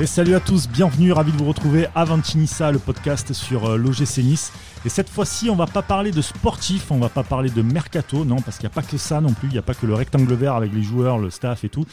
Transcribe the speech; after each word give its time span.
Et 0.00 0.06
salut 0.06 0.34
à 0.34 0.40
tous, 0.40 0.68
bienvenue, 0.68 1.12
ravi 1.12 1.30
de 1.30 1.36
vous 1.36 1.44
retrouver 1.44 1.86
à 1.94 2.04
Ventinissa, 2.04 2.72
le 2.72 2.80
podcast 2.80 3.32
sur 3.32 3.66
euh, 3.66 3.76
l'OGC 3.76 4.18
Nice. 4.24 4.52
Et 4.84 4.88
cette 4.88 5.08
fois-ci, 5.08 5.48
on 5.50 5.54
va 5.54 5.66
pas 5.66 5.82
parler 5.82 6.10
de 6.10 6.20
sportif, 6.20 6.90
on 6.90 6.98
va 6.98 7.08
pas 7.08 7.22
parler 7.22 7.48
de 7.48 7.62
mercato, 7.62 8.24
non, 8.24 8.40
parce 8.40 8.58
qu'il 8.58 8.66
n'y 8.68 8.72
a 8.72 8.74
pas 8.74 8.82
que 8.82 8.96
ça 8.96 9.20
non 9.20 9.32
plus, 9.32 9.46
il 9.46 9.52
n'y 9.52 9.58
a 9.58 9.62
pas 9.62 9.74
que 9.74 9.86
le 9.86 9.94
rectangle 9.94 10.34
vert 10.34 10.54
avec 10.54 10.72
les 10.72 10.82
joueurs, 10.82 11.18
le 11.18 11.30
staff 11.30 11.62
et 11.62 11.68
tout. 11.68 11.86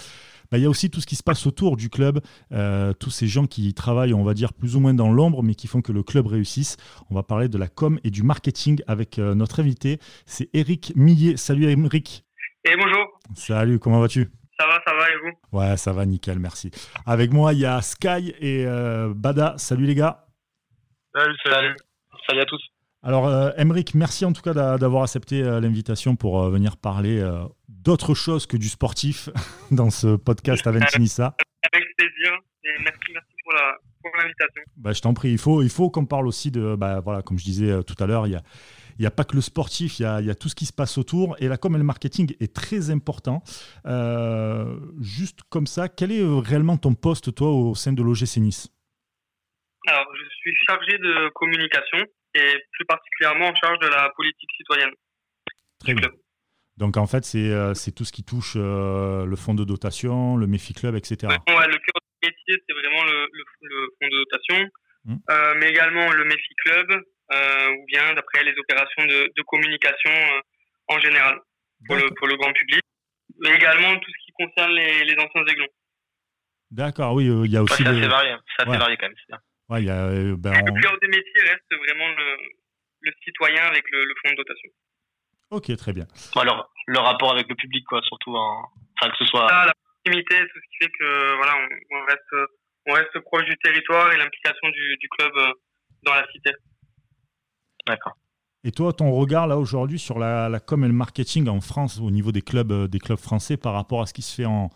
Bah, 0.52 0.58
il 0.58 0.64
y 0.64 0.66
a 0.66 0.70
aussi 0.70 0.90
tout 0.90 1.00
ce 1.00 1.06
qui 1.06 1.16
se 1.16 1.22
passe 1.22 1.46
autour 1.46 1.78
du 1.78 1.92
club, 1.92 2.22
euh, 2.52 2.92
tous 2.94 3.12
ces 3.12 3.28
gens 3.28 3.46
qui 3.46 3.72
travaillent, 3.76 4.16
on 4.16 4.24
va 4.24 4.34
dire, 4.34 4.52
plus 4.54 4.76
ou 4.76 4.80
moins 4.80 4.96
dans 4.96 5.12
l'ombre, 5.12 5.44
mais 5.44 5.54
qui 5.54 5.68
font 5.68 5.84
que 5.84 5.92
le 5.92 6.02
club 6.02 6.26
réussisse. 6.26 6.78
On 7.12 7.16
va 7.16 7.22
parler 7.22 7.50
de 7.50 7.58
la 7.60 7.68
com 7.68 8.00
et 8.04 8.10
du 8.10 8.24
marketing 8.24 8.82
avec 8.88 9.20
euh, 9.20 9.36
notre 9.36 9.60
invité, 9.60 10.00
c'est 10.26 10.50
Eric 10.54 10.92
Millet. 10.96 11.38
Salut 11.38 11.66
Eric. 11.66 12.26
Et 12.66 12.76
bonjour. 12.76 13.06
Salut, 13.36 13.78
comment 13.78 14.00
vas-tu? 14.00 14.32
Ça 14.62 14.68
va, 14.68 14.82
ça 14.86 14.94
va 14.94 15.10
et 15.10 15.16
vous? 15.24 15.58
Ouais, 15.58 15.78
ça 15.78 15.92
va, 15.92 16.06
nickel, 16.06 16.38
merci. 16.40 16.70
Avec 17.06 17.32
moi, 17.32 17.54
il 17.54 17.60
y 17.60 17.66
a 17.66 17.82
Sky 17.82 18.34
et 18.40 18.66
euh, 18.68 19.12
Bada. 19.16 19.56
Salut 19.58 19.86
les 19.86 19.96
gars. 19.96 20.26
Salut, 21.16 21.36
salut. 21.44 21.76
Salut 22.28 22.42
à 22.42 22.46
tous. 22.46 22.62
Alors, 23.04 23.28
euh, 23.28 23.50
merci 23.96 24.26
en 24.26 24.34
tout 24.34 24.44
cas 24.44 24.54
d'avoir 24.54 25.04
accepté 25.04 25.42
euh, 25.42 25.60
l'invitation 25.60 26.16
pour 26.16 26.44
euh, 26.44 26.52
venir 26.52 26.78
parler 26.78 27.24
d'autre 27.68 28.14
chose 28.14 28.46
que 28.46 28.58
du 28.58 28.70
sportif 28.70 29.30
dans 29.72 29.90
ce 29.90 30.16
podcast 30.16 30.68
à 30.68 30.72
Ventinissa. 30.72 31.36
Avec 31.74 31.88
plaisir 31.98 32.38
et 32.64 32.84
merci, 32.84 33.14
merci 33.14 33.34
pour 33.44 34.12
l'invitation. 34.18 34.62
Bah, 34.78 34.94
je 34.94 35.02
t'en 35.02 35.16
prie, 35.16 35.32
il 35.32 35.40
faut, 35.40 35.64
il 35.64 35.70
faut 35.70 35.90
qu'on 35.90 36.06
parle 36.06 36.28
aussi 36.28 36.52
de, 36.52 36.76
bah, 36.76 37.00
voilà, 37.00 37.24
comme 37.24 37.40
je 37.40 37.46
disais 37.46 37.84
tout 37.84 37.96
à 38.00 38.06
l'heure, 38.06 38.28
il 38.28 38.34
y 38.34 38.36
a 38.36 38.44
il 38.98 39.02
n'y 39.02 39.08
a 39.08 39.12
pas 39.12 39.24
que 39.24 39.36
le 39.36 39.42
sportif, 39.42 40.00
il 40.00 40.04
y, 40.04 40.06
a, 40.06 40.36
tout 40.36 40.50
ce 40.50 40.56
qui 40.56 40.66
se 40.66 40.74
passe 40.74 40.98
autour. 40.98 41.36
Et 41.40 41.48
la 41.48 41.58
com 41.58 41.76
et 41.76 41.78
le 41.78 41.84
marketing 41.84 42.36
est 42.40 42.54
très 42.54 42.90
important. 42.90 43.44
Euh, 43.86 44.78
juste 45.00 45.40
comme 45.50 45.68
ça, 45.68 45.90
quel 45.90 46.12
est 46.12 46.24
réellement 46.24 46.78
ton 46.78 46.94
poste, 46.94 47.34
toi, 47.34 47.50
au 47.50 47.76
sein 47.76 47.94
de 47.94 48.02
l'OGC 48.04 48.38
Nice? 48.38 48.70
Alors, 49.88 50.06
je 50.16 50.30
suis 50.30 50.56
chargé 50.68 50.98
de 50.98 51.30
communication 51.30 52.00
et 52.36 52.54
plus 52.72 52.86
particulièrement 52.86 53.48
en 53.48 53.56
charge 53.56 53.80
de 53.80 53.88
la 53.88 54.10
politique 54.16 54.50
citoyenne. 54.58 54.92
Très 55.80 55.94
bien. 55.94 56.10
Donc, 56.78 56.98
en 56.98 57.08
fait, 57.08 57.26
c'est 57.26 57.52
euh, 57.52 57.74
tout 57.96 58.06
ce 58.06 58.12
qui 58.12 58.24
touche 58.24 58.54
euh, 58.56 59.26
le 59.26 59.36
fonds 59.36 59.54
de 59.54 59.64
dotation, 59.64 60.38
le 60.38 60.48
MEFI 60.48 60.74
Club, 60.74 60.96
etc. 60.96 61.28
Ouais, 61.48 61.68
le 61.68 61.78
cœur 61.78 62.00
du 62.02 62.30
métier, 62.30 62.64
c'est 62.68 62.74
vraiment 62.74 63.04
le, 63.04 63.28
fonds 64.00 64.08
de 64.08 64.18
dotation, 64.18 64.70
mmh. 65.06 65.16
mais 65.58 65.70
également 65.70 66.12
le 66.12 66.24
MEFI 66.26 66.56
Club, 66.64 67.04
ou 67.32 67.86
bien 67.86 68.14
d'après 68.14 68.44
les 68.44 68.54
opérations 68.58 69.06
de, 69.06 69.32
de 69.36 69.42
communication 69.44 70.12
euh, 70.12 70.42
en 70.88 71.00
général 71.00 71.40
pour 71.86 71.96
le, 71.96 72.10
pour 72.16 72.28
le, 72.28 72.36
grand 72.36 72.52
public, 72.54 72.82
mais 73.40 73.56
également 73.56 73.98
tout 73.98 74.12
ce 74.12 74.26
qui 74.26 74.32
concerne 74.34 74.72
les, 74.74 75.04
les 75.06 75.16
anciens 75.18 75.46
aiglons. 75.46 75.74
D'accord, 76.70 77.14
oui, 77.14 77.28
euh, 77.28 77.46
il 77.46 77.52
y 77.52 77.58
a 77.58 77.64
aussi. 77.64 77.84
ça, 77.84 77.94
c'est 77.94 78.08
varié, 78.08 78.36
ça 78.58 78.68
ouais. 78.68 78.78
varié 78.78 78.98
quand 78.98 79.08
même. 79.08 79.16
C'est 79.28 79.36
ouais, 79.74 79.84
y 79.84 79.90
a, 79.90 80.08
ben, 80.38 80.52
Le 80.54 80.82
cœur 80.82 80.98
des 81.02 81.08
métiers 81.08 81.42
reste 81.44 81.72
vraiment 81.72 82.10
le, 82.10 82.38
le 83.02 83.12
citoyen 83.24 83.64
avec 83.64 83.84
le, 83.92 84.04
le, 84.04 84.14
fonds 84.24 84.32
de 84.32 84.38
dotation. 84.38 84.70
Ok, 85.50 85.76
très 85.76 85.94
bien. 85.94 86.06
alors, 86.36 86.72
le 86.88 87.00
rapport 87.00 87.32
avec 87.32 87.48
le 87.50 87.56
public, 87.56 87.86
quoi, 87.86 88.02
surtout, 88.04 88.36
enfin, 88.36 89.12
que 89.12 89.18
ce 89.18 89.26
soit. 89.26 89.50
Ça, 89.50 89.66
la 89.66 89.74
proximité, 89.74 90.40
tout 90.40 90.60
ce 90.60 90.68
qui 90.70 90.86
fait 90.86 90.92
que, 90.98 91.36
voilà, 91.36 91.56
on, 91.58 91.98
on 91.98 92.06
reste, 92.06 92.50
on 92.88 92.94
reste 92.94 93.20
proche 93.20 93.46
du 93.46 93.58
territoire 93.58 94.14
et 94.14 94.18
l'implication 94.18 94.70
du, 94.70 94.98
du 94.98 95.10
club 95.10 95.34
dans 96.04 96.14
la 96.14 96.26
cité. 96.32 96.52
D'accord. 97.88 98.16
Et 98.64 98.72
toi, 98.72 98.94
ton 98.94 99.12
regard 99.12 99.48
là 99.48 99.58
aujourd'hui 99.58 99.98
sur 99.98 100.20
la, 100.20 100.48
la, 100.48 100.60
com 100.60 100.84
et 100.84 100.88
le 100.88 100.94
marketing 100.94 101.48
en 101.48 101.62
France 101.62 102.00
au 102.00 102.12
niveau 102.12 102.32
des 102.32 102.44
clubs, 102.44 102.72
euh, 102.72 102.88
des 102.88 103.00
clubs 103.00 103.18
français 103.18 103.58
par 103.58 103.74
rapport 103.74 104.02
à 104.02 104.06
ce 104.06 104.14
qui 104.14 104.22
se 104.22 104.36
fait 104.36 104.46
en, 104.46 104.70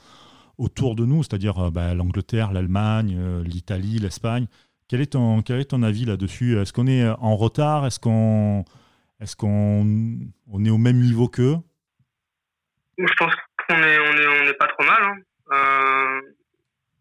autour 0.57 0.95
de 0.95 1.05
nous, 1.05 1.21
c'est-à-dire 1.21 1.67
euh, 1.67 1.69
bah, 1.69 1.93
l'Angleterre, 1.93 2.51
l'Allemagne, 2.51 3.15
euh, 3.15 3.43
l'Italie, 3.43 3.99
l'Espagne. 3.99 4.47
Quel 4.87 5.01
est 5.01 5.13
ton 5.13 5.41
quel 5.41 5.59
est 5.59 5.65
ton 5.65 5.83
avis 5.83 6.05
là-dessus? 6.05 6.57
Est-ce 6.59 6.73
qu'on 6.73 6.87
est 6.87 7.07
en 7.07 7.35
retard? 7.35 7.85
Est-ce 7.85 7.99
qu'on 7.99 8.65
est-ce 9.19 9.35
qu'on 9.35 9.85
on 10.51 10.65
est 10.65 10.69
au 10.69 10.77
même 10.77 10.99
niveau 10.99 11.27
qu'eux? 11.27 11.57
Je 12.97 13.13
pense 13.17 13.33
qu'on 13.67 13.75
est 13.75 13.99
on 13.99 14.13
est 14.13 14.27
on 14.27 14.45
est 14.45 14.53
pas 14.53 14.67
trop 14.67 14.85
mal. 14.85 15.03
Hein. 15.51 16.21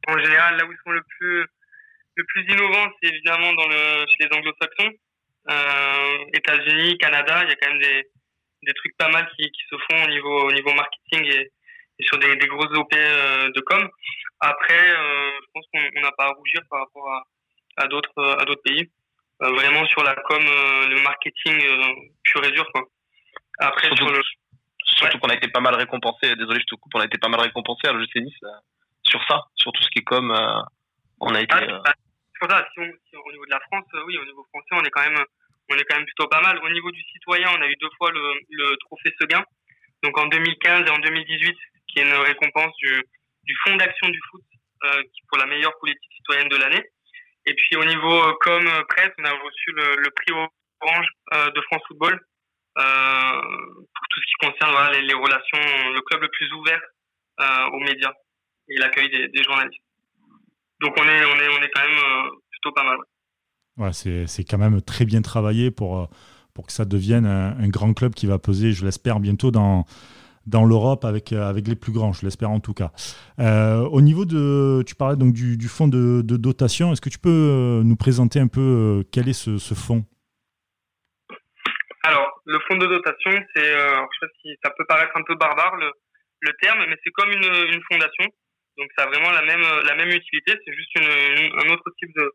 en 0.09 0.19
général, 0.19 0.57
là 0.57 0.65
où 0.67 0.73
ils 0.73 0.79
sont 0.85 0.93
le 0.93 1.03
plus 1.03 1.47
le 2.17 2.25
plus 2.25 2.43
innovants, 2.55 2.91
c'est 3.03 3.11
évidemment 3.11 3.53
dans 3.53 3.69
le 3.69 4.07
chez 4.07 4.29
les 4.29 4.39
Anglo-Saxons 4.39 4.93
euh, 5.51 6.25
États-Unis, 6.33 6.99
Canada, 6.99 7.43
il 7.45 7.51
y 7.51 7.53
a 7.53 7.57
quand 7.57 7.71
même 7.71 7.81
des, 7.81 8.09
des 8.63 8.75
trucs 8.75 8.97
pas 8.97 9.09
mal 9.09 9.29
qui, 9.37 9.51
qui 9.51 9.63
se 9.71 9.77
font 9.77 10.05
au 10.05 10.09
niveau, 10.09 10.49
au 10.49 10.53
niveau 10.53 10.73
marketing 10.73 11.25
et, 11.25 11.51
et 11.99 12.05
sur 12.05 12.19
des, 12.19 12.37
des 12.37 12.47
grosses 12.47 12.77
OP 12.77 12.93
euh, 12.95 13.51
de 13.51 13.61
com. 13.61 13.89
Après, 14.41 14.91
euh, 14.91 15.31
je 15.41 15.47
pense 15.53 15.65
qu'on 15.73 16.01
n'a 16.01 16.13
pas 16.13 16.27
à 16.27 16.33
rougir 16.33 16.61
par 16.71 16.81
rapport 16.81 17.11
à, 17.11 17.23
à 17.77 17.87
d'autres 17.87 18.37
à 18.41 18.45
d'autres 18.45 18.63
pays. 18.63 18.91
Euh, 19.43 19.51
vraiment 19.51 19.87
sur 19.87 20.03
la 20.03 20.15
com, 20.15 20.43
euh, 20.47 20.87
le 20.89 21.03
marketing 21.03 21.59
pur 22.23 22.45
et 22.45 22.51
dur. 22.53 22.67
Quoi. 22.73 22.83
Après, 23.59 23.87
surtout, 23.89 24.07
sur 24.07 24.13
le... 24.13 24.23
surtout 24.85 25.19
qu'on 25.19 25.29
a 25.29 25.35
été 25.35 25.49
pas 25.49 25.61
mal 25.61 25.75
récompensé. 25.75 26.35
Désolé, 26.37 26.61
je 26.61 26.67
te 26.67 26.75
coupe. 26.75 26.95
On 26.95 27.01
a 27.01 27.07
été 27.07 27.19
pas 27.19 27.29
mal 27.29 27.41
récompensé 27.41 27.89
à 27.89 27.93
l'OGC 27.93 28.17
Nice 28.17 28.39
sur 29.03 29.23
ça, 29.29 29.43
sur 29.55 29.73
tout 29.73 29.83
ce 29.83 29.89
qui 29.89 30.01
est 30.01 30.05
com. 30.05 30.33
on 31.21 31.35
a 31.35 31.41
été. 31.41 31.55
Ah, 31.55 31.95
si, 32.41 33.17
au 33.17 33.33
niveau 33.33 33.47
de 33.47 33.51
la 33.51 33.61
France, 33.61 33.87
euh, 33.95 34.05
oui, 34.07 34.19
au 34.19 34.25
niveau 34.25 34.45
français, 34.51 34.73
on 34.73 34.85
est 34.85 34.91
quand 34.91 35.03
même, 35.03 35.25
on 35.71 35.77
est 35.77 35.85
quand 35.85 35.97
même 35.97 36.07
plutôt 36.07 36.29
pas 36.29 36.41
mal. 36.41 36.59
Au 36.63 36.71
niveau 36.71 36.91
du 36.91 37.03
citoyen, 37.13 37.49
on 37.57 37.63
a 37.63 37.67
eu 37.67 37.77
deux 37.77 37.91
fois 37.97 38.11
le, 38.11 38.23
le 38.51 38.77
trophée 38.87 39.15
Seguin, 39.21 39.45
donc 40.03 40.19
en 40.19 40.27
2015 40.27 40.87
et 40.87 40.91
en 40.91 40.99
2018, 40.99 41.57
qui 41.89 42.01
est 42.01 42.03
une 42.03 42.15
récompense 42.15 42.75
du, 42.83 43.03
du 43.45 43.57
Fonds 43.65 43.77
d'action 43.77 44.09
du 44.09 44.21
foot 44.31 44.43
euh, 44.85 45.03
pour 45.29 45.39
la 45.39 45.47
meilleure 45.47 45.77
politique 45.79 46.13
citoyenne 46.17 46.49
de 46.49 46.57
l'année. 46.57 46.83
Et 47.47 47.55
puis 47.55 47.77
au 47.77 47.85
niveau 47.85 48.13
euh, 48.13 48.33
comme 48.41 48.69
presse, 48.89 49.13
on 49.19 49.25
a 49.25 49.31
reçu 49.31 49.73
le, 49.73 49.97
le 49.97 50.11
prix 50.11 50.33
Orange 50.33 51.07
euh, 51.35 51.51
de 51.51 51.61
France 51.63 51.83
Football 51.89 52.21
euh, 52.79 53.41
pour 53.43 54.07
tout 54.11 54.21
ce 54.21 54.27
qui 54.27 54.47
concerne 54.47 54.73
voilà, 54.73 54.99
les, 54.99 55.15
relations, 55.15 55.91
le 55.93 56.01
club 56.03 56.23
le 56.23 56.29
plus 56.29 56.53
ouvert 56.53 56.81
euh, 57.41 57.67
aux 57.73 57.81
médias 57.81 58.13
et 58.69 58.79
l'accueil 58.79 59.11
des, 59.11 59.29
des 59.29 59.43
journalistes. 59.43 59.84
Donc 60.85 60.93
on 60.99 61.05
est, 61.05 61.25
on 61.25 61.37
est, 61.41 61.49
on 61.49 61.63
est 61.63 61.71
quand 61.75 61.83
même 61.83 61.97
euh, 61.97 62.31
plutôt 62.51 62.73
pas 62.73 62.85
mal. 62.85 62.99
Ouais, 63.79 63.93
c'est 63.93 64.45
quand 64.45 64.59
même 64.59 64.83
très 64.83 65.07
bien 65.07 65.23
travaillé 65.23 65.71
pour, 65.71 65.99
euh, 65.99 66.07
pour 66.53 66.67
que 66.67 66.73
ça 66.73 66.85
devienne 66.85 67.25
un, 67.25 67.69
grand 67.69 67.95
club 67.95 68.13
qui 68.13 68.27
va 68.27 68.39
peser, 68.39 68.73
je 68.73 68.85
l'espère, 68.85 69.19
bientôt 69.19 69.51
dans, 69.51 69.87
dans 70.47 70.67
l'Europe 70.67 71.07
avec, 71.07 71.33
euh, 71.33 71.49
avec 71.49 71.67
les 71.67 71.75
plus 71.75 71.91
grands, 71.91 72.13
je 72.13 72.25
l'espère 72.27 72.51
en 72.51 72.61
tout 72.61 72.75
cas. 72.75 72.93
au 73.39 74.01
niveau 74.03 74.27
de, 74.27 74.85
tu 74.87 74.95
parlais 74.95 75.17
donc 75.17 75.33
du, 75.33 75.57
du 75.57 75.69
fonds 75.69 75.89
de, 75.89 76.21
de 76.23 76.37
dotation, 76.37 76.93
est-ce 76.93 77.01
que 77.01 77.09
tu 77.09 77.19
peux 77.19 77.81
nous 77.83 77.97
présenter 77.97 78.39
un 78.39 78.49
peu 78.49 79.05
quel 79.11 79.29
est 79.29 79.33
ce, 79.33 79.57
ce 79.57 79.73
fonds? 79.73 80.05
Alors, 82.03 82.29
le 82.45 82.59
fonds 82.69 82.77
de 82.77 82.87
dotation, 82.87 83.33
c'est, 83.57 83.73
je 83.73 84.19
sais 84.21 84.33
si 84.43 84.49
ça 84.63 84.71
peut 84.77 84.85
paraître 84.87 85.17
un 85.17 85.23
peu 85.27 85.35
barbare 85.35 85.77
le, 85.77 85.91
le 86.41 86.53
terme, 86.61 86.85
mais 86.87 86.97
c'est 87.03 87.11
comme 87.13 87.31
une, 87.31 87.73
une 87.73 87.83
fondation. 87.91 88.31
Donc 88.77 88.91
ça 88.97 89.05
a 89.05 89.07
vraiment 89.07 89.31
la 89.31 89.43
même 89.43 89.65
la 89.85 89.95
même 89.95 90.11
utilité, 90.11 90.53
c'est 90.65 90.75
juste 90.75 90.95
une, 90.97 91.53
un 91.61 91.73
autre 91.73 91.91
type 91.99 92.15
de, 92.17 92.33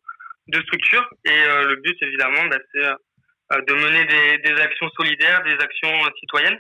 de 0.47 0.61
structure. 0.63 1.07
Et 1.25 1.31
euh, 1.31 1.67
le 1.69 1.75
but 1.77 1.97
évidemment, 2.01 2.45
bah, 2.50 2.57
c'est 2.73 2.85
euh, 2.85 3.61
de 3.67 3.73
mener 3.73 4.05
des, 4.05 4.38
des, 4.39 4.61
actions 4.61 4.89
solidaires, 4.91 5.44
des 5.44 5.57
actions 5.59 5.94
euh, 6.05 6.09
citoyennes. 6.19 6.59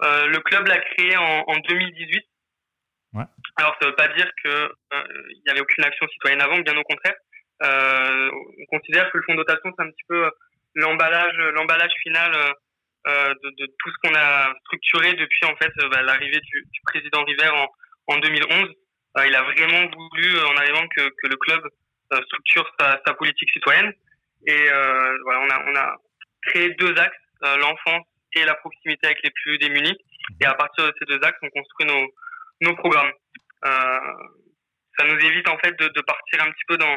le 0.00 0.38
club 0.40 0.66
l'a 0.66 0.78
créé 0.78 1.16
en, 1.16 1.44
en 1.46 1.56
2018. 1.68 2.24
Ouais. 3.14 3.24
Alors 3.56 3.76
ça 3.80 3.88
veut 3.88 3.96
pas 3.96 4.08
dire 4.08 4.30
que 4.44 4.70
il 5.30 5.42
y 5.46 5.50
avait 5.50 5.60
aucune 5.60 5.84
action 5.84 6.06
citoyenne 6.08 6.42
avant, 6.42 6.58
bien 6.58 6.76
au 6.76 6.82
contraire. 6.84 7.16
on 7.60 8.66
considère 8.68 9.10
que 9.10 9.18
le 9.18 9.24
fonds 9.24 9.34
de 9.34 9.38
dotation 9.38 9.72
c'est 9.76 9.84
un 9.84 9.90
petit 9.90 10.04
peu 10.08 10.30
l'emballage 10.74 11.36
l'emballage 11.56 11.92
final 12.02 12.30
de, 13.06 13.50
de, 13.58 13.66
tout 13.78 13.90
ce 13.90 13.96
qu'on 14.02 14.14
a 14.14 14.52
structuré 14.66 15.14
depuis 15.14 15.46
en 15.46 15.56
fait 15.56 15.72
bah, 15.90 16.02
l'arrivée 16.02 16.38
du, 16.38 16.66
du, 16.70 16.80
président 16.84 17.24
River 17.24 17.48
en, 17.48 17.66
en 18.14 18.18
2011 18.18 18.68
euh, 18.68 18.72
il 19.26 19.34
a 19.34 19.42
vraiment 19.42 19.90
voulu, 19.90 20.36
euh, 20.36 20.46
en 20.46 20.56
arrivant, 20.56 20.86
que, 20.88 21.08
que 21.08 21.26
le 21.26 21.36
club 21.36 21.60
euh, 22.12 22.22
structure 22.24 22.70
sa, 22.78 23.14
politique 23.14 23.50
citoyenne. 23.52 23.92
Et 24.46 24.68
voilà, 25.24 25.40
on 25.40 25.50
a, 25.50 25.64
on 25.66 25.76
a 25.76 25.96
créé 26.42 26.70
deux 26.74 26.96
axes, 26.96 27.16
l'enfance 27.42 28.06
et 28.34 28.44
la 28.44 28.54
proximité 28.54 29.06
avec 29.06 29.22
les 29.22 29.30
plus 29.30 29.58
démunis. 29.58 29.98
Et 30.40 30.46
à 30.46 30.54
partir 30.54 30.86
de 30.86 30.92
ces 30.98 31.04
deux 31.06 31.18
axes, 31.22 31.38
on 31.42 31.50
construit 31.50 31.86
nos, 31.86 32.06
nos 32.60 32.76
programmes. 32.76 33.12
Euh, 33.64 33.98
ça 34.98 35.06
nous 35.06 35.18
évite 35.18 35.48
en 35.48 35.58
fait 35.58 35.78
de, 35.78 35.88
de, 35.88 36.00
partir 36.02 36.42
un 36.42 36.50
petit 36.50 36.64
peu 36.68 36.76
dans, 36.76 36.96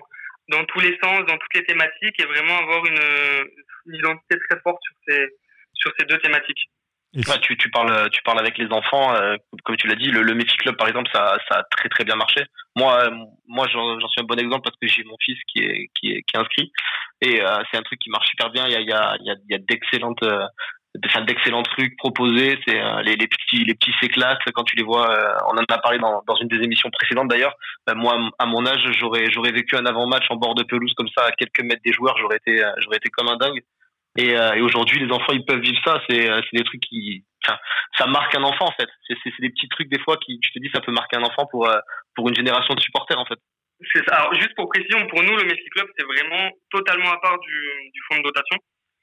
dans 0.50 0.63
tous 0.65 0.79
les 0.79 0.97
sens, 1.03 1.25
dans 1.25 1.38
toutes 1.38 1.56
les 1.56 1.65
thématiques 1.65 2.19
et 2.19 2.25
vraiment 2.25 2.59
avoir 2.59 2.85
une, 2.85 3.50
une 3.88 3.95
identité 3.95 4.38
très 4.50 4.59
forte 4.62 4.81
sur 4.83 4.95
ces, 5.07 5.27
sur 5.73 5.91
ces 5.97 6.06
deux 6.06 6.19
thématiques 6.19 6.69
tu, 7.13 7.57
tu, 7.57 7.69
parles, 7.71 8.09
tu 8.11 8.21
parles 8.23 8.39
avec 8.39 8.57
les 8.57 8.67
enfants, 8.71 9.13
euh, 9.15 9.35
comme 9.65 9.75
tu 9.75 9.87
l'as 9.87 9.95
dit, 9.95 10.11
le, 10.11 10.21
le 10.21 10.33
Méfi 10.33 10.55
Club 10.57 10.77
par 10.77 10.87
exemple, 10.87 11.09
ça, 11.13 11.37
ça 11.49 11.59
a 11.59 11.63
très 11.63 11.89
très 11.89 12.03
bien 12.05 12.15
marché. 12.15 12.43
Moi, 12.75 13.05
euh, 13.05 13.11
moi, 13.47 13.67
j'en 13.67 14.07
suis 14.07 14.21
un 14.21 14.25
bon 14.25 14.39
exemple 14.39 14.61
parce 14.63 14.77
que 14.77 14.87
j'ai 14.87 15.03
mon 15.03 15.17
fils 15.23 15.37
qui 15.47 15.59
est 15.59 15.89
qui 15.93 16.11
est, 16.11 16.23
qui 16.23 16.35
est 16.35 16.39
inscrit 16.39 16.71
et 17.21 17.41
euh, 17.41 17.57
c'est 17.69 17.77
un 17.77 17.81
truc 17.81 17.99
qui 17.99 18.09
marche 18.09 18.27
super 18.29 18.49
bien. 18.49 18.65
Il 18.67 18.71
y 18.71 18.75
a 18.75 18.79
il 18.79 18.87
y 18.87 18.93
a, 18.93 19.15
il 19.19 19.51
y 19.51 19.55
a 19.55 19.57
d'excellentes 19.57 20.23
d'excellents 20.95 21.63
trucs 21.63 21.97
proposés. 21.97 22.59
C'est 22.65 22.79
les, 23.03 23.15
les, 23.15 23.27
petits 23.27 23.65
les 23.65 23.73
petits 23.75 23.93
s'éclatent 24.01 24.39
quand 24.53 24.63
tu 24.63 24.75
les 24.77 24.83
vois. 24.83 25.09
on 25.47 25.57
en 25.57 25.63
a 25.69 25.77
parlé 25.79 25.99
dans, 25.99 26.21
dans 26.27 26.35
une 26.35 26.47
des 26.47 26.63
émissions 26.63 26.89
précédentes 26.91 27.27
d'ailleurs. 27.27 27.55
Moi, 27.93 28.17
à 28.39 28.45
mon 28.45 28.65
âge, 28.65 28.81
j'aurais 28.99 29.25
j'aurais 29.31 29.51
vécu 29.51 29.75
un 29.75 29.85
avant-match 29.85 30.25
en 30.29 30.37
bord 30.37 30.55
de 30.55 30.63
pelouse 30.63 30.93
comme 30.95 31.09
ça, 31.17 31.25
à 31.25 31.31
quelques 31.31 31.61
mètres 31.61 31.81
des 31.83 31.93
joueurs. 31.93 32.17
J'aurais 32.17 32.37
été 32.37 32.63
j'aurais 32.79 32.97
été 32.97 33.09
comme 33.09 33.27
un 33.27 33.37
dingue. 33.37 33.61
Et, 34.17 34.31
et 34.31 34.61
aujourd'hui, 34.61 34.99
les 34.99 35.11
enfants, 35.11 35.31
ils 35.31 35.45
peuvent 35.45 35.61
vivre 35.61 35.79
ça. 35.85 36.01
C'est 36.09 36.25
c'est 36.27 36.57
des 36.57 36.63
trucs 36.63 36.81
qui 36.81 37.23
ça 37.97 38.07
marque 38.07 38.35
un 38.35 38.43
enfant 38.43 38.65
en 38.65 38.71
fait. 38.73 38.89
C'est 39.07 39.15
des 39.39 39.49
petits 39.49 39.69
trucs 39.69 39.89
des 39.89 39.99
fois 39.99 40.17
qui, 40.17 40.39
tu 40.39 40.51
te 40.51 40.59
dis, 40.59 40.69
ça 40.73 40.81
peut 40.81 40.91
marquer 40.91 41.17
un 41.17 41.23
enfant 41.23 41.45
pour 41.49 41.69
pour 42.15 42.27
une 42.27 42.35
génération 42.35 42.73
de 42.73 42.81
supporters 42.81 43.17
en 43.17 43.25
fait. 43.25 43.39
C'est 43.93 44.03
ça. 44.07 44.17
Alors, 44.17 44.33
juste 44.35 44.53
pour 44.55 44.69
précision, 44.69 45.07
pour 45.07 45.23
nous, 45.23 45.35
le 45.35 45.43
Messi 45.43 45.67
Club, 45.73 45.87
c'est 45.97 46.05
vraiment 46.05 46.51
totalement 46.69 47.11
à 47.11 47.17
part 47.17 47.39
du, 47.39 47.57
du 47.93 48.01
fonds 48.07 48.19
de 48.19 48.23
dotation. 48.23 48.57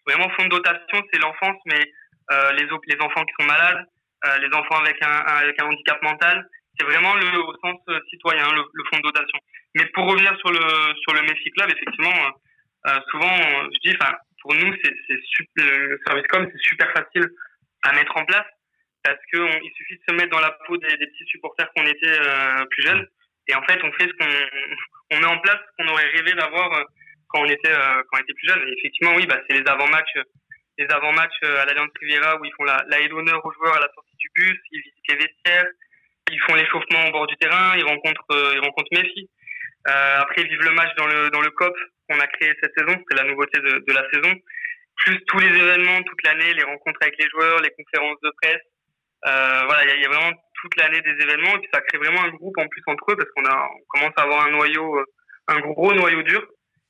Vraiment, 0.06 0.30
fonds 0.30 0.44
de 0.44 0.50
dotation, 0.50 1.02
c'est 1.12 1.20
l'enfance, 1.20 1.58
mais 1.66 1.82
euh, 2.30 2.52
les, 2.52 2.64
les 2.64 3.00
enfants 3.02 3.24
qui 3.24 3.34
sont 3.40 3.46
malades, 3.46 3.84
euh, 4.24 4.38
les 4.38 4.54
enfants 4.56 4.78
avec 4.80 4.96
un, 5.02 5.18
avec 5.42 5.60
un 5.60 5.66
handicap 5.66 6.00
mental, 6.02 6.48
c'est 6.78 6.86
vraiment 6.86 7.14
le, 7.14 7.26
au 7.42 7.54
sens 7.60 7.80
euh, 7.88 7.98
citoyen, 8.10 8.46
le, 8.52 8.62
le, 8.72 8.84
fonds 8.90 8.98
de 8.98 9.02
dotation. 9.02 9.38
Mais 9.74 9.84
pour 9.86 10.06
revenir 10.08 10.36
sur 10.38 10.50
le, 10.50 10.94
sur 11.02 11.12
le 11.14 11.22
Messi 11.22 11.50
Club, 11.50 11.70
effectivement, 11.70 12.14
euh, 12.86 12.98
souvent, 13.10 13.36
je 13.36 13.90
dis, 13.90 13.96
enfin, 14.00 14.14
pour 14.42 14.54
nous, 14.54 14.74
c'est, 14.82 14.92
le 15.56 15.98
service 16.06 16.26
com, 16.28 16.48
c'est 16.50 16.68
super 16.68 16.92
facile 16.92 17.28
à 17.82 17.92
mettre 17.92 18.16
en 18.16 18.24
place 18.24 18.46
parce 19.02 19.18
qu'il 19.32 19.70
suffit 19.76 19.96
de 19.96 20.02
se 20.08 20.14
mettre 20.14 20.30
dans 20.30 20.40
la 20.40 20.50
peau 20.66 20.76
des, 20.76 20.96
des 20.96 21.06
petits 21.06 21.26
supporters 21.26 21.70
qu'on 21.74 21.86
était 21.86 22.18
plus 22.70 22.82
jeunes 22.82 23.06
et 23.48 23.54
en 23.54 23.62
fait, 23.62 23.82
on 23.82 23.92
fait 23.92 24.06
ce 24.06 24.12
qu'on 24.12 24.30
on 25.10 25.20
met 25.20 25.26
en 25.26 25.38
place 25.38 25.56
ce 25.56 25.82
qu'on 25.82 25.90
aurait 25.90 26.06
rêvé 26.06 26.32
d'avoir 26.34 26.72
euh, 26.74 26.84
quand 27.28 27.40
on 27.40 27.46
était 27.46 27.72
euh, 27.72 28.02
quand 28.08 28.18
on 28.18 28.22
était 28.22 28.34
plus 28.34 28.48
jeune. 28.48 28.68
Et 28.68 28.72
effectivement, 28.78 29.14
oui, 29.16 29.26
bah, 29.26 29.40
c'est 29.48 29.58
les 29.58 29.66
avant-matchs 29.66 30.14
les 30.76 30.86
avant-matchs 30.90 31.40
euh, 31.44 31.62
à 31.62 31.64
l'Alliance 31.64 31.90
Riviera 32.00 32.38
où 32.38 32.44
ils 32.44 32.52
font 32.56 32.64
la, 32.64 32.84
la 32.88 33.08
d'honneur 33.08 33.44
aux 33.44 33.52
joueurs 33.52 33.76
à 33.76 33.80
la 33.80 33.88
sortie 33.94 34.16
du 34.16 34.28
bus, 34.36 34.58
ils 34.70 34.80
visitent 34.80 35.08
les 35.08 35.16
vestiaires, 35.16 35.66
ils 36.30 36.40
font 36.42 36.54
l'échauffement 36.54 37.08
au 37.08 37.10
bord 37.10 37.26
du 37.26 37.36
terrain, 37.36 37.74
ils 37.76 37.84
rencontrent 37.84 38.52
ils 38.54 38.60
rencontrent 38.60 38.92
Messi. 38.92 39.28
Euh, 39.88 40.20
après, 40.20 40.42
ils 40.42 40.48
vivent 40.48 40.68
le 40.68 40.72
match 40.72 40.94
dans 40.96 41.06
le 41.06 41.30
dans 41.30 41.40
le 41.40 41.50
COP 41.50 41.74
qu'on 42.08 42.20
a 42.20 42.26
créé 42.26 42.52
cette 42.62 42.72
saison, 42.76 42.96
c'est 43.08 43.16
la 43.16 43.28
nouveauté 43.28 43.60
de, 43.60 43.84
de 43.86 43.92
la 43.92 44.04
saison. 44.10 44.34
Plus 45.04 45.20
tous 45.26 45.38
les 45.38 45.54
événements 45.54 46.02
toute 46.02 46.22
l'année, 46.24 46.54
les 46.54 46.64
rencontres 46.64 46.98
avec 47.02 47.16
les 47.18 47.28
joueurs, 47.28 47.60
les 47.60 47.70
conférences 47.70 48.20
de 48.22 48.30
presse. 48.42 48.62
Euh, 49.26 49.62
voilà, 49.66 49.84
il 49.84 49.98
y, 49.98 50.02
y, 50.02 50.06
a 50.06 50.08
vraiment 50.08 50.32
toute 50.60 50.76
l'année 50.76 51.00
des 51.00 51.22
événements 51.22 51.56
et 51.56 51.58
puis 51.58 51.68
ça 51.72 51.80
crée 51.80 51.98
vraiment 51.98 52.22
un 52.22 52.30
groupe 52.30 52.56
en 52.58 52.68
plus 52.68 52.82
entre 52.86 53.12
eux 53.12 53.16
parce 53.16 53.30
qu'on 53.30 53.44
a 53.44 53.68
on 53.74 53.84
commence 53.88 54.12
à 54.16 54.22
avoir 54.22 54.46
un 54.46 54.50
noyau 54.50 54.96
euh, 54.96 55.04
un 55.48 55.58
gros 55.58 55.92
noyau 55.92 56.22
dur 56.22 56.46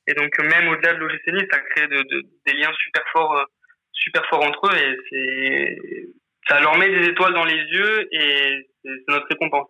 et 0.07 0.13
donc 0.13 0.37
même 0.39 0.67
au-delà 0.69 0.93
de 0.93 0.99
l'OGC 0.99 1.47
ça 1.51 1.59
crée 1.59 1.87
de, 1.87 2.01
de, 2.03 2.23
des 2.45 2.53
liens 2.53 2.71
super 2.83 3.03
forts 3.11 3.37
euh, 3.37 3.43
super 3.93 4.23
forts 4.29 4.43
entre 4.43 4.67
eux 4.67 4.77
et 4.77 4.97
c'est 5.09 6.09
ça 6.47 6.59
leur 6.59 6.77
met 6.77 6.89
des 6.89 7.09
étoiles 7.09 7.33
dans 7.33 7.45
les 7.45 7.57
yeux 7.57 8.07
et 8.11 8.69
c'est 8.83 8.91
notre 9.07 9.27
récompense. 9.27 9.69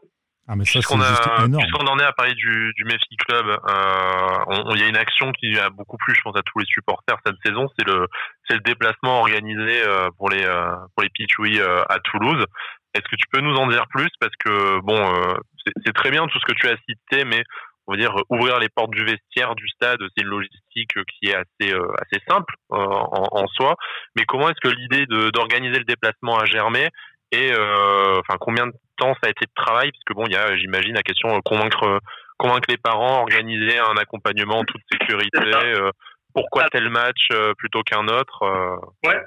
Ah 0.51 0.55
mais 0.55 0.65
ça 0.65 0.81
c'est 0.81 0.95
énorme. 0.95 1.57
Puisqu'on 1.57 1.85
en 1.85 1.99
est 1.99 2.03
à 2.03 2.11
parler 2.11 2.33
du, 2.33 2.73
du 2.75 2.83
Messi 2.85 3.15
Club, 3.27 3.45
euh, 3.47 4.73
il 4.73 4.81
y 4.81 4.83
a 4.83 4.87
une 4.87 4.97
action 4.97 5.31
qui 5.31 5.57
a 5.59 5.69
beaucoup 5.69 5.97
plu, 5.97 6.15
je 6.15 6.21
pense, 6.21 6.35
à 6.35 6.41
tous 6.41 6.57
les 6.57 6.65
supporters 6.65 7.17
cette 7.23 7.35
saison, 7.45 7.67
c'est 7.77 7.85
le 7.85 8.07
c'est 8.47 8.55
le 8.55 8.61
déplacement 8.61 9.19
organisé 9.19 9.83
euh, 9.85 10.09
pour 10.17 10.29
les 10.29 10.43
euh, 10.43 10.73
pour 10.95 11.03
les 11.03 11.09
Pichouis 11.09 11.61
à 11.61 11.99
Toulouse. 12.03 12.43
Est-ce 12.93 13.03
que 13.03 13.15
tu 13.15 13.25
peux 13.31 13.41
nous 13.41 13.55
en 13.55 13.67
dire 13.67 13.85
plus? 13.89 14.09
Parce 14.19 14.33
que, 14.43 14.79
bon, 14.81 14.97
euh, 14.97 15.33
c'est 15.85 15.93
très 15.93 16.09
bien 16.09 16.25
tout 16.27 16.39
ce 16.39 16.45
que 16.45 16.57
tu 16.57 16.67
as 16.67 16.75
cité, 16.87 17.23
mais 17.23 17.43
on 17.85 17.93
va 17.93 17.97
dire 17.97 18.15
ouvrir 18.29 18.59
les 18.59 18.69
portes 18.69 18.91
du 18.91 19.03
vestiaire, 19.03 19.55
du 19.55 19.67
stade, 19.69 19.99
c'est 19.99 20.23
une 20.23 20.29
logistique 20.29 20.93
qui 21.05 21.29
est 21.29 21.35
assez, 21.35 21.73
euh, 21.73 21.87
assez 22.01 22.21
simple 22.27 22.53
euh, 22.71 22.75
en, 22.77 23.47
soi. 23.47 23.75
Mais 24.15 24.25
comment 24.25 24.49
est-ce 24.49 24.61
que 24.61 24.73
l'idée 24.73 25.05
d'organiser 25.31 25.77
le 25.77 25.85
déplacement 25.85 26.37
a 26.37 26.45
germé 26.45 26.89
et 27.31 27.51
enfin 27.51 28.37
combien 28.39 28.65
de 28.65 28.73
temps 28.99 29.13
ça 29.15 29.27
a 29.27 29.29
été 29.29 29.45
de 29.45 29.51
travail 29.55 29.91
Parce 29.91 30.03
que 30.05 30.13
bon, 30.13 30.25
il 30.27 30.33
y 30.33 30.37
a, 30.37 30.55
j'imagine, 30.57 30.93
la 30.93 31.03
question 31.03 31.39
convaincre, 31.41 31.99
convaincre 32.37 32.69
les 32.69 32.77
parents, 32.77 33.21
organiser 33.21 33.79
un 33.79 33.97
accompagnement 33.97 34.59
en 34.59 34.65
toute 34.65 34.81
sécurité. 34.91 35.39
pourquoi 36.33 36.69
tel 36.69 36.89
match 36.89 37.29
plutôt 37.57 37.81
qu'un 37.83 38.07
autre 38.07 38.43
Ouais, 39.03 39.19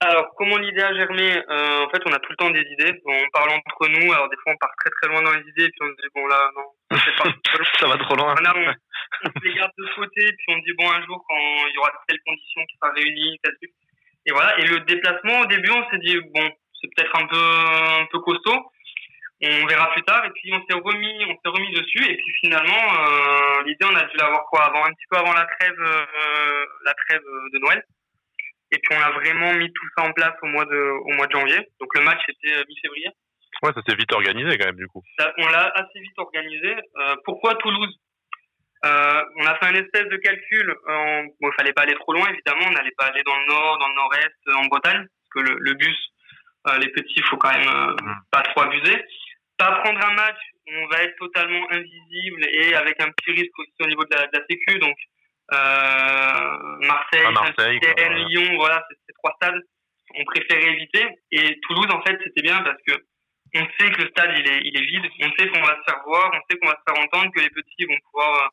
alors, 0.00 0.32
comment 0.36 0.58
l'idée 0.58 0.82
a 0.82 0.94
germé 0.94 1.26
euh, 1.36 1.84
En 1.84 1.90
fait, 1.90 2.00
on 2.06 2.12
a 2.12 2.20
tout 2.20 2.30
le 2.30 2.36
temps 2.36 2.50
des 2.50 2.62
idées. 2.62 3.02
On 3.04 3.18
parle 3.32 3.50
entre 3.50 3.88
nous. 3.88 4.12
Alors, 4.12 4.28
des 4.28 4.36
fois, 4.36 4.52
on 4.52 4.56
part 4.56 4.70
très 4.78 4.90
très 4.90 5.08
loin 5.10 5.22
dans 5.22 5.32
les 5.32 5.42
idées, 5.42 5.68
puis 5.68 5.80
on 5.82 5.88
se 5.90 5.96
dit 5.98 6.08
bon 6.14 6.26
là, 6.28 6.38
non, 6.54 6.62
pas 6.88 6.96
ça 7.80 7.88
va 7.88 7.96
trop 7.96 8.14
loin. 8.14 8.32
Là, 8.40 8.54
on, 8.54 8.62
on, 8.62 9.26
se 9.28 9.44
les 9.44 9.54
garde 9.54 9.72
de 9.76 9.86
côté, 9.96 10.22
puis 10.22 10.46
on 10.54 10.58
dit 10.58 10.72
bon 10.78 10.88
un 10.88 11.04
jour 11.04 11.24
quand 11.28 11.66
il 11.66 11.74
y 11.74 11.78
aura 11.78 11.90
telle 12.06 12.20
condition 12.24 12.60
qui 12.66 12.76
sera 12.76 12.92
réunie, 12.92 13.40
truc. 13.42 13.70
Et 14.26 14.32
voilà. 14.32 14.56
Et 14.60 14.66
le 14.66 14.78
déplacement, 14.80 15.40
au 15.40 15.46
début, 15.46 15.72
on 15.72 15.90
s'est 15.90 15.98
dit 15.98 16.16
bon, 16.32 16.48
c'est 16.80 16.88
peut-être 16.94 17.16
un 17.18 17.26
peu 17.26 18.02
un 18.02 18.06
peu 18.06 18.20
costaud. 18.20 18.70
On 19.40 19.66
verra 19.66 19.90
plus 19.92 20.02
tard. 20.02 20.24
Et 20.24 20.30
puis 20.30 20.52
on 20.52 20.60
s'est 20.66 20.80
remis, 20.80 21.24
on 21.26 21.34
s'est 21.34 21.56
remis 21.56 21.72
dessus. 21.72 22.04
Et 22.04 22.16
puis 22.16 22.32
finalement, 22.40 22.74
euh, 22.74 23.62
l'idée, 23.64 23.84
on 23.84 23.94
a 23.94 24.04
dû 24.04 24.16
l'avoir 24.16 24.44
quoi 24.46 24.64
avant, 24.64 24.84
un 24.84 24.90
petit 24.90 25.06
peu 25.10 25.16
avant 25.16 25.32
la 25.32 25.46
trêve, 25.46 25.78
euh, 25.78 26.64
la 26.84 26.94
trêve 26.94 27.22
de 27.52 27.58
Noël. 27.58 27.84
Et 28.72 28.78
puis 28.78 28.98
on 28.98 29.00
a 29.00 29.10
vraiment 29.12 29.54
mis 29.54 29.72
tout 29.72 29.86
ça 29.96 30.04
en 30.04 30.12
place 30.12 30.34
au 30.42 30.46
mois 30.46 30.64
de, 30.64 30.76
au 30.76 31.12
mois 31.14 31.26
de 31.26 31.32
janvier. 31.32 31.68
Donc 31.80 31.94
le 31.94 32.02
match 32.02 32.20
était 32.28 32.56
euh, 32.56 32.64
mi-février. 32.68 33.08
Ouais, 33.62 33.72
ça 33.74 33.80
s'est 33.88 33.96
vite 33.96 34.12
organisé 34.12 34.58
quand 34.58 34.66
même 34.66 34.76
du 34.76 34.86
coup. 34.88 35.02
on 35.38 35.48
l'a 35.48 35.72
assez 35.74 36.00
vite 36.00 36.18
organisé. 36.18 36.74
Euh, 36.96 37.16
pourquoi 37.24 37.54
Toulouse? 37.56 37.96
On 38.84 39.46
a 39.46 39.56
fait 39.56 39.66
un 39.66 39.74
espèce 39.74 40.06
de 40.06 40.16
calcul. 40.16 40.74
Bon, 40.86 41.48
il 41.48 41.56
fallait 41.56 41.72
pas 41.72 41.82
aller 41.82 41.94
trop 41.94 42.12
loin 42.12 42.28
évidemment. 42.28 42.66
On 42.68 42.72
n'allait 42.72 42.94
pas 42.96 43.06
aller 43.06 43.22
dans 43.24 43.36
le 43.36 43.46
nord, 43.46 43.78
dans 43.78 43.88
le 43.88 43.94
nord-est, 43.94 44.56
en 44.56 44.66
Bretagne, 44.66 45.04
parce 45.04 45.30
que 45.34 45.50
le, 45.50 45.58
le 45.58 45.74
bus, 45.74 45.96
les 46.78 46.88
petits, 46.90 47.14
il 47.16 47.24
faut 47.24 47.36
quand 47.38 47.50
même 47.50 47.68
mm. 47.68 48.14
pas 48.30 48.42
trop 48.42 48.60
abuser. 48.60 49.04
Pas 49.58 49.72
prendre 49.82 50.00
un 50.06 50.14
match, 50.14 50.38
on 50.68 50.86
va 50.86 51.02
être 51.02 51.16
totalement 51.16 51.66
invisible 51.70 52.46
et 52.46 52.74
avec 52.74 53.00
un 53.02 53.10
petit 53.10 53.32
risque 53.32 53.58
aussi 53.58 53.74
au 53.80 53.86
niveau 53.86 54.04
de 54.04 54.14
la, 54.14 54.26
de 54.26 54.38
la 54.38 54.46
sécu. 54.48 54.78
Donc 54.78 54.96
euh, 55.52 56.86
Marseille, 56.86 57.32
Marseille 57.32 57.80
Lyon, 58.28 58.56
voilà, 58.56 58.86
ces 58.88 59.12
trois 59.14 59.32
stades, 59.36 59.60
on 60.14 60.24
préférait 60.26 60.72
éviter. 60.74 61.04
Et 61.32 61.58
Toulouse, 61.62 61.88
en 61.90 62.02
fait, 62.02 62.18
c'était 62.22 62.42
bien 62.42 62.62
parce 62.62 62.80
que 62.86 62.94
on 63.54 63.66
sait 63.78 63.90
que 63.90 64.02
le 64.02 64.08
stade 64.10 64.30
il 64.38 64.46
est, 64.46 64.60
il 64.62 64.76
est 64.76 64.86
vide, 64.86 65.10
on 65.22 65.32
sait 65.32 65.48
qu'on 65.48 65.62
va 65.62 65.76
se 65.76 65.90
faire 65.90 66.02
voir, 66.04 66.30
on 66.32 66.40
sait 66.48 66.58
qu'on 66.58 66.68
va 66.68 66.76
se 66.76 66.92
faire 66.92 67.02
entendre, 67.02 67.32
que 67.34 67.40
les 67.40 67.50
petits 67.50 67.86
vont 67.86 67.98
pouvoir 68.10 68.44
euh, 68.44 68.48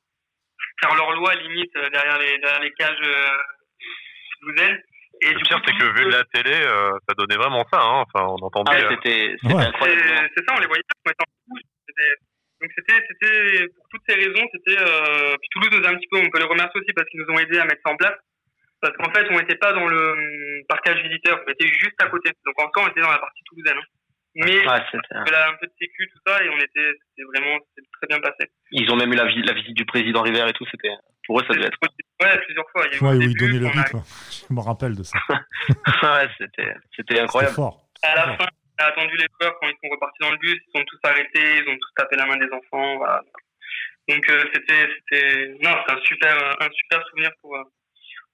faire 0.82 0.96
leur 0.96 1.12
loi 1.12 1.36
limite 1.36 1.76
euh, 1.76 1.90
derrière 1.90 2.18
les, 2.18 2.38
derrière 2.40 2.62
les 2.62 2.74
cages 2.74 3.10
toulousaines. 4.40 4.82
Et 5.22 5.32
le 5.32 5.40
pire, 5.40 5.62
c'est 5.66 5.74
que 5.74 5.98
vu 5.98 6.06
de 6.06 6.12
la 6.12 6.24
télé, 6.26 6.62
ça 7.08 7.14
donnait 7.18 7.38
vraiment 7.38 7.66
ça. 7.72 7.80
Hein. 7.80 8.04
Enfin, 8.06 8.28
on 8.28 8.46
entendait. 8.46 8.72
Ah, 8.76 8.90
c'était 8.92 9.36
incroyable. 9.44 10.30
C'est 10.36 10.44
ça, 10.48 10.56
on 10.56 10.60
les 10.60 10.68
voyait. 10.68 10.84
On 11.06 11.12
était 11.12 11.24
en 11.24 11.56
C'était 11.88 12.16
donc 12.62 12.72
c'était, 12.76 13.02
c'était 13.08 13.68
pour 13.76 13.86
toutes 13.90 14.04
ces 14.08 14.16
raisons, 14.16 14.48
c'était. 14.54 14.80
Euh, 14.80 15.36
puis 15.38 15.50
Toulouse 15.52 15.70
nous 15.72 15.86
a 15.86 15.92
un 15.92 15.98
petit 15.98 16.08
peu, 16.10 16.18
on 16.18 16.30
peut 16.30 16.40
les 16.40 16.50
remercier 16.50 16.80
aussi 16.80 16.94
parce 16.94 17.08
qu'ils 17.10 17.22
nous 17.22 17.34
ont 17.34 17.40
aidés 17.40 17.60
à 17.60 17.66
mettre 17.66 17.82
ça 17.86 17.92
en 17.92 17.98
place. 17.98 18.16
Parce 18.82 18.96
qu'en 18.98 19.12
fait, 19.12 19.28
on 19.32 19.40
n'était 19.40 19.58
pas 19.58 19.74
dans 19.74 19.88
le 19.88 20.12
hum, 20.12 20.64
parcage 20.68 21.02
visiteur, 21.04 21.42
on 21.46 21.52
était 21.52 21.68
juste 21.68 22.02
à 22.02 22.08
côté. 22.08 22.32
Donc 22.46 22.56
en 22.60 22.72
soi, 22.72 22.88
on 22.88 22.92
était 22.92 23.02
dans 23.02 23.12
la 23.12 23.20
partie 23.20 23.44
toulousaine. 23.46 23.78
Hein. 23.78 23.88
Mais 24.36 24.68
ouais, 24.68 24.82
c'était 24.92 25.16
un 25.16 25.56
peu 25.60 25.68
de 25.68 25.74
sécu, 25.80 26.10
tout 26.12 26.20
ça, 26.28 26.44
et 26.44 26.50
on 26.50 26.58
était, 26.58 26.92
c'était 26.92 27.24
vraiment, 27.24 27.58
c'était 27.70 27.88
très 28.02 28.08
bien 28.08 28.20
passé. 28.20 28.52
Ils 28.72 28.92
ont 28.92 28.98
même 28.98 29.14
eu 29.14 29.16
la, 29.16 29.24
la 29.24 29.54
visite 29.54 29.78
du 29.78 29.86
président 29.86 30.24
River 30.24 30.44
et 30.50 30.54
tout, 30.54 30.66
c'était, 30.70 30.92
pour 31.26 31.40
eux, 31.40 31.44
ça 31.48 31.54
devait 31.56 31.68
être. 31.68 31.78
Il 32.76 32.98
y 32.98 33.00
a 33.00 33.08
ouais, 33.08 33.16
où 33.16 33.22
ils 33.22 33.36
donnaient 33.36 33.60
le 33.60 33.68
rythme. 33.68 34.02
Je 34.50 34.54
me 34.54 34.62
rappelle 34.62 34.96
de 34.96 35.04
ça. 35.04 35.18
ouais, 35.30 36.30
c'était, 36.98 37.20
incroyable. 37.20 37.56
Fort. 37.56 37.88
À 38.04 38.16
la 38.16 38.38
fin, 38.38 38.46
on 38.46 38.84
a 38.84 38.88
attendu 38.88 39.16
les 39.16 39.28
joueurs 39.40 39.56
quand 39.60 39.68
ils 39.68 39.78
sont 39.82 39.90
repartis 39.92 40.20
dans 40.20 40.32
le 40.32 40.38
bus, 40.38 40.56
ils 40.56 40.80
sont 40.80 40.86
tous 40.86 41.00
arrêtés, 41.04 41.64
ils 41.64 41.70
ont 41.70 41.76
tous 41.76 41.94
tapé 41.96 42.16
la 42.18 42.26
main 42.26 42.38
des 42.38 42.52
enfants, 42.52 42.98
voilà. 42.98 43.22
Donc 44.08 44.30
euh, 44.30 44.44
c'était 44.54 44.88
c'était 45.10 45.48
non, 45.62 45.76
c'est 45.88 45.94
un 45.94 46.02
super 46.04 46.62
un 46.62 46.70
super 46.70 47.08
souvenir 47.08 47.32
pour 47.42 47.56
euh, 47.56 47.64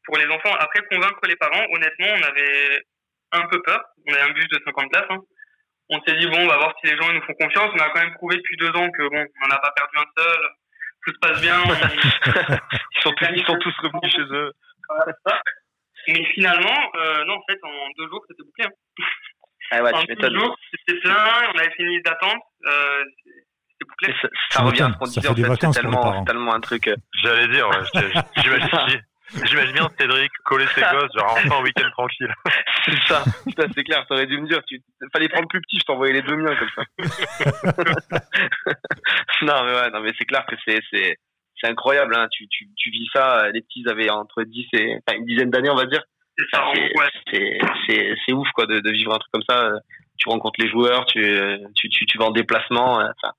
pour 0.06 0.18
les 0.18 0.26
enfants. 0.28 0.54
Après 0.60 0.82
convaincre 0.90 1.20
les 1.28 1.36
parents, 1.38 1.64
honnêtement, 1.72 2.08
on 2.10 2.24
avait 2.24 2.86
un 3.32 3.48
peu 3.48 3.62
peur. 3.62 3.82
On 4.08 4.14
avait 4.14 4.24
un 4.24 4.34
bus 4.34 4.48
de 4.50 4.60
50 4.66 4.92
places. 4.92 5.06
Hein. 5.10 5.20
On 5.90 6.02
s'est 6.02 6.18
dit 6.18 6.28
bon, 6.28 6.40
on 6.40 6.48
va 6.48 6.58
voir 6.58 6.74
si 6.82 6.92
les 6.92 6.98
gens 6.98 7.14
nous 7.14 7.22
font 7.22 7.34
confiance. 7.40 7.72
On 7.74 7.80
a 7.80 7.90
quand 7.90 8.02
même 8.02 8.16
prouvé 8.16 8.36
depuis 8.38 8.58
deux 8.58 8.72
ans 8.72 8.90
que 8.92 9.08
bon, 9.10 9.26
on 9.44 9.48
n'a 9.48 9.60
pas 9.60 9.72
perdu 9.76 9.98
un 9.98 10.22
seul. 10.22 10.50
Tout 11.04 11.14
se 11.14 11.20
passe 11.20 11.42
bien. 11.42 11.58
ils 11.66 13.02
sont 13.02 13.12
tous, 13.12 13.28
ils 13.36 13.46
sont 13.46 13.58
tous 13.58 13.74
revenus 13.82 14.12
chez 14.12 14.22
eux. 14.22 14.52
Mais 16.08 16.26
finalement, 16.34 16.92
euh, 16.96 17.26
non, 17.26 17.36
en 17.36 17.44
fait, 17.50 17.60
en 17.64 17.90
deux 17.98 18.08
jours, 18.10 18.24
c'était 18.28 18.44
bouclé. 18.44 18.66
Hein. 18.66 19.06
Ah 19.72 19.84
ouais, 19.84 19.92
tu 19.94 20.08
m'étonnes. 20.10 20.40
C'était 20.72 21.00
plein, 21.00 21.26
on 21.54 21.58
avait 21.58 21.70
fait 21.72 21.84
une 21.84 21.90
liste 21.90 22.06
d'attente. 22.06 22.42
Euh, 22.66 23.04
ça, 24.02 24.08
ça, 24.22 24.28
ça 24.50 24.62
revient 24.64 24.84
à 24.84 24.92
ce 24.94 24.98
qu'on 24.98 25.06
disait 25.06 25.30
en 25.30 25.56
fait, 25.56 25.66
c'est 25.66 25.82
tellement, 25.82 26.24
tellement 26.24 26.54
un 26.54 26.60
truc. 26.60 26.88
Euh, 26.88 26.96
J'allais 27.24 27.48
dire, 27.48 27.68
ouais, 27.70 28.12
j'imagine. 28.38 29.02
J'imagine 29.34 29.74
bien 29.74 29.90
Cédric 30.00 30.32
coller 30.44 30.66
ses 30.76 30.82
gosses, 30.82 31.14
genre 31.16 31.32
enfin 31.32 31.60
un 31.60 31.64
week-end 31.64 31.90
tranquille. 31.92 32.34
c'est 32.86 33.00
ça, 33.08 33.24
c'est 33.76 33.84
clair, 33.84 34.06
t'aurais 34.08 34.26
dû 34.26 34.40
me 34.40 34.48
dire, 34.48 34.62
tu 34.68 34.82
fallait 35.14 35.30
prendre 35.30 35.48
plus 35.48 35.62
petit, 35.62 35.80
je 35.80 35.86
t'envoyais 35.86 36.14
les 36.14 36.22
deux 36.22 36.36
miens 36.36 36.56
comme 36.56 36.70
ça. 36.76 36.84
non 39.42 39.64
mais 39.64 39.74
ouais, 39.74 39.90
non 39.92 40.02
mais 40.02 40.12
c'est 40.18 40.26
clair 40.26 40.46
que 40.46 40.56
c'est 40.66 40.80
c'est 40.92 41.18
c'est 41.60 41.68
incroyable, 41.68 42.16
hein. 42.16 42.28
tu, 42.32 42.48
tu 42.50 42.68
tu 42.76 42.90
vis 42.90 43.08
ça, 43.14 43.50
les 43.52 43.62
petits 43.62 43.86
avaient 43.88 44.10
entre 44.10 44.44
10 44.44 44.68
et 44.74 44.98
enfin 44.98 45.18
une 45.18 45.26
dizaine 45.26 45.50
d'années 45.50 45.70
on 45.70 45.76
va 45.76 45.86
dire, 45.86 46.04
c'est 48.26 48.34
ouf 48.34 48.48
quoi 48.54 48.66
de, 48.66 48.80
de, 48.80 48.92
vivre 48.92 49.14
un 49.14 49.18
truc 49.20 49.32
comme 49.32 49.44
ça. 49.48 49.72
Tu 50.18 50.30
rencontres 50.30 50.60
les 50.62 50.70
joueurs, 50.70 51.06
tu, 51.06 51.22
tu, 51.76 51.90
tu, 51.90 52.06
tu 52.06 52.18
vas 52.18 52.26
en 52.26 52.32
déplacement. 52.32 52.98
Enfin, 52.98 53.34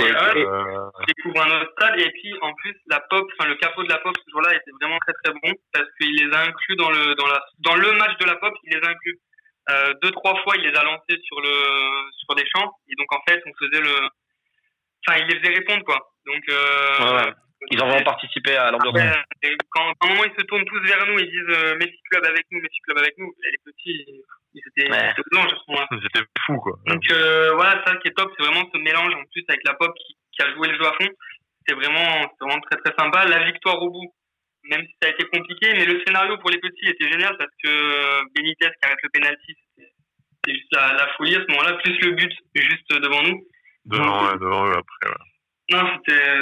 euh... 0.00 0.90
découvres 1.06 1.42
un 1.42 1.60
autre 1.60 1.72
stade 1.72 1.98
et 1.98 2.10
puis 2.10 2.34
en 2.42 2.54
plus 2.54 2.74
la 2.86 3.00
pop, 3.00 3.26
enfin 3.32 3.48
le 3.48 3.56
capot 3.56 3.82
de 3.82 3.88
la 3.88 3.98
pop 3.98 4.14
ce 4.16 4.30
jour-là 4.30 4.54
était 4.54 4.70
vraiment 4.80 4.98
très 4.98 5.14
très 5.24 5.32
bon 5.32 5.52
parce 5.72 5.88
qu'il 5.98 6.14
les 6.14 6.34
a 6.34 6.40
inclus 6.42 6.76
dans 6.76 6.90
le 6.90 7.14
dans 7.14 7.26
la 7.26 7.40
dans 7.60 7.74
le 7.76 7.92
match 7.92 8.16
de 8.18 8.26
la 8.26 8.36
pop, 8.36 8.54
il 8.64 8.76
les 8.76 8.86
a 8.86 8.90
inclus. 8.90 9.18
Euh, 9.70 9.92
deux 10.02 10.10
trois 10.12 10.34
fois 10.42 10.56
il 10.56 10.62
les 10.62 10.76
a 10.76 10.82
lancés 10.82 11.20
sur 11.24 11.40
le 11.40 12.10
sur 12.12 12.34
des 12.34 12.44
champs 12.54 12.72
et 12.88 12.94
donc 12.96 13.12
en 13.12 13.20
fait 13.28 13.42
on 13.44 13.52
faisait 13.58 13.82
le 13.82 13.94
enfin 15.06 15.18
il 15.20 15.26
les 15.26 15.40
faisait 15.40 15.54
répondre 15.54 15.84
quoi. 15.84 16.12
Donc 16.26 16.42
euh, 16.48 17.16
ouais, 17.16 17.32
ils 17.70 17.82
en 17.82 17.88
vont 17.88 18.02
participer 18.04 18.56
à 18.56 18.70
l'ambiance 18.70 18.94
quand, 19.70 19.92
quand 19.98 20.08
à 20.08 20.10
un 20.10 20.14
moment 20.14 20.24
ils 20.24 20.40
se 20.40 20.46
tournent 20.46 20.64
tous 20.64 20.80
vers 20.82 21.06
nous 21.06 21.18
ils 21.18 21.30
disent 21.30 21.56
euh, 21.56 21.76
Messi 21.76 22.00
club 22.10 22.24
avec 22.24 22.46
nous 22.50 22.60
Messi 22.60 22.80
club 22.84 22.98
avec 22.98 23.14
nous 23.18 23.32
les 23.42 23.58
petits 23.64 24.06
ils 24.54 24.62
étaient 24.66 24.90
ouais. 24.90 25.14
blancs 25.32 25.52
ils 25.92 26.06
étaient 26.06 26.26
fous 26.46 26.58
quoi 26.58 26.78
donc 26.86 27.02
euh, 27.10 27.52
voilà 27.54 27.82
ça 27.84 27.96
qui 27.96 28.08
est 28.08 28.16
top 28.16 28.32
c'est 28.36 28.44
vraiment 28.44 28.68
ce 28.72 28.78
mélange 28.78 29.14
en 29.14 29.24
plus 29.32 29.44
avec 29.48 29.62
la 29.64 29.74
pop 29.74 29.92
qui, 29.96 30.16
qui 30.32 30.42
a 30.42 30.54
joué 30.54 30.68
le 30.68 30.74
jeu 30.74 30.86
à 30.86 30.92
fond 30.92 31.10
c'est 31.66 31.74
vraiment 31.74 32.30
c'est 32.38 32.44
vraiment 32.44 32.60
très 32.60 32.80
très 32.80 32.94
sympa 32.98 33.24
la 33.24 33.44
victoire 33.44 33.82
au 33.82 33.90
bout 33.90 34.14
même 34.70 34.82
si 34.86 34.94
ça 35.00 35.08
a 35.08 35.12
été 35.12 35.24
compliqué, 35.24 35.72
mais 35.72 35.84
le 35.84 36.02
scénario 36.04 36.36
pour 36.38 36.50
les 36.50 36.58
petits 36.58 36.88
était 36.88 37.10
génial 37.10 37.36
parce 37.38 37.50
que 37.62 37.68
euh, 37.68 38.22
Benitez 38.34 38.66
qui 38.66 38.86
arrête 38.86 38.98
le 39.02 39.08
penalty, 39.10 39.54
c'était 39.76 40.54
juste 40.54 40.72
la, 40.72 40.92
la, 40.94 41.08
folie 41.16 41.36
à 41.36 41.40
ce 41.40 41.50
moment-là, 41.52 41.74
plus 41.82 41.98
le 42.00 42.12
but 42.12 42.32
juste 42.54 42.92
devant 42.92 43.22
nous. 43.22 43.46
Devant, 43.86 44.26
ouais, 44.26 44.38
devant 44.38 44.66
eux 44.66 44.72
après. 44.72 45.10
Ouais. 45.10 45.24
Non, 45.70 45.84
c'était 45.96 46.38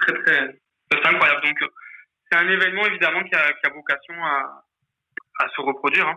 très 0.00 0.22
très, 0.22 0.60
c'est 0.90 1.06
incroyable. 1.06 1.42
Donc 1.44 1.58
c'est 2.30 2.38
un 2.38 2.48
événement 2.48 2.86
évidemment 2.86 3.22
qui 3.24 3.34
a, 3.34 3.52
qui 3.52 3.66
a 3.66 3.70
vocation 3.74 4.14
à, 4.14 4.64
à 5.40 5.48
se 5.48 5.60
reproduire. 5.60 6.06
Hein. 6.08 6.16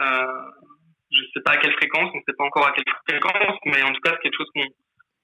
Euh, 0.00 0.50
je 1.10 1.20
sais 1.34 1.42
pas 1.42 1.52
à 1.52 1.56
quelle 1.56 1.72
fréquence, 1.72 2.10
on 2.14 2.18
sait 2.26 2.36
pas 2.36 2.44
encore 2.44 2.66
à 2.66 2.72
quelle 2.72 2.84
fréquence, 3.08 3.58
mais 3.66 3.82
en 3.82 3.92
tout 3.92 4.00
cas 4.00 4.12
c'est 4.12 4.22
quelque 4.22 4.36
chose 4.38 4.50
qu'on 4.54 4.66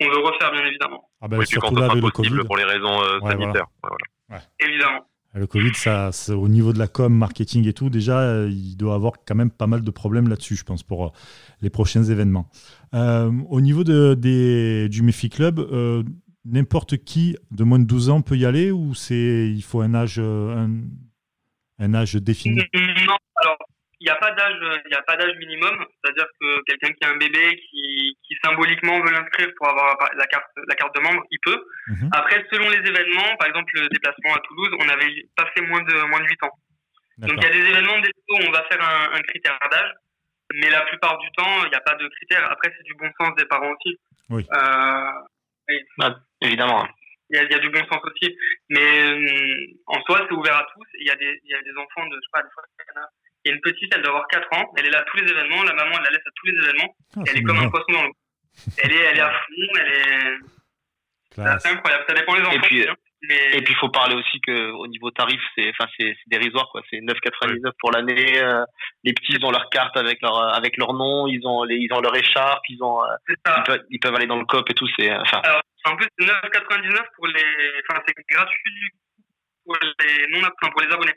on 0.01 0.09
veut 0.11 0.19
refaire 0.19 0.51
bien 0.51 0.65
évidemment. 0.65 1.09
Ah 1.21 1.29
bah, 1.29 1.37
oui, 1.39 1.45
puis 1.49 1.61
quand 1.61 1.75
ça 1.75 1.89
sera 1.89 2.11
possible 2.11 2.45
pour 2.45 2.57
les 2.57 2.65
raisons 2.65 3.03
euh, 3.03 3.21
ouais, 3.21 3.31
sanitaires. 3.31 3.67
Voilà. 3.83 3.97
Ouais, 3.97 4.03
voilà. 4.29 4.45
Évidemment. 4.61 5.07
Le 5.37 5.49
Covid, 5.49 5.75
ça, 5.75 6.11
au 6.31 6.47
niveau 6.47 6.73
de 6.73 6.79
la 6.79 6.87
com, 6.87 7.13
marketing 7.13 7.67
et 7.67 7.73
tout, 7.73 7.91
déjà, 7.91 8.21
euh, 8.21 8.49
il 8.49 8.77
doit 8.77 8.95
avoir 8.95 9.15
quand 9.27 9.35
même 9.35 9.51
pas 9.51 9.67
mal 9.67 9.83
de 9.83 9.91
problèmes 9.91 10.29
là-dessus, 10.29 10.55
je 10.55 10.63
pense, 10.63 10.85
pour 10.85 11.13
les 11.61 11.71
prochains 11.71 12.05
événements. 12.05 12.49
Euh, 12.95 13.33
au 13.51 13.61
niveau 13.61 13.83
de, 13.83 14.15
des, 14.15 14.89
du 14.89 15.03
Mefi 15.03 15.31
Club, 15.31 15.59
euh, 15.59 16.05
n'importe 16.45 16.99
qui 16.99 17.37
de 17.51 17.65
moins 17.65 17.79
de 17.79 17.87
12 17.87 18.11
ans 18.11 18.23
peut 18.23 18.37
y 18.37 18.47
aller 18.47 18.71
ou 18.71 18.95
c'est 18.95 19.49
il 19.49 19.63
faut 19.63 19.81
un 19.81 19.95
âge, 19.95 20.19
un, 20.19 20.71
un 21.79 21.95
âge 21.95 22.15
défini? 22.15 22.63
Non, 22.75 23.17
alors 23.37 23.59
il 24.01 24.05
n'y 24.05 24.11
a 24.11 24.17
pas 24.17 24.33
d'âge, 24.33 24.61
il 24.87 24.95
a 24.95 25.03
pas 25.03 25.17
d'âge 25.17 25.37
minimum. 25.39 25.85
C'est-à-dire 26.03 26.27
que 26.39 26.63
quelqu'un 26.65 26.93
qui 26.93 27.05
a 27.05 27.11
un 27.11 27.17
bébé 27.17 27.57
qui, 27.71 28.19
qui 28.23 28.35
symboliquement 28.45 29.01
veut 29.01 29.13
l'inscrire 29.13 29.49
pour 29.57 29.69
avoir 29.69 29.97
la 30.17 30.27
carte, 30.27 30.51
la 30.69 30.75
carte 30.75 30.95
de 30.95 31.01
membre, 31.01 31.23
il 31.31 31.39
peut. 31.43 31.61
-hmm. 31.89 32.09
Après, 32.13 32.45
selon 32.53 32.69
les 32.69 32.83
événements, 32.93 33.37
par 33.39 33.49
exemple 33.49 33.73
le 33.81 33.89
déplacement 33.89 34.35
à 34.35 34.41
Toulouse, 34.41 34.73
on 34.81 34.89
avait 34.89 35.13
pas 35.37 35.47
fait 35.55 35.63
moins 35.63 35.83
de 35.83 35.95
moins 36.11 36.21
de 36.21 36.27
8 36.27 36.43
ans. 36.43 36.57
Donc 37.19 37.37
il 37.39 37.45
y 37.45 37.47
a 37.47 37.57
des 37.59 37.67
événements 37.73 37.99
des 38.01 38.11
où 38.33 38.37
on 38.49 38.51
va 38.51 38.63
faire 38.71 38.83
un, 38.83 39.17
un 39.17 39.23
critère 39.23 39.57
d'âge, 39.71 39.93
mais 40.53 40.69
la 40.71 40.83
plupart 40.83 41.17
du 41.19 41.29
temps, 41.39 41.65
il 41.65 41.71
n'y 41.71 41.75
a 41.75 41.81
pas 41.81 41.95
de 41.95 42.07
critère. 42.09 42.45
Après, 42.51 42.69
c'est 42.77 42.85
du 42.85 42.95
bon 42.95 43.11
sens 43.19 43.35
des 43.37 43.47
parents 43.47 43.73
aussi. 43.77 43.93
Oui. 44.31 44.43
Euh, 44.53 45.73
et, 45.73 45.81
ah, 46.01 46.15
évidemment. 46.45 46.87
Il 47.31 47.37
y, 47.37 47.41
a, 47.41 47.43
il 47.45 47.51
y, 47.51 47.55
a, 47.55 47.59
du 47.59 47.71
bon 47.71 47.81
sens 47.91 48.01
aussi, 48.05 48.37
mais 48.69 49.03
euh, 49.03 49.67
en 49.87 50.01
soi, 50.03 50.27
c'est 50.29 50.35
ouvert 50.35 50.57
à 50.57 50.67
tous. 50.75 50.87
Il 51.01 51.07
y 51.07 51.11
a 51.11 51.17
des, 51.17 51.41
il 51.43 51.51
y 51.51 51.55
a 51.55 51.63
des 51.63 51.73
enfants 51.73 52.07
de, 52.07 52.15
je 52.15 52.21
sais 52.21 52.31
pas, 52.33 52.43
des 52.43 52.51
fois, 52.53 52.63
et 53.45 53.51
une 53.51 53.61
petite, 53.61 53.93
elle 53.95 54.03
doit 54.03 54.13
avoir 54.13 54.29
4 54.29 54.49
ans. 54.59 54.73
Elle 54.77 54.87
est 54.87 54.91
là 54.91 55.01
à 55.01 55.03
tous 55.03 55.19
les 55.19 55.31
événements. 55.31 55.63
La 55.65 55.75
maman, 55.75 55.97
elle 55.99 56.05
la 56.05 56.11
laisse 56.11 56.27
à 56.27 56.31
tous 56.35 56.47
les 56.47 56.63
événements. 56.65 56.95
Ah, 57.17 57.21
elle 57.27 57.37
est, 57.37 57.41
est 57.41 57.43
comme 57.43 57.59
un 57.59 57.69
poisson 57.69 57.93
dans 57.93 58.03
l'eau. 58.03 58.17
Elle 58.79 58.93
est, 58.93 59.01
elle 59.01 59.19
est 59.19 59.21
à 59.21 59.31
fond. 59.31 59.81
Elle 59.81 59.93
est. 59.93 61.59
C'est 61.61 61.69
incroyable. 61.69 62.05
Ça 62.09 62.15
dépend 62.15 62.35
des 62.37 62.43
enfants. 62.43 62.53
Et 62.53 62.61
puis, 62.61 62.87
mais... 63.23 63.59
et 63.59 63.63
puis, 63.63 63.75
il 63.75 63.77
faut 63.77 63.91
parler 63.91 64.15
aussi 64.15 64.41
que 64.41 64.71
au 64.71 64.87
niveau 64.87 65.11
tarif, 65.11 65.41
c'est, 65.55 65.69
enfin, 65.71 65.91
c'est, 65.99 66.17
dérisoire, 66.29 66.69
quoi. 66.71 66.81
C'est 66.89 66.99
9,99 66.99 67.73
pour 67.81 67.91
l'année. 67.91 68.39
Euh, 68.43 68.65
les 69.03 69.13
petits, 69.13 69.35
ils 69.35 69.45
ont 69.45 69.51
leur 69.51 69.69
carte 69.69 69.97
avec 69.97 70.23
leur, 70.23 70.55
avec 70.55 70.77
leur 70.79 70.95
nom. 70.95 71.27
Ils 71.27 71.47
ont 71.47 71.65
les, 71.65 71.77
ils 71.77 71.93
ont 71.93 72.01
leur 72.01 72.17
écharpe. 72.17 72.63
Ils 72.71 72.83
ont, 72.83 73.03
euh, 73.05 73.17
ils 73.29 73.63
peuvent, 73.65 73.85
ils 73.91 74.01
peuvent 74.01 74.15
aller 74.15 74.27
dans 74.27 74.39
le 74.39 74.47
cop 74.47 74.69
et 74.71 74.75
tout. 74.75 74.89
C'est, 74.97 75.13
enfin. 75.15 75.41
Alors, 75.45 75.63
en 75.85 75.97
plus, 75.97 76.07
c'est 76.19 76.27
9,99 76.27 77.03
pour 77.17 77.27
les, 77.27 77.45
enfin, 77.89 78.01
c'est 78.07 78.15
gratuit 78.29 78.91
pour 79.65 79.77
les 79.83 80.27
non, 80.31 80.41
enfin, 80.41 80.73
pour 80.73 80.83
les 80.83 80.93
abonnés. 80.93 81.15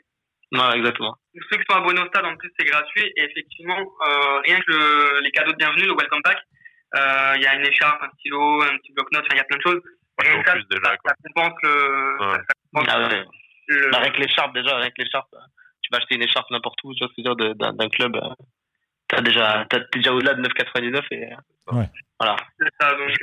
Ouais, 0.52 0.76
exactement. 0.78 1.14
Pour 1.32 1.42
ceux 1.50 1.58
qui 1.58 1.64
sont 1.68 1.78
abonnés 1.78 2.00
au 2.00 2.06
stade, 2.06 2.24
en 2.24 2.36
plus, 2.36 2.50
c'est 2.58 2.66
gratuit. 2.66 3.12
Et 3.16 3.24
effectivement, 3.24 3.78
euh, 3.78 4.40
rien 4.46 4.58
que 4.60 4.70
le, 4.72 5.20
les 5.20 5.30
cadeaux 5.30 5.52
de 5.52 5.56
bienvenue, 5.56 5.86
le 5.86 5.94
welcome 5.94 6.22
pack, 6.22 6.38
il 6.94 7.00
euh, 7.00 7.36
y 7.38 7.46
a 7.46 7.54
une 7.54 7.66
écharpe, 7.66 8.02
un 8.02 8.10
stylo, 8.18 8.62
un 8.62 8.76
petit 8.78 8.92
bloc-notes, 8.92 9.26
il 9.30 9.36
y 9.36 9.40
a 9.40 9.44
plein 9.44 9.58
de 9.58 9.62
choses. 9.62 9.82
Ouais, 10.20 10.42
ça, 10.44 10.54
déjà, 10.54 10.82
ça, 10.82 10.96
ça, 11.04 11.14
compense 11.22 11.58
le. 11.62 12.16
Ouais. 12.20 12.36
Ça 12.36 12.54
compense 12.72 12.88
ah 12.90 13.08
ouais. 13.08 13.24
le... 13.68 13.90
Bah, 13.90 13.98
avec 13.98 14.16
l'écharpe, 14.18 14.54
déjà, 14.54 14.76
avec 14.76 14.94
l'écharpe, 14.96 15.30
tu 15.82 15.90
vas 15.92 15.98
acheter 15.98 16.14
une 16.14 16.22
écharpe 16.22 16.50
n'importe 16.50 16.78
où, 16.84 16.94
tu 16.94 17.04
vois 17.04 17.08
ce 17.08 17.22
que 17.22 17.22
je 17.22 17.28
veux 17.28 17.54
dire, 17.54 17.72
d'un 17.72 17.88
club. 17.90 18.18
T'as 19.08 19.20
déjà, 19.20 19.66
t'as 19.68 19.80
déjà 19.92 20.12
au-delà 20.12 20.34
de 20.34 20.42
9,99 20.42 21.02
et. 21.10 21.28
Ouais. 21.72 21.88
Voilà. 22.18 22.36
C'est 22.58 22.68
ça, 22.80 22.94
donc. 22.94 23.14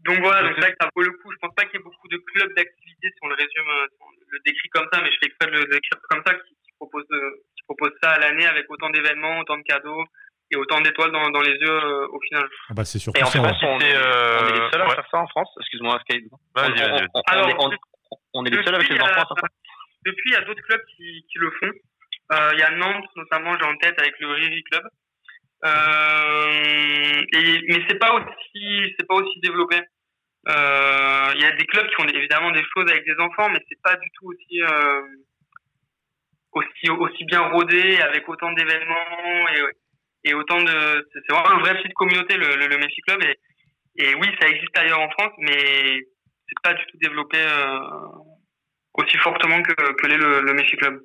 Euh, 0.00 0.12
donc 0.12 0.22
voilà, 0.24 0.42
donc 0.42 0.52
c'est 0.54 0.60
vrai 0.62 0.70
que 0.72 0.78
ça 0.80 0.88
vaut 0.94 1.02
le 1.02 1.12
coup. 1.12 1.30
Je 1.32 1.38
pense 1.38 1.54
pas 1.54 1.64
qu'il 1.64 1.78
y 1.78 1.80
ait 1.80 1.84
beaucoup 1.84 2.08
de 2.08 2.16
clubs 2.16 2.54
d'activité 2.54 3.08
si 3.08 3.18
on 3.22 3.28
le 3.28 3.34
résume, 3.34 3.70
si 3.90 3.98
on 4.00 4.10
le 4.32 4.38
décrit 4.44 4.68
comme 4.70 4.88
ça, 4.92 5.00
mais 5.02 5.10
je 5.12 5.18
fais 5.20 5.26
exprès 5.26 5.46
de 5.50 5.56
le 5.58 5.64
décrire 5.66 6.00
comme 6.08 6.22
ça, 6.26 6.34
qui, 6.34 6.54
qui 6.64 6.72
propose, 6.76 7.06
qui 7.06 7.62
propose 7.64 7.92
ça 8.02 8.10
à 8.10 8.18
l'année 8.18 8.46
avec 8.46 8.64
autant 8.70 8.90
d'événements, 8.90 9.38
autant 9.40 9.58
de 9.58 9.62
cadeaux 9.62 10.04
et 10.50 10.56
autant 10.56 10.80
d'étoiles 10.80 11.12
dans, 11.12 11.30
dans 11.30 11.42
les 11.42 11.52
yeux 11.52 11.70
euh, 11.70 12.08
au 12.08 12.20
final. 12.20 12.48
Ah 12.70 12.74
bah 12.74 12.84
c'est 12.84 12.98
surtout 12.98 13.20
et 13.20 13.22
en 13.22 13.26
ça. 13.26 13.38
France, 13.38 13.62
on, 13.62 13.78
est, 13.78 13.94
euh... 13.94 14.38
on 14.40 14.48
est 14.48 14.58
les 14.58 14.70
seuls 14.70 14.82
à 14.82 14.88
ouais. 14.88 14.94
faire 14.94 15.08
ça 15.10 15.18
en 15.18 15.28
France. 15.28 15.50
Excuse-moi, 15.60 16.00
Sky. 16.00 16.26
Vas-y, 16.56 16.78
vas-y. 16.80 17.06
On, 17.58 17.66
on, 17.66 17.70
on, 17.70 18.16
on, 18.34 18.44
est 18.46 18.50
les 18.50 18.62
seuls 18.64 18.74
avec 18.74 18.88
les 18.88 18.98
enfants 19.00 19.12
à 19.12 19.14
faire 19.14 19.38
ça. 19.40 19.46
Depuis, 20.04 20.30
il 20.30 20.32
y 20.32 20.36
a 20.36 20.40
d'autres 20.40 20.62
clubs 20.62 20.84
qui, 20.96 21.24
qui 21.30 21.38
le 21.38 21.50
font. 21.60 21.70
Euh, 22.32 22.50
il 22.54 22.58
y 22.58 22.62
a 22.62 22.70
Nantes, 22.70 23.10
notamment, 23.16 23.56
j'ai 23.58 23.66
en 23.66 23.76
tête 23.76 24.00
avec 24.00 24.18
le 24.18 24.28
Riri 24.28 24.62
Club. 24.64 24.82
Euh, 25.64 27.22
mais 27.32 27.84
c'est 27.88 27.98
pas 27.98 28.14
aussi, 28.14 28.94
c'est 28.98 29.06
pas 29.06 29.14
aussi 29.16 29.40
développé. 29.40 29.76
Il 30.46 30.52
euh, 30.52 31.34
y 31.36 31.44
a 31.44 31.52
des 31.52 31.66
clubs 31.66 31.86
qui 31.86 31.94
font 31.94 32.08
évidemment 32.08 32.50
des 32.50 32.62
choses 32.74 32.90
avec 32.90 33.04
des 33.04 33.16
enfants, 33.18 33.50
mais 33.50 33.62
c'est 33.68 33.80
pas 33.82 33.94
du 33.96 34.08
tout 34.14 34.28
aussi 34.28 34.62
euh, 34.62 35.02
aussi 36.52 36.90
aussi 36.90 37.24
bien 37.24 37.40
rodé 37.50 38.00
avec 38.00 38.26
autant 38.28 38.50
d'événements 38.52 39.48
et, 39.54 40.30
et 40.30 40.34
autant 40.34 40.62
de 40.62 41.08
c'est 41.12 41.32
vraiment 41.32 41.56
un 41.56 41.60
vrai 41.60 41.76
petite 41.76 41.94
communauté 41.94 42.36
le, 42.36 42.56
le, 42.56 42.66
le 42.66 42.78
Messi 42.78 43.00
Club 43.02 43.22
et, 43.22 43.38
et 44.02 44.14
oui 44.14 44.28
ça 44.40 44.48
existe 44.48 44.76
ailleurs 44.78 45.00
en 45.00 45.10
France, 45.10 45.32
mais 45.38 46.00
c'est 46.48 46.60
pas 46.62 46.72
du 46.72 46.84
tout 46.86 46.96
développé 47.02 47.38
euh, 47.38 47.80
aussi 48.94 49.16
fortement 49.18 49.62
que, 49.62 49.74
que 49.74 50.06
l'est 50.06 50.16
le, 50.16 50.40
le 50.40 50.54
Messi 50.54 50.76
Club. 50.76 51.02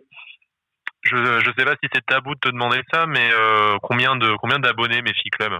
Je 1.05 1.15
je 1.15 1.51
sais 1.57 1.65
pas 1.65 1.75
si 1.81 1.89
c'est 1.93 2.05
tabou 2.05 2.33
de 2.35 2.39
te 2.39 2.49
demander 2.49 2.81
ça, 2.91 3.05
mais 3.05 3.29
euh, 3.31 3.77
combien 3.81 4.15
de 4.15 4.35
combien 4.37 4.59
d'abonnés 4.59 5.01
Messi 5.01 5.29
Club 5.29 5.53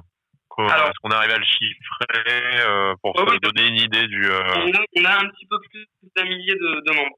est-ce 0.57 0.99
qu'on 1.01 1.11
arrive 1.11 1.31
à 1.31 1.37
le 1.37 1.43
chiffrer 1.43 2.65
euh, 2.65 2.95
pour 3.01 3.13
oh, 3.15 3.27
se 3.27 3.33
oui. 3.33 3.39
donner 3.41 3.67
une 3.67 3.77
idée 3.77 4.07
du. 4.07 4.25
Euh... 4.25 4.41
On, 4.55 4.71
a, 4.71 4.83
on, 4.95 5.05
a, 5.05 5.17
un 5.19 5.29
petit 5.29 5.45
peu 5.47 5.57
plus 5.59 5.85
d'un 6.15 6.23
millier 6.23 6.53
de, 6.53 6.81
de, 6.81 6.95
membres. 6.95 7.17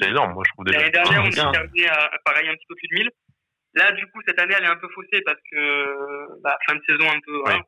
C'est 0.00 0.08
énorme, 0.08 0.32
moi 0.32 0.42
je 0.46 0.52
trouve 0.52 0.64
déjà. 0.64 0.78
L'année 0.78 0.90
dernière, 0.90 1.22
on 1.22 1.26
est 1.26 1.52
terminé 1.52 1.88
à, 1.88 2.10
pareil 2.24 2.48
un 2.48 2.54
petit 2.54 2.66
peu 2.68 2.74
plus 2.74 2.88
de 2.88 2.94
1000. 2.94 3.10
Là, 3.74 3.92
du 3.92 4.06
coup, 4.06 4.20
cette 4.26 4.38
année, 4.40 4.54
elle 4.56 4.64
est 4.64 4.68
un 4.68 4.76
peu 4.76 4.88
faussée 4.94 5.20
parce 5.24 5.38
que 5.50 6.40
bah, 6.42 6.56
fin 6.66 6.76
de 6.76 6.82
saison 6.86 7.10
un 7.10 7.20
peu 7.20 7.36
oui. 7.36 7.42
voilà, 7.44 7.60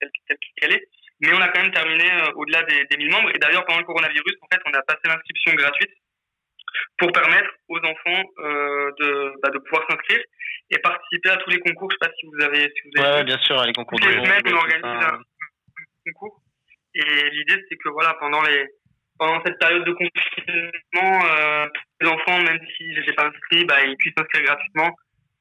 telle, 0.00 0.10
telle 0.28 0.38
qu'elle 0.56 0.72
est. 0.74 0.88
Mais 1.20 1.32
on 1.32 1.40
a 1.40 1.48
quand 1.48 1.62
même 1.62 1.72
terminé 1.72 2.04
euh, 2.04 2.32
au-delà 2.36 2.62
des, 2.62 2.84
des 2.84 2.96
1000 2.96 3.10
membres. 3.10 3.30
Et 3.34 3.38
d'ailleurs, 3.38 3.64
pendant 3.64 3.80
le 3.80 3.84
coronavirus, 3.84 4.36
en 4.42 4.46
fait, 4.54 4.62
on 4.64 4.72
a 4.74 4.82
passé 4.82 5.00
l'inscription 5.06 5.54
gratuite 5.54 5.90
pour 6.98 7.12
permettre 7.12 7.50
aux 7.68 7.78
enfants 7.78 8.22
euh, 8.38 8.90
de, 9.00 9.32
bah, 9.42 9.50
de 9.50 9.58
pouvoir 9.58 9.86
s'inscrire 9.88 10.20
et 10.70 10.78
participer 10.78 11.30
à 11.30 11.36
tous 11.36 11.50
les 11.50 11.60
concours. 11.60 11.90
Je 11.90 11.96
ne 11.96 11.98
sais 11.98 12.08
pas 12.08 12.16
si 12.18 12.26
vous 12.26 12.44
avez. 12.44 12.72
Si 12.74 12.80
vous 12.84 13.02
avez 13.02 13.16
ouais, 13.16 13.24
bien 13.24 13.38
sûr, 13.38 13.62
les 13.64 13.72
concours. 13.72 13.98
Toutes 13.98 14.10
les 14.10 14.24
semaines, 14.24 14.42
on 14.46 14.56
organise 14.56 14.84
un, 14.84 15.18
concours. 16.06 16.42
Et 16.94 17.30
l'idée, 17.30 17.64
c'est 17.68 17.76
que 17.76 17.88
voilà, 17.90 18.14
pendant 18.20 18.42
les 18.42 18.66
pendant 19.18 19.42
cette 19.44 19.58
période 19.58 19.84
de 19.84 19.92
confinement, 19.92 21.26
euh, 21.26 21.66
les 22.00 22.08
enfants, 22.08 22.38
même 22.38 22.60
s'ils 22.76 22.96
n'étaient 22.98 23.14
pas 23.14 23.26
inscrits, 23.26 23.64
bah, 23.64 23.84
ils 23.84 23.96
puissent 23.96 24.14
s'inscrire 24.16 24.44
gratuitement 24.44 24.90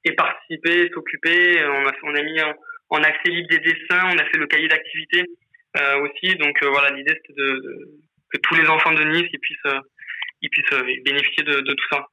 et 0.03 0.13
participer, 0.13 0.89
s'occuper. 0.93 1.63
On 1.63 1.87
a, 1.87 1.91
on 2.03 2.15
a 2.15 2.21
mis 2.23 2.41
en, 2.41 2.53
en, 2.89 3.03
accès 3.03 3.29
libre 3.29 3.49
des 3.49 3.59
dessins, 3.59 4.09
on 4.11 4.17
a 4.17 4.25
fait 4.25 4.37
le 4.37 4.47
cahier 4.47 4.67
d'activité 4.67 5.25
euh, 5.79 5.99
aussi. 5.99 6.35
Donc 6.37 6.57
euh, 6.63 6.69
voilà, 6.69 6.89
l'idée 6.95 7.13
c'était 7.21 7.39
de, 7.39 7.51
de, 7.51 7.91
que 8.31 8.37
tous 8.41 8.55
les 8.55 8.67
enfants 8.67 8.93
de 8.93 9.03
Nice 9.03 9.29
ils 9.31 9.39
puissent, 9.39 9.73
ils 10.41 10.49
puissent 10.49 11.03
bénéficier 11.03 11.43
de, 11.43 11.61
de 11.61 11.73
tout 11.73 11.87
ça. 11.91 12.07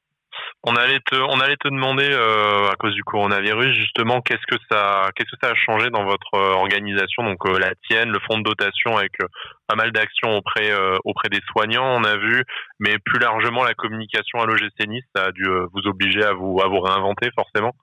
On 0.63 0.75
allait 0.75 0.99
te, 0.99 1.15
on 1.15 1.39
allait 1.39 1.57
te 1.57 1.67
demander 1.67 2.09
euh, 2.11 2.69
à 2.69 2.75
cause 2.75 2.93
du 2.93 3.03
coronavirus 3.03 3.75
justement 3.75 4.21
qu'est-ce 4.21 4.45
que 4.47 4.59
ça, 4.69 5.09
qu'est-ce 5.15 5.29
que 5.29 5.39
ça 5.41 5.51
a 5.51 5.55
changé 5.55 5.89
dans 5.89 6.03
votre 6.05 6.33
euh, 6.33 6.53
organisation, 6.53 7.23
donc 7.23 7.45
euh, 7.45 7.59
la 7.59 7.73
tienne, 7.87 8.09
le 8.09 8.19
fonds 8.19 8.39
de 8.39 8.43
dotation 8.43 8.97
avec 8.97 9.13
pas 9.67 9.75
mal 9.75 9.91
d'actions 9.91 10.35
auprès 10.35 10.71
auprès 11.03 11.29
des 11.29 11.41
soignants, 11.51 11.95
on 11.99 12.03
a 12.03 12.17
vu, 12.17 12.43
mais 12.79 12.97
plus 13.03 13.19
largement 13.19 13.63
la 13.63 13.73
communication 13.73 14.39
à 14.39 14.45
l'OGC 14.45 14.87
Nice, 14.87 15.05
ça 15.15 15.25
a 15.25 15.31
dû 15.31 15.43
vous 15.45 15.87
obliger 15.87 16.23
à 16.23 16.33
vous 16.33 16.59
à 16.61 16.67
vous 16.67 16.79
réinventer 16.79 17.29
forcément. 17.35 17.73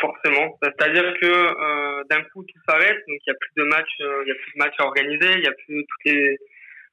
forcément, 0.00 0.58
c'est-à-dire 0.62 1.14
que 1.20 2.08
d'un 2.08 2.22
coup 2.22 2.44
tout 2.44 2.60
s'arrête, 2.68 2.98
donc 3.08 3.18
il 3.26 3.28
y 3.28 3.30
a 3.30 3.34
plus 3.40 3.52
de 3.56 3.64
matchs, 3.64 3.96
il 3.98 4.28
y 4.28 4.32
a 4.32 4.34
plus 4.34 4.52
de 4.54 4.58
matchs 4.58 4.74
à 4.78 4.84
organiser, 4.84 5.32
il 5.38 5.44
y 5.44 5.48
a 5.48 5.52
plus 5.52 5.84
toutes 5.84 6.12
les 6.12 6.38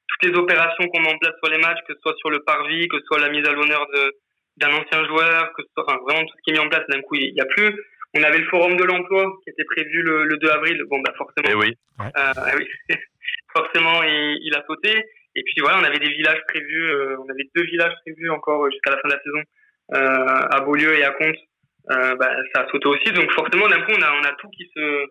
toutes 0.10 0.32
les 0.32 0.38
opérations 0.38 0.88
qu'on 0.88 1.02
met 1.02 1.14
en 1.14 1.18
place 1.18 1.36
sur 1.42 1.52
les 1.52 1.60
matchs, 1.60 1.80
que 1.88 1.94
ce 1.94 2.00
soit 2.02 2.16
sur 2.18 2.30
le 2.30 2.40
parvis, 2.40 2.88
que 2.88 3.00
ce 3.00 3.06
soit 3.06 3.20
la 3.20 3.30
mise 3.30 3.48
à 3.48 3.54
l'honneur 3.54 3.86
de 3.94 4.14
d'un 4.58 4.74
ancien 4.74 5.06
joueur, 5.06 5.54
que 5.54 5.64
ce 5.64 5.70
soit 5.74 5.86
enfin, 5.88 5.98
vraiment 6.04 6.26
tout 6.26 6.36
ce 6.36 6.42
qui 6.44 6.50
est 6.50 6.54
mis 6.54 6.60
en 6.60 6.68
place. 6.70 6.86
D'un 6.90 7.02
coup, 7.02 7.16
il 7.16 7.34
n'y 7.34 7.42
a 7.42 7.46
plus. 7.46 7.72
On 8.14 8.24
avait 8.24 8.40
le 8.40 8.48
forum 8.48 8.76
de 8.76 8.84
l'emploi 8.84 9.24
qui 9.44 9.52
était 9.52 9.64
prévu 9.64 10.02
le, 10.02 10.26
le 10.26 10.38
2 10.38 10.50
avril. 10.50 10.84
Bon, 10.90 11.00
bah 11.00 11.14
forcément. 11.18 11.48
Eh 11.50 11.54
oui. 11.54 11.78
Euh, 12.02 12.56
oui. 12.58 12.96
forcément, 13.54 14.04
il, 14.04 14.40
il, 14.42 14.56
a 14.56 14.64
sauté. 14.68 15.06
Et 15.36 15.44
puis 15.44 15.62
voilà, 15.62 15.80
on 15.80 15.84
avait 15.84 16.00
des 16.00 16.10
villages 16.10 16.42
prévus. 16.48 16.92
Euh, 16.92 17.18
on 17.20 17.30
avait 17.30 17.48
deux 17.56 17.64
villages 17.64 17.94
prévus 18.04 18.30
encore 18.32 18.70
jusqu'à 18.70 18.92
la 18.92 18.98
fin 18.98 19.08
de 19.08 19.14
la 19.14 19.22
saison 19.22 19.44
euh, 19.94 20.48
à 20.52 20.62
Beaulieu 20.62 20.98
et 20.98 21.04
à 21.04 21.12
Comte. 21.12 21.38
Euh, 21.92 22.16
bah, 22.16 22.30
ça 22.54 22.62
a 22.62 22.68
sauté 22.70 22.88
aussi. 22.88 23.12
Donc 23.14 23.32
forcément, 23.32 23.68
d'un 23.68 23.82
coup, 23.82 23.94
on 23.98 24.02
a, 24.02 24.12
on 24.12 24.24
a 24.24 24.34
tout 24.40 24.50
qui 24.50 24.70
se 24.76 25.06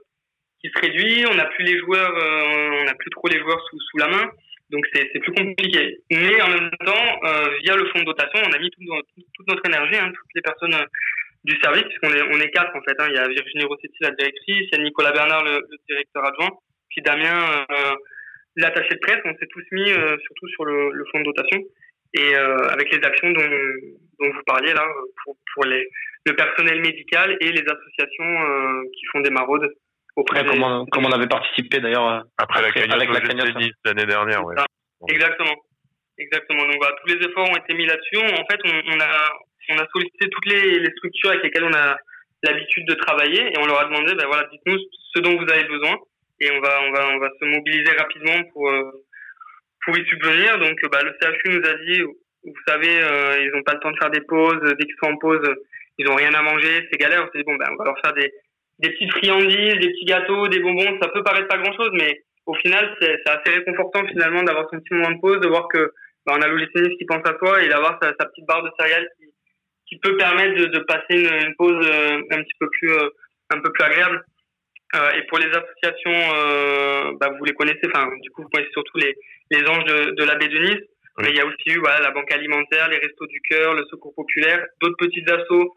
qui 0.61 0.71
se 0.71 0.81
réduit. 0.81 1.25
On 1.31 1.35
n'a 1.35 1.47
plus 1.47 1.65
les 1.65 1.79
joueurs. 1.79 2.17
Euh, 2.17 2.81
on 2.81 2.85
n'a 2.85 2.95
plus 2.95 3.11
trop 3.11 3.29
les 3.29 3.39
joueurs 3.39 3.61
sous 3.71 3.81
sous 3.81 3.99
la 3.99 4.09
main. 4.09 4.31
Donc 4.71 4.85
c'est 4.93 5.07
plus 5.21 5.33
compliqué. 5.33 5.99
Mais 6.11 6.41
en 6.43 6.49
même 6.49 6.71
temps, 6.85 7.21
euh, 7.25 7.49
via 7.63 7.75
le 7.75 7.87
fonds 7.87 8.01
de 8.01 8.05
dotation, 8.05 8.41
on 8.47 8.53
a 8.53 8.59
mis 8.59 8.71
toute 8.71 9.49
notre 9.49 9.67
énergie, 9.67 9.97
hein, 9.97 10.13
toutes 10.15 10.35
les 10.35 10.43
personnes 10.43 10.75
euh, 10.75 10.85
du 11.45 11.57
service, 11.63 11.85
puisqu'on 11.85 12.15
est, 12.15 12.23
on 12.23 12.41
est 12.41 12.51
quatre 12.51 12.77
en 12.77 12.83
fait. 12.83 12.95
Hein. 12.99 13.07
Il 13.09 13.17
y 13.17 13.19
a 13.19 13.29
Virginie 13.29 13.65
Rossetti, 13.65 13.97
la 14.01 14.11
directrice, 14.11 14.69
il 14.71 14.79
y 14.79 14.81
a 14.81 14.85
Nicolas 14.85 15.13
Bernard, 15.13 15.45
le, 15.45 15.61
directeur 15.89 16.27
adjoint, 16.27 16.51
puis 16.91 17.01
Damien, 17.01 17.65
euh, 17.71 17.95
l'attaché 18.57 18.91
de 18.91 19.01
presse. 19.01 19.21
On 19.25 19.35
s'est 19.39 19.49
tous 19.49 19.65
mis 19.73 19.89
surtout 19.89 20.49
sur 20.49 20.65
le, 20.67 20.91
le, 20.93 21.05
fonds 21.11 21.21
de 21.21 21.25
dotation 21.25 21.63
et 22.15 22.35
avec 22.35 22.91
les 22.91 23.07
actions 23.07 23.31
dont, 23.31 23.51
dont 24.19 24.31
vous 24.31 24.43
parliez 24.47 24.73
là, 24.73 24.85
pour, 25.23 25.37
pour 25.55 25.65
les, 25.65 25.87
le 26.25 26.35
personnel 26.35 26.81
médical 26.81 27.37
et 27.41 27.53
les 27.53 27.63
associations 27.63 28.83
qui 28.93 29.05
font 29.13 29.21
des 29.21 29.31
maraudes 29.31 29.71
comme, 30.25 31.07
on, 31.07 31.13
avait 31.13 31.27
participé 31.27 31.81
d'ailleurs 31.81 32.09
euh, 32.09 32.21
après, 32.39 32.63
la 32.63 32.73
cagnotte 32.73 32.95
avec 32.95 33.11
la 33.11 33.21
cagnotte 33.21 33.55
l'année 33.85 34.07
dernière. 34.07 34.45
Ouais. 34.45 34.55
Exactement, 35.09 35.55
exactement. 36.19 36.65
Donc 36.67 36.77
voilà, 36.79 36.97
tous 37.03 37.15
les 37.15 37.27
efforts 37.27 37.49
ont 37.49 37.57
été 37.57 37.75
mis 37.75 37.87
là-dessus. 37.87 38.19
En 38.19 38.45
fait, 38.51 38.61
on, 38.65 39.01
a 39.01 39.31
on 39.71 39.79
a 39.79 39.87
sollicité 39.93 40.29
toutes 40.31 40.47
les, 40.47 40.81
les, 40.81 40.91
structures 40.97 41.31
avec 41.31 41.45
lesquelles 41.45 41.65
on 41.65 41.75
a 41.75 41.97
l'habitude 42.43 42.87
de 42.89 42.95
travailler 42.95 43.53
et 43.53 43.59
on 43.59 43.67
leur 43.67 43.81
a 43.81 43.85
demandé, 43.85 44.15
ben 44.15 44.27
voilà, 44.27 44.49
dites-nous 44.51 44.79
ce 45.15 45.21
dont 45.21 45.37
vous 45.37 45.53
avez 45.53 45.65
besoin 45.65 45.97
et 46.41 46.51
on 46.53 46.61
va 46.61 46.81
on 46.83 46.93
va 46.93 47.09
on 47.15 47.19
va 47.19 47.29
se 47.39 47.45
mobiliser 47.45 47.93
rapidement 47.97 48.43
pour 48.53 48.69
euh, 48.71 48.91
pour 49.85 49.97
y 49.97 50.05
subvenir. 50.07 50.59
Donc 50.59 50.79
bah, 50.91 51.01
le 51.03 51.15
CHU 51.21 51.51
nous 51.51 51.69
a 51.69 51.75
dit, 51.75 52.03
vous 52.03 52.63
savez, 52.67 53.01
euh, 53.03 53.41
ils 53.41 53.51
n'ont 53.55 53.63
pas 53.63 53.75
le 53.75 53.81
temps 53.81 53.91
de 53.91 53.99
faire 53.99 54.11
des 54.11 54.21
pauses. 54.23 54.61
Dès 54.63 54.85
qu'ils 54.85 54.97
sont 55.03 55.11
en 55.11 55.17
pause, 55.17 55.43
ils 55.99 56.07
n'ont 56.07 56.17
rien 56.17 56.35
à 56.35 56.43
manger, 56.43 56.87
c'est 56.91 56.99
galère. 56.99 57.23
On 57.23 57.33
s'est 57.33 57.39
dit 57.39 57.45
bon 57.45 57.57
ben 57.57 57.69
on 57.73 57.77
va 57.77 57.85
leur 57.85 58.01
faire 58.01 58.15
des 58.15 58.33
des 58.79 58.91
petites 58.91 59.13
friandises, 59.13 59.79
des 59.81 59.91
petits 59.91 60.05
gâteaux, 60.05 60.49
des 60.49 60.61
bonbons, 60.61 60.99
ça 61.01 61.09
peut 61.09 61.23
paraître 61.23 61.49
pas 61.49 61.59
grand 61.59 61.75
chose, 61.77 61.91
mais 61.95 62.23
au 62.47 62.55
final, 62.55 62.97
c'est 63.01 63.29
assez 63.29 63.51
réconfortant 63.51 64.07
finalement 64.07 64.43
d'avoir 64.43 64.69
son 64.71 64.81
petit 64.81 64.95
moment 64.95 65.11
de 65.11 65.21
pause, 65.21 65.41
de 65.41 65.49
voir 65.49 65.69
que 65.69 65.93
bah, 66.25 66.35
on 66.37 66.43
a 66.43 66.49
l'OGC 66.49 66.97
qui 66.97 67.05
pense 67.05 67.27
à 67.27 67.35
toi 67.35 67.63
et 67.63 67.69
d'avoir 67.69 67.99
sa, 68.03 68.13
petite 68.13 68.47
barre 68.47 68.63
de 68.63 68.71
céréales 68.79 69.09
qui, 69.19 69.27
qui 69.87 69.99
peut 69.99 70.17
permettre 70.17 70.55
de, 70.61 70.67
de 70.67 70.79
passer 70.81 71.21
une, 71.21 71.49
une 71.49 71.55
pause 71.57 71.87
euh, 71.87 72.23
un 72.31 72.43
petit 72.43 72.55
peu 72.59 72.69
plus 72.71 72.93
euh, 72.93 73.09
un 73.51 73.61
peu 73.61 73.71
plus 73.73 73.85
agréable. 73.85 74.25
Euh, 74.95 75.11
et 75.13 75.23
pour 75.27 75.39
les 75.39 75.49
associations, 75.49 77.15
bah, 77.21 77.31
vous 77.39 77.45
les 77.45 77.53
connaissez, 77.53 77.87
enfin 77.87 78.09
du 78.23 78.31
coup 78.31 78.43
vous 78.43 78.49
connaissez 78.49 78.73
surtout 78.73 78.97
les, 78.99 79.15
les 79.51 79.69
anges 79.69 79.85
de, 79.85 80.11
de 80.13 80.25
la 80.25 80.37
baie 80.37 80.49
de 80.49 80.59
Nice. 80.59 80.85
Mais 81.19 81.31
il 81.31 81.37
y 81.37 81.41
a 81.41 81.47
aussi 81.47 81.69
eu 81.69 81.81
voilà, 81.81 82.01
la 82.01 82.13
banque 82.13 82.33
alimentaire, 82.33 82.89
les 82.89 82.99
restos 82.99 83.27
du 83.27 83.41
cœur, 83.43 83.75
le 83.75 83.85
secours 83.91 84.15
populaire, 84.15 84.65
d'autres 84.81 84.97
petits 84.97 85.25
assos 85.29 85.75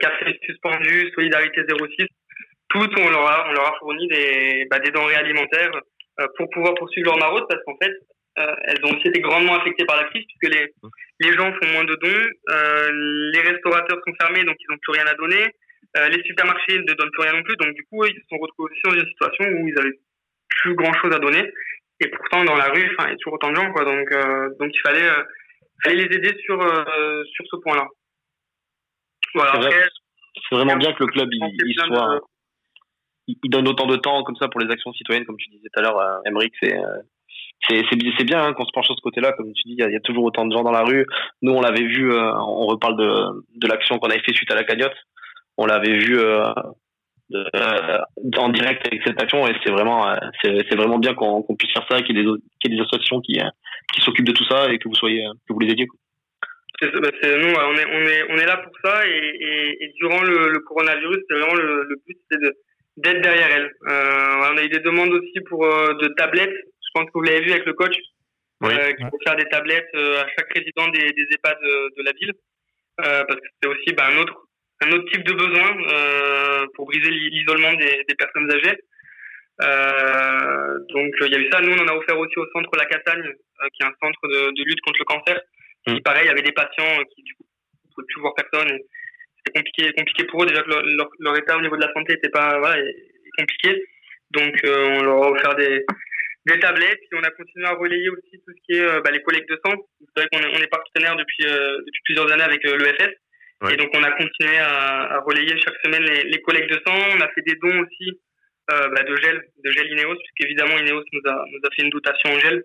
café 0.00 0.38
suspendu, 0.44 1.10
Solidarité 1.14 1.62
06. 1.68 2.06
Toutes, 2.68 2.98
on 2.98 3.10
leur 3.10 3.26
a, 3.30 3.48
on 3.48 3.52
leur 3.52 3.68
a 3.68 3.78
fourni 3.78 4.08
des, 4.08 4.66
bah, 4.70 4.78
des 4.78 4.90
denrées 4.90 5.14
alimentaires 5.14 5.70
euh, 6.20 6.26
pour 6.36 6.48
pouvoir 6.50 6.74
poursuivre 6.74 7.10
leur 7.10 7.18
maraude 7.18 7.44
parce 7.48 7.62
qu'en 7.64 7.76
fait, 7.82 7.92
euh, 8.38 8.54
elles 8.64 8.84
ont 8.84 8.94
aussi 8.96 9.08
été 9.08 9.20
grandement 9.20 9.54
affectées 9.54 9.86
par 9.86 9.96
la 9.96 10.08
crise 10.08 10.24
puisque 10.26 10.54
les, 10.54 10.66
les 11.20 11.32
gens 11.36 11.52
font 11.52 11.72
moins 11.72 11.84
de 11.84 11.94
dons, 11.94 12.28
euh, 12.50 12.90
les 13.32 13.40
restaurateurs 13.40 13.98
sont 14.06 14.14
fermés 14.20 14.44
donc 14.44 14.56
ils 14.60 14.70
n'ont 14.70 14.78
plus 14.82 14.92
rien 14.92 15.06
à 15.06 15.14
donner, 15.14 15.46
euh, 15.96 16.08
les 16.08 16.22
supermarchés 16.22 16.78
ne 16.78 16.92
donnent 16.92 17.10
plus 17.12 17.22
rien 17.22 17.32
non 17.32 17.42
plus 17.42 17.56
donc 17.56 17.72
du 17.74 17.82
coup 17.84 18.04
ils 18.04 18.14
se 18.14 18.26
sont 18.28 18.36
retrouvés 18.36 18.70
aussi 18.72 18.82
dans 18.84 19.00
une 19.00 19.08
situation 19.08 19.44
où 19.44 19.68
ils 19.68 19.78
avaient 19.78 19.98
plus 20.48 20.74
grand 20.74 20.92
chose 20.94 21.14
à 21.14 21.18
donner. 21.18 21.50
Et 22.00 22.08
pourtant 22.08 22.44
dans 22.44 22.56
la 22.56 22.68
rue 22.68 22.82
il 22.82 23.08
y 23.08 23.12
a 23.12 23.16
toujours 23.16 23.34
autant 23.34 23.50
de 23.50 23.56
gens 23.56 23.72
quoi. 23.72 23.84
Donc 23.84 24.10
donc 24.58 24.70
il 24.70 24.80
fallait 24.84 25.08
fallait 25.82 26.04
les 26.04 26.16
aider 26.16 26.36
sur 26.44 26.58
sur 26.58 27.46
ce 27.50 27.56
point 27.62 27.76
là 27.76 27.86
c'est 30.48 30.54
vraiment 30.54 30.76
bien 30.76 30.92
que 30.92 31.02
le 31.02 31.06
club 31.06 31.28
il, 31.32 31.74
soit, 31.86 32.20
il, 33.26 33.50
donne 33.50 33.68
autant 33.68 33.86
de 33.86 33.96
temps 33.96 34.22
comme 34.22 34.36
ça 34.36 34.48
pour 34.48 34.60
les 34.60 34.70
actions 34.70 34.92
citoyennes, 34.92 35.24
comme 35.24 35.36
tu 35.36 35.48
disais 35.50 35.68
tout 35.72 35.80
à 35.80 35.82
l'heure, 35.82 35.98
euh, 35.98 36.18
Emmerich, 36.24 36.52
c'est 36.60 36.76
euh, 36.76 36.98
c'est 37.68 38.24
bien 38.24 38.44
hein, 38.44 38.52
qu'on 38.52 38.64
se 38.64 38.70
penche 38.72 38.88
de 38.88 38.94
ce 38.94 39.00
côté-là, 39.00 39.32
comme 39.32 39.52
tu 39.52 39.62
dis, 39.66 39.74
il 39.78 39.90
y, 39.90 39.96
a 39.96 40.00
toujours 40.00 40.24
autant 40.24 40.44
de 40.44 40.54
gens 40.54 40.62
dans 40.62 40.70
la 40.70 40.82
rue. 40.82 41.04
Nous, 41.42 41.52
on 41.52 41.60
l'avait 41.60 41.86
vu, 41.86 42.12
euh, 42.12 42.32
on 42.34 42.66
reparle 42.66 42.96
de, 42.96 43.44
de 43.56 43.66
l'action 43.66 43.98
qu'on 43.98 44.08
avait 44.08 44.20
fait 44.20 44.34
suite 44.34 44.52
à 44.52 44.54
la 44.54 44.62
cagnotte. 44.62 44.94
On 45.56 45.66
l'avait 45.66 45.98
vu 45.98 46.20
en 46.20 48.48
direct 48.50 48.86
avec 48.86 49.02
cette 49.04 49.20
action 49.20 49.48
et 49.48 49.56
c'est 49.64 49.72
vraiment, 49.72 50.14
c'est 50.42 50.76
vraiment 50.76 50.98
bien 50.98 51.14
qu'on 51.14 51.42
puisse 51.58 51.72
faire 51.72 51.86
ça, 51.90 52.02
qu'il 52.02 52.16
y, 52.16 52.20
ait 52.20 52.68
des 52.68 52.80
associations 52.80 53.20
qui, 53.22 53.40
qui 53.94 54.00
s'occupent 54.02 54.28
de 54.28 54.32
tout 54.32 54.44
ça 54.44 54.70
et 54.70 54.78
que 54.78 54.88
vous 54.88 54.94
soyez, 54.94 55.24
que 55.48 55.54
vous 55.54 55.60
les 55.60 55.72
aidiez. 55.72 55.88
C'est, 56.80 56.92
bah, 56.92 57.08
nous, 57.22 57.54
on 57.54 57.74
est, 57.74 57.86
on 57.86 58.02
est, 58.06 58.22
on 58.30 58.36
est 58.36 58.44
là 58.46 58.58
pour 58.58 58.72
ça 58.84 59.06
et, 59.06 59.10
et, 59.16 59.84
et 59.84 59.88
durant 59.98 60.22
le, 60.22 60.48
le 60.50 60.58
coronavirus, 60.60 61.18
c'est 61.28 61.38
vraiment 61.38 61.54
le, 61.54 61.84
le 61.84 61.96
but, 62.06 62.18
c'est 62.30 62.38
de, 62.38 62.54
d'être 62.98 63.22
derrière 63.22 63.50
elle. 63.50 63.72
Euh, 63.88 64.52
on 64.52 64.56
a 64.58 64.62
eu 64.62 64.68
des 64.68 64.80
demandes 64.80 65.12
aussi 65.12 65.40
pour 65.48 65.64
euh, 65.64 65.94
de 65.94 66.08
tablettes. 66.08 66.52
Je 66.52 66.90
pense 66.92 67.06
que 67.06 67.12
vous 67.14 67.22
l'avez 67.22 67.40
vu 67.40 67.52
avec 67.52 67.64
le 67.64 67.72
coach, 67.72 67.96
oui. 68.60 68.74
euh, 68.74 69.08
pour 69.08 69.18
faire 69.24 69.36
des 69.36 69.46
tablettes 69.46 69.88
euh, 69.94 70.22
à 70.22 70.26
chaque 70.36 70.52
résident 70.54 70.88
des, 70.88 71.12
des 71.12 71.26
EHPAD 71.32 71.58
de, 71.62 71.94
de 71.96 72.02
la 72.04 72.12
ville, 72.12 72.32
parce 72.98 73.40
que 73.40 73.48
c'est 73.62 73.68
aussi 73.68 73.92
bah, 73.94 74.08
un 74.12 74.18
autre, 74.18 74.36
un 74.82 74.92
autre 74.92 75.10
type 75.10 75.24
de 75.24 75.32
besoin 75.32 75.76
pour 76.74 76.86
briser 76.86 77.10
l'isolement 77.10 77.72
des, 77.74 78.04
des 78.08 78.14
personnes 78.16 78.50
âgées. 78.52 78.76
donc 80.94 81.12
il 81.22 81.32
y 81.32 81.36
a 81.36 81.38
eu 81.38 81.50
ça. 81.50 81.60
Nous, 81.60 81.72
on 81.72 81.82
en 81.84 81.88
a 81.88 81.94
offert 81.96 82.18
aussi 82.18 82.38
au 82.38 82.46
centre 82.52 82.70
La 82.76 82.84
Cassagne, 82.86 83.24
qui 83.72 83.82
est 83.82 83.86
un 83.86 83.94
centre 84.02 84.20
de, 84.28 84.50
de 84.52 84.64
lutte 84.64 84.80
contre 84.82 84.98
le 84.98 85.04
cancer 85.04 85.40
Mm. 85.86 86.00
pareil, 86.00 86.24
il 86.24 86.28
y 86.28 86.30
avait 86.30 86.42
des 86.42 86.52
patients 86.52 87.02
qui 87.14 87.22
du 87.22 87.34
coup 87.34 87.44
ne 87.44 87.94
pouvaient 87.94 88.06
plus 88.08 88.20
voir 88.20 88.34
personne. 88.34 88.78
C'était 89.38 89.58
compliqué, 89.60 89.92
compliqué 89.92 90.24
pour 90.24 90.42
eux 90.42 90.46
déjà 90.46 90.62
que 90.62 90.70
leur, 90.70 90.82
leur, 91.20 91.36
état 91.36 91.56
au 91.56 91.60
niveau 91.60 91.76
de 91.76 91.86
la 91.86 91.92
santé 91.92 92.14
était 92.14 92.30
pas 92.30 92.58
voilà, 92.58 92.82
compliqué. 93.38 93.84
Donc 94.30 94.54
euh, 94.64 94.98
on 94.98 95.02
leur 95.02 95.22
a 95.22 95.30
offert 95.30 95.54
des, 95.54 95.84
des 96.46 96.58
tablettes 96.58 97.00
et 97.00 97.14
on 97.14 97.22
a 97.22 97.30
continué 97.30 97.66
à 97.66 97.74
relayer 97.74 98.08
aussi 98.08 98.42
tout 98.44 98.52
ce 98.52 98.66
qui 98.66 98.78
est 98.78 98.82
euh, 98.82 99.00
bah, 99.02 99.12
les 99.12 99.22
collectes 99.22 99.48
de 99.48 99.60
sang. 99.64 99.74
C'est 100.00 100.22
vrai 100.22 100.28
qu'on 100.32 100.40
est, 100.40 100.56
on 100.56 100.62
est 100.62 100.70
partenaire 100.70 101.16
depuis, 101.16 101.46
euh, 101.46 101.78
depuis 101.78 102.00
plusieurs 102.04 102.32
années 102.32 102.42
avec 102.42 102.64
l'EFS. 102.64 103.14
Et 103.70 103.76
donc 103.76 103.88
on 103.94 104.02
a 104.02 104.10
continué 104.10 104.58
à, 104.58 105.14
à 105.14 105.20
relayer 105.20 105.56
chaque 105.60 105.78
semaine 105.82 106.02
les, 106.02 106.24
les, 106.24 106.42
collectes 106.42 106.70
de 106.70 106.80
sang. 106.86 106.98
On 107.16 107.20
a 107.20 107.28
fait 107.28 107.40
des 107.40 107.54
dons 107.54 107.80
aussi 107.80 108.20
bah, 108.68 109.02
de 109.02 109.16
gel, 109.16 109.42
de 109.64 109.70
gel 109.70 109.86
Ineos, 109.92 110.16
puisqu'évidemment 110.16 110.76
Ineos 110.76 111.04
nous 111.12 111.30
a, 111.30 111.44
nous 111.50 111.60
a 111.64 111.74
fait 111.74 111.82
une 111.82 111.90
dotation 111.90 112.32
en 112.32 112.38
gel 112.38 112.64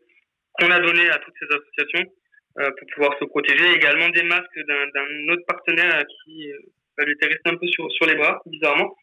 qu'on 0.54 0.70
a 0.70 0.80
donné 0.80 1.10
à 1.10 1.20
toutes 1.20 1.36
ces 1.40 1.46
associations. 1.46 2.12
Euh, 2.60 2.70
pour 2.78 2.88
pouvoir 2.94 3.18
se 3.18 3.26
protéger. 3.26 3.72
Également 3.76 4.10
des 4.10 4.24
masques 4.24 4.60
d'un 4.68 5.34
autre 5.34 5.44
partenaire 5.48 6.04
qui 6.26 6.52
euh, 6.52 7.06
lui 7.06 7.14
était 7.14 7.28
resté 7.28 7.50
un 7.50 7.56
peu 7.56 7.66
sur, 7.68 7.90
sur 7.94 8.06
les 8.06 8.16
bras, 8.16 8.42
bizarrement. 8.46 8.94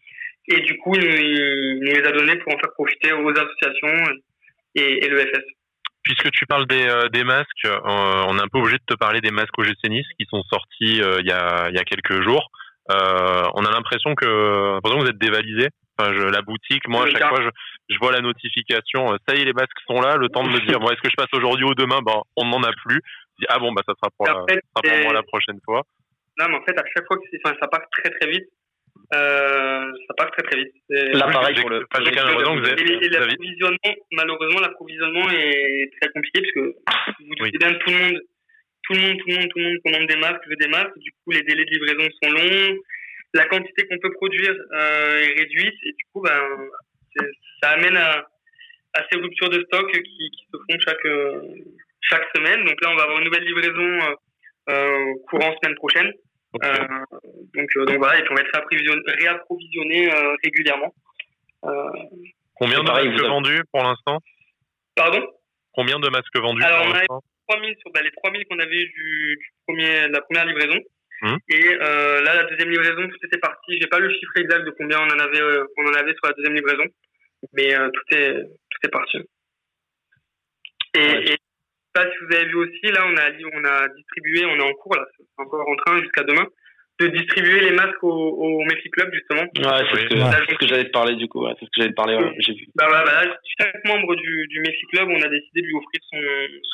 Et 0.48 0.60
du 0.60 0.76
coup, 0.76 0.94
il, 0.94 1.80
nous 1.80 1.92
les 1.92 2.04
a 2.06 2.12
donnés 2.12 2.36
pour 2.36 2.54
en 2.54 2.58
faire 2.58 2.72
profiter 2.74 3.12
aux 3.12 3.30
associations 3.30 4.12
et, 4.74 5.04
et 5.04 5.08
l'EFS. 5.08 5.44
Puisque 6.02 6.30
tu 6.32 6.44
parles 6.44 6.66
des, 6.66 6.88
euh, 6.88 7.08
des 7.08 7.24
masques, 7.24 7.66
on 7.84 8.38
est 8.38 8.42
un 8.42 8.48
peu 8.52 8.58
obligé 8.58 8.76
de 8.76 8.94
te 8.94 8.98
parler 8.98 9.22
des 9.22 9.30
masques 9.30 9.58
OGC 9.58 9.88
Nice 9.88 10.06
qui 10.18 10.26
sont 10.28 10.42
sortis 10.42 11.00
il, 11.00 11.26
y 11.26 11.32
a, 11.32 11.68
il 11.70 11.74
y 11.74 11.78
a 11.78 11.84
quelques 11.84 12.20
jours. 12.22 12.50
on 12.90 13.64
a 13.64 13.70
l'impression 13.70 14.14
que, 14.14 14.78
que 14.80 15.00
vous 15.00 15.06
êtes 15.06 15.18
dévalisé. 15.18 15.68
Enfin, 15.98 16.12
je, 16.12 16.22
la 16.22 16.42
boutique, 16.42 16.86
moi, 16.86 17.06
à 17.06 17.10
chaque 17.10 17.28
fois, 17.28 17.42
je, 17.42 17.48
je, 17.88 17.98
vois 17.98 18.12
la 18.12 18.20
notification, 18.20 19.16
ça 19.26 19.34
y 19.34 19.40
est, 19.40 19.44
les 19.44 19.52
masques 19.52 19.80
sont 19.88 20.00
là, 20.00 20.16
le 20.16 20.28
temps 20.28 20.44
de 20.44 20.50
me 20.50 20.60
dire, 20.60 20.78
bon, 20.80 20.88
est-ce 20.90 21.00
que 21.00 21.10
je 21.10 21.16
passe 21.16 21.32
aujourd'hui 21.32 21.64
ou 21.64 21.74
demain? 21.74 21.98
Ben, 22.06 22.22
on 22.36 22.44
n'en 22.46 22.62
a 22.62 22.70
plus 22.84 23.02
ah 23.48 23.58
bon 23.58 23.72
bah 23.72 23.82
ça 23.86 23.94
sera 23.94 24.10
pour, 24.16 24.26
la, 24.26 24.44
pour 24.44 25.02
moi 25.04 25.12
la 25.12 25.22
prochaine 25.22 25.60
fois. 25.64 25.82
Non 26.38 26.48
mais 26.48 26.56
en 26.56 26.62
fait 26.62 26.78
à 26.78 26.84
chaque 26.94 27.06
fois 27.06 27.16
que 27.18 27.22
enfin, 27.44 27.56
ça 27.60 27.68
passe 27.68 27.84
très 27.92 28.10
très 28.10 28.30
vite. 28.30 28.48
Euh, 29.14 29.92
ça 30.08 30.14
passe 30.16 30.30
très 30.32 30.42
très 30.42 30.58
vite. 30.58 30.74
Là 30.90 31.30
pareil 31.30 31.60
pour 31.60 31.70
le. 31.70 31.86
Pas 31.86 32.00
l'approvisionnement 32.00 33.94
malheureusement 34.12 34.60
l'approvisionnement 34.60 35.30
est 35.30 35.90
très 36.00 36.10
compliqué 36.10 36.42
parce 36.42 36.52
que 36.52 36.74
vous 37.20 37.44
dites 37.44 37.58
bien 37.58 37.74
tout 37.74 37.90
le 37.90 37.98
monde 37.98 38.20
tout 38.88 38.94
le 38.94 39.00
monde, 39.00 39.18
tout 39.18 39.28
le 39.28 39.34
monde, 39.34 39.48
tout 39.50 39.58
le 39.58 39.64
monde 39.64 39.78
commande 39.84 40.08
des 40.08 40.16
masques, 40.16 40.48
veut 40.48 40.56
des 40.56 40.68
masques. 40.68 40.98
Du 40.98 41.12
coup, 41.12 41.30
les 41.30 41.42
délais 41.42 41.64
de 41.64 41.70
livraison 41.70 42.08
sont 42.22 42.30
longs. 42.30 42.76
La 43.34 43.44
quantité 43.44 43.86
qu'on 43.86 43.98
peut 43.98 44.12
produire 44.12 44.54
euh, 44.72 45.20
est 45.20 45.38
réduite 45.38 45.74
et 45.82 45.92
du 45.92 46.04
coup, 46.12 46.22
ben, 46.22 46.40
ça 47.62 47.70
amène 47.70 47.96
à, 47.96 48.26
à, 48.94 49.02
ces 49.10 49.18
ruptures 49.18 49.50
de 49.50 49.62
stock 49.64 49.92
qui, 49.92 50.00
qui 50.02 50.46
se 50.50 50.56
font 50.56 50.78
chaque 50.80 51.04
chaque 52.08 52.26
semaine. 52.34 52.64
Donc 52.64 52.80
là, 52.82 52.90
on 52.90 52.96
va 52.96 53.04
avoir 53.04 53.18
une 53.18 53.24
nouvelle 53.24 53.44
livraison 53.44 54.16
euh, 54.70 55.12
courant 55.28 55.54
semaine 55.62 55.76
prochaine. 55.76 56.12
Euh, 56.64 56.86
donc, 57.54 57.68
donc 57.86 57.98
voilà, 57.98 58.18
et 58.18 58.22
puis 58.22 58.32
on 58.32 58.34
va 58.34 58.40
être 58.40 59.20
réapprovisionné, 59.20 60.10
régulièrement. 60.42 60.94
Combien 62.54 62.82
de 62.82 62.90
masques 62.90 63.24
vendus 63.24 63.62
pour 63.72 63.82
l'instant? 63.82 64.18
Pardon? 64.96 65.26
Combien 65.72 65.98
de 66.00 66.08
masques 66.08 66.36
vendus 66.36 66.62
Alors, 66.64 66.86
on 66.86 66.92
a 66.92 67.04
3000 67.48 67.76
sur 67.78 67.90
bah, 67.92 68.00
les 68.02 68.10
3000 68.10 68.44
qu'on 68.46 68.58
avait 68.58 68.84
du, 68.86 69.38
premier, 69.66 70.08
de 70.08 70.12
la 70.12 70.20
première 70.22 70.46
livraison. 70.46 70.78
Hum. 71.22 71.38
Et 71.48 71.64
euh, 71.66 72.20
là, 72.22 72.34
la 72.34 72.44
deuxième 72.44 72.70
livraison, 72.70 73.08
tout 73.08 73.26
était 73.26 73.38
parti. 73.38 73.78
J'ai 73.80 73.88
pas 73.88 73.98
le 73.98 74.10
chiffre 74.10 74.36
exact 74.36 74.64
de 74.64 74.70
combien 74.70 74.98
on 75.00 75.10
en 75.10 75.18
avait, 75.18 75.40
euh, 75.40 75.66
on 75.78 75.86
en 75.86 75.94
avait 75.94 76.12
sur 76.12 76.26
la 76.26 76.32
deuxième 76.32 76.54
livraison, 76.54 76.84
mais 77.54 77.74
euh, 77.74 77.90
tout 77.90 78.16
est 78.16 78.34
tout 78.42 78.78
est 78.84 78.90
parti. 78.90 79.18
Et, 80.94 81.00
ouais. 81.00 81.32
et 81.32 81.36
pas 81.92 82.04
si 82.10 82.16
vous 82.20 82.34
avez 82.34 82.46
vu 82.46 82.56
aussi, 82.56 82.92
là, 82.92 83.04
on 83.06 83.16
a 83.16 83.30
on 83.54 83.64
a 83.64 83.88
distribué, 83.88 84.44
on 84.44 84.56
est 84.56 84.70
en 84.70 84.74
cours 84.74 84.96
là, 84.96 85.06
c'est 85.16 85.24
encore 85.38 85.68
en 85.68 85.76
train 85.76 85.98
jusqu'à 86.00 86.22
demain, 86.22 86.46
de 87.00 87.06
distribuer 87.08 87.60
les 87.60 87.70
masques 87.70 88.02
au, 88.02 88.10
au 88.10 88.64
Messi 88.64 88.90
Club 88.90 89.12
justement. 89.14 89.42
Ouais, 89.42 89.84
c'est 89.92 90.00
ce 90.00 90.06
que, 90.08 90.14
ouais. 90.14 90.56
que 90.58 90.66
j'allais 90.66 90.86
te 90.86 90.90
parler 90.90 91.14
du 91.14 91.28
coup. 91.28 91.44
Ouais, 91.44 91.52
c'est 91.58 91.66
ce 91.66 91.70
que 91.70 91.76
j'allais 91.78 91.90
te 91.90 91.94
parler. 91.94 92.16
Ouais, 92.16 92.34
j'ai 92.40 92.54
vu. 92.54 92.66
Bah, 92.74 92.88
bah, 92.90 93.04
bah, 93.06 93.36
chaque 93.58 93.84
membre 93.84 94.16
du, 94.16 94.46
du 94.48 94.60
Messi 94.60 94.84
Club, 94.92 95.08
on 95.08 95.22
a 95.22 95.28
décidé 95.28 95.62
de 95.62 95.66
lui 95.66 95.74
offrir 95.74 96.00
son, 96.10 96.20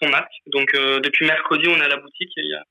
son 0.01 0.11
masque. 0.11 0.33
Donc 0.47 0.75
euh, 0.75 1.01
depuis 1.01 1.27
mercredi, 1.27 1.69
on 1.69 1.77
est 1.77 1.85
à 1.85 1.89
la 1.89 1.99
boutique 1.99 2.33
et, 2.39 2.55
a, 2.55 2.65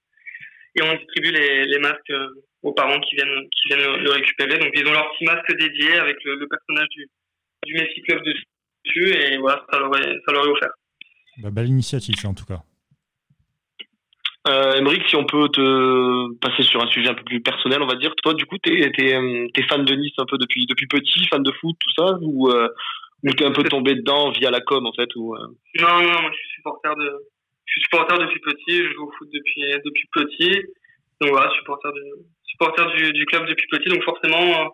et 0.76 0.82
on 0.82 0.98
distribue 0.98 1.32
les, 1.32 1.66
les 1.66 1.80
masques 1.80 2.10
euh, 2.10 2.42
aux 2.64 2.74
parents 2.74 3.00
qui 3.02 3.16
viennent 3.16 3.48
qui 3.52 3.68
viennent 3.70 4.02
le 4.02 4.12
récupérer. 4.12 4.58
Donc 4.58 4.72
ils 4.74 4.88
ont 4.88 4.94
leur 4.94 5.12
petit 5.12 5.26
masque 5.26 5.56
dédié 5.56 5.94
avec 5.98 6.18
le, 6.26 6.36
le 6.36 6.48
personnage 6.48 6.90
du, 6.90 7.08
du 7.66 7.74
Messi 7.76 8.02
Club 8.02 8.24
dessus 8.24 9.14
et 9.14 9.38
voilà, 9.38 9.64
ça 9.72 9.78
leur 9.80 9.96
est, 9.98 10.18
ça 10.26 10.34
leur 10.34 10.46
est 10.46 10.50
offert. 10.50 10.74
Bah, 11.38 11.50
belle 11.52 11.68
initiative, 11.68 12.16
ça, 12.16 12.30
en 12.30 12.34
tout 12.34 12.46
cas. 12.46 12.62
Euh, 14.46 14.74
Emeric, 14.74 15.08
si 15.08 15.16
on 15.16 15.26
peut 15.26 15.48
te 15.48 16.36
passer 16.40 16.64
sur 16.64 16.84
un 16.84 16.88
sujet 16.88 17.10
un 17.10 17.14
peu 17.14 17.24
plus 17.24 17.42
personnel, 17.42 17.82
on 17.82 17.88
va 17.88 17.96
dire. 17.96 18.14
Toi, 18.22 18.34
du 18.34 18.46
coup, 18.46 18.58
t'es 18.58 18.74
es, 18.74 18.92
es, 18.98 19.64
fan 19.70 19.86
de 19.86 19.96
Nice 19.96 20.14
un 20.18 20.26
peu 20.26 20.38
depuis 20.38 20.66
depuis 20.66 20.88
petit, 20.88 21.26
fan 21.28 21.42
de 21.42 21.52
foot, 21.54 21.78
tout 21.80 21.94
ça, 21.98 22.18
ou 22.22 22.50
euh, 22.50 22.68
ou 23.24 23.32
t'es 23.32 23.46
un 23.46 23.54
peu 23.54 23.64
tombé 23.64 23.96
dedans 23.96 24.32
via 24.32 24.52
la 24.52 24.60
com 24.60 24.86
en 24.86 24.92
fait, 24.92 25.10
ou 25.16 25.34
euh... 25.36 25.48
Non, 25.80 26.02
non, 26.02 26.22
moi 26.22 26.32
je 26.32 26.38
suis 26.38 26.56
supporter 26.56 26.94
de, 26.94 27.20
je 27.66 27.72
suis 27.72 27.82
supporter 27.84 28.18
depuis 28.20 28.40
petit, 28.42 28.84
je 28.84 28.94
joue 28.94 29.08
au 29.08 29.12
foot 29.18 29.30
depuis 29.34 29.62
depuis 29.86 30.10
petit, 30.12 30.62
donc 31.22 31.32
voilà, 31.32 31.50
supporter 31.58 31.94
du 31.94 32.02
supporter 32.44 32.86
du, 32.98 33.14
du 33.14 33.26
club 33.26 33.48
depuis 33.48 33.68
petit, 33.68 33.90
donc 33.90 34.04
forcément 34.04 34.42
euh, 34.42 34.68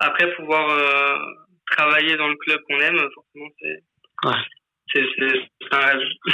après 0.00 0.34
pouvoir 0.36 0.68
euh, 0.68 1.16
travailler 1.70 2.16
dans 2.16 2.28
le 2.28 2.36
club 2.36 2.60
qu'on 2.68 2.78
aime, 2.78 2.98
forcément 3.14 3.48
c'est 3.58 3.82
ouais 4.28 4.36
c'est 4.92 5.72
un 5.72 5.78
rêve. 5.78 6.00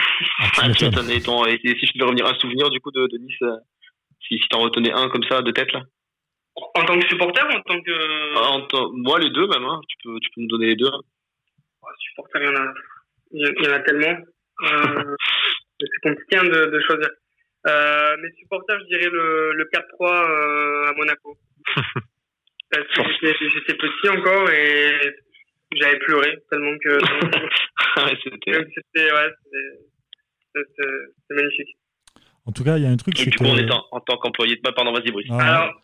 Ah, 0.58 0.70
tu 0.72 0.84
et, 0.84 1.20
ton, 1.20 1.44
et, 1.46 1.58
si 1.62 1.86
je 1.86 1.92
devais 1.94 2.04
revenir 2.04 2.26
un 2.26 2.38
souvenir 2.38 2.70
du 2.70 2.80
coup 2.80 2.90
de, 2.90 3.06
de 3.06 3.18
Nice, 3.18 3.42
euh, 3.42 3.56
si, 4.26 4.38
si 4.38 4.48
t'en 4.48 4.60
retenais 4.60 4.92
un 4.92 5.08
comme 5.08 5.22
ça 5.24 5.42
de 5.42 5.50
tête 5.50 5.72
là 5.72 5.82
En 6.56 6.84
tant 6.84 6.98
que 6.98 7.08
supporter 7.08 7.44
ou 7.44 7.52
en 7.52 7.62
tant 7.62 7.80
que. 7.80 8.36
Ah, 8.36 8.50
en 8.50 8.90
moi 8.92 9.18
les 9.18 9.30
deux 9.30 9.46
même, 9.48 9.64
hein. 9.64 9.80
tu, 9.88 9.96
peux, 10.04 10.18
tu 10.20 10.30
peux 10.34 10.42
me 10.42 10.48
donner 10.48 10.66
les 10.66 10.76
deux. 10.76 10.90
Oh, 11.82 11.86
supporter, 11.98 12.40
il 12.40 12.46
y 12.46 12.48
en 12.48 12.56
a, 12.56 12.74
il 13.32 13.64
y 13.64 13.68
en 13.68 13.72
a 13.72 13.80
tellement. 13.80 14.16
Euh, 14.62 15.16
c'est 15.80 16.10
compliqué 16.10 16.36
hein, 16.36 16.44
de, 16.44 16.70
de, 16.70 16.80
choisir. 16.80 17.08
Euh, 17.66 18.16
mes 18.18 18.32
supporters, 18.38 18.78
je 18.80 18.96
dirais 18.96 19.10
le, 19.10 19.52
le 19.52 19.64
4-3 19.64 19.84
euh, 20.02 20.90
à 20.90 20.92
Monaco. 20.92 21.36
Parce 22.70 22.86
que 23.20 23.26
j'étais 23.26 23.74
petit 23.74 24.08
encore 24.08 24.50
et 24.50 25.14
j'avais 25.80 25.98
pleuré 25.98 26.42
tellement 26.50 26.76
que. 26.82 26.98
c'était. 28.24 28.64
C'était 28.74 29.12
ouais, 29.12 29.30
magnifique. 31.30 31.76
En 32.46 32.52
tout 32.52 32.64
cas, 32.64 32.76
il 32.76 32.84
y 32.84 32.86
a 32.86 32.90
un 32.90 32.96
truc. 32.96 33.16
c'est 33.18 33.30
que... 33.30 33.44
on 33.44 33.56
est 33.56 33.70
en, 33.70 33.84
en 33.90 34.00
tant 34.00 34.16
qu'employé 34.18 34.56
de 34.56 34.60
pas, 34.60 34.72
pardon, 34.72 34.92
vas-y, 34.92 35.10
Brice. 35.10 35.26
Ah, 35.30 35.38
Alors, 35.38 35.82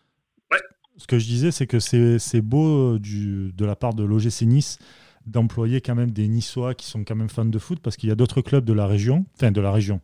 ouais. 0.51 0.59
Ce 0.97 1.07
que 1.07 1.17
je 1.17 1.25
disais, 1.25 1.51
c'est 1.51 1.67
que 1.67 1.79
c'est 1.79 2.41
beau 2.41 2.95
euh, 2.95 2.99
du, 2.99 3.51
de 3.53 3.65
la 3.65 3.75
part 3.75 3.93
de 3.93 4.03
l'OGC 4.03 4.43
Nice 4.43 4.77
d'employer 5.25 5.81
quand 5.81 5.95
même 5.95 6.11
des 6.11 6.27
Niçois 6.27 6.73
qui 6.73 6.87
sont 6.87 7.03
quand 7.03 7.15
même 7.15 7.29
fans 7.29 7.45
de 7.45 7.59
foot 7.59 7.79
parce 7.81 7.95
qu'il 7.95 8.09
y 8.09 8.11
a 8.11 8.15
d'autres 8.15 8.41
clubs 8.41 8.65
de 8.65 8.73
la 8.73 8.87
région, 8.87 9.25
enfin 9.35 9.51
de 9.51 9.61
la 9.61 9.71
région, 9.71 10.01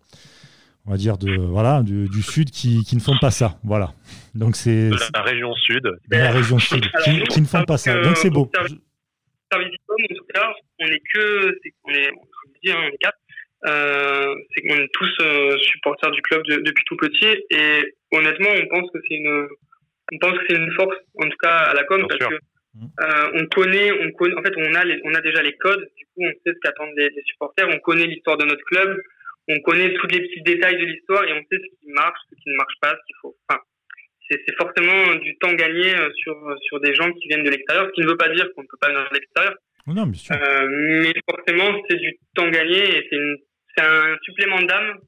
on 0.86 0.92
va 0.92 0.98
dire 0.98 1.18
de 1.18 1.36
voilà 1.36 1.82
du, 1.82 2.08
du 2.08 2.22
sud 2.22 2.52
qui, 2.52 2.84
qui, 2.84 2.96
ne 2.96 3.02
font 3.02 3.18
pas 3.20 3.32
ça. 3.32 3.58
Voilà. 3.64 3.94
Donc 4.36 4.56
c'est 4.56 4.92
la 5.14 5.22
région 5.24 5.54
sud. 5.56 5.84
De 5.84 6.18
la 6.18 6.32
région 6.32 6.60
sud 6.60 6.86
qui, 7.04 7.24
qui, 7.24 7.42
ne 7.42 7.48
font 7.48 7.64
pas 7.64 7.78
ça. 7.78 8.02
Donc 8.04 8.16
c'est 8.18 8.30
beau 8.30 8.50
service 9.52 9.76
en 9.90 10.16
tout 10.16 10.26
cas, 10.34 10.54
on 10.80 10.86
est 10.86 11.02
que, 11.14 11.60
c'est, 11.64 11.74
on 11.86 11.94
est, 11.94 12.10
vous 12.12 12.54
dis, 12.64 12.72
hein, 12.72 12.80
on 12.84 12.88
est 12.88 12.98
quatre. 13.00 13.18
Euh, 13.66 14.36
c'est 14.54 14.62
qu'on 14.68 14.76
est 14.76 14.94
tous 14.94 15.16
euh, 15.22 15.58
supporters 15.58 16.12
du 16.12 16.22
club 16.22 16.44
de, 16.44 16.58
depuis 16.58 16.84
tout 16.86 16.96
petit 16.98 17.44
et 17.50 17.96
honnêtement, 18.12 18.50
on 18.52 18.68
pense 18.68 18.92
que 18.92 19.00
c'est 19.08 19.16
une, 19.16 19.48
on 20.14 20.18
pense 20.20 20.38
que 20.38 20.46
c'est 20.48 20.56
une 20.56 20.72
force, 20.74 20.96
en 21.20 21.28
tout 21.28 21.38
cas 21.42 21.58
à 21.58 21.74
la 21.74 21.84
com, 21.86 21.98
Bien 21.98 22.08
parce 22.08 22.20
sûr. 22.20 22.30
que 22.30 22.36
euh, 23.02 23.32
on 23.34 23.46
connaît, 23.48 23.92
on 23.92 24.12
connaît, 24.12 24.36
en 24.38 24.44
fait, 24.44 24.54
on 24.56 24.76
a, 24.76 24.84
les, 24.86 25.02
on 25.04 25.14
a 25.16 25.22
déjà 25.22 25.42
les 25.42 25.54
codes. 25.54 25.90
Du 25.98 26.06
coup, 26.06 26.22
on 26.22 26.30
sait 26.32 26.54
ce 26.54 26.60
qu'attendent 26.62 26.94
les, 26.96 27.10
les 27.10 27.24
supporters. 27.26 27.68
On 27.68 27.80
connaît 27.80 28.06
l'histoire 28.06 28.38
de 28.38 28.46
notre 28.46 28.64
club. 28.66 29.02
On 29.48 29.60
connaît 29.62 29.94
tous 29.94 30.08
les 30.08 30.22
petits 30.22 30.42
détails 30.44 30.78
de 30.78 30.86
l'histoire 30.86 31.24
et 31.24 31.34
on 31.34 31.42
sait 31.50 31.58
ce 31.58 31.80
qui 31.80 31.92
marche, 31.94 32.20
ce 32.30 32.36
qui 32.36 32.50
ne 32.50 32.58
marche 32.58 32.76
pas, 32.82 32.92
ce 32.92 33.06
qu'il 33.08 33.16
faut. 33.22 33.36
Enfin, 33.50 33.62
c'est 34.30 34.56
forcément 34.58 35.16
du 35.16 35.38
temps 35.38 35.54
gagné 35.54 35.96
euh, 35.96 36.10
sur, 36.18 36.36
sur 36.62 36.80
des 36.80 36.94
gens 36.94 37.12
qui 37.14 37.28
viennent 37.28 37.44
de 37.44 37.50
l'extérieur, 37.50 37.88
ce 37.88 37.92
qui 37.94 38.02
ne 38.02 38.08
veut 38.08 38.18
pas 38.18 38.30
dire 38.30 38.48
qu'on 38.56 38.64
ne 38.64 38.68
peut 38.68 38.78
pas 38.80 38.90
venir 38.90 39.08
de 39.10 39.16
l'extérieur. 39.16 39.56
Non, 39.88 40.06
bien 40.06 40.20
sûr. 40.20 40.36
Euh, 40.36 40.68
mais 40.70 41.14
forcément, 41.30 41.82
c'est 41.90 41.96
du 41.96 42.18
temps 42.36 42.50
gagné 42.50 42.98
et 42.98 43.10
c'est 43.10 43.84
un 43.84 44.18
supplément 44.24 44.62
d'âme 44.62 45.00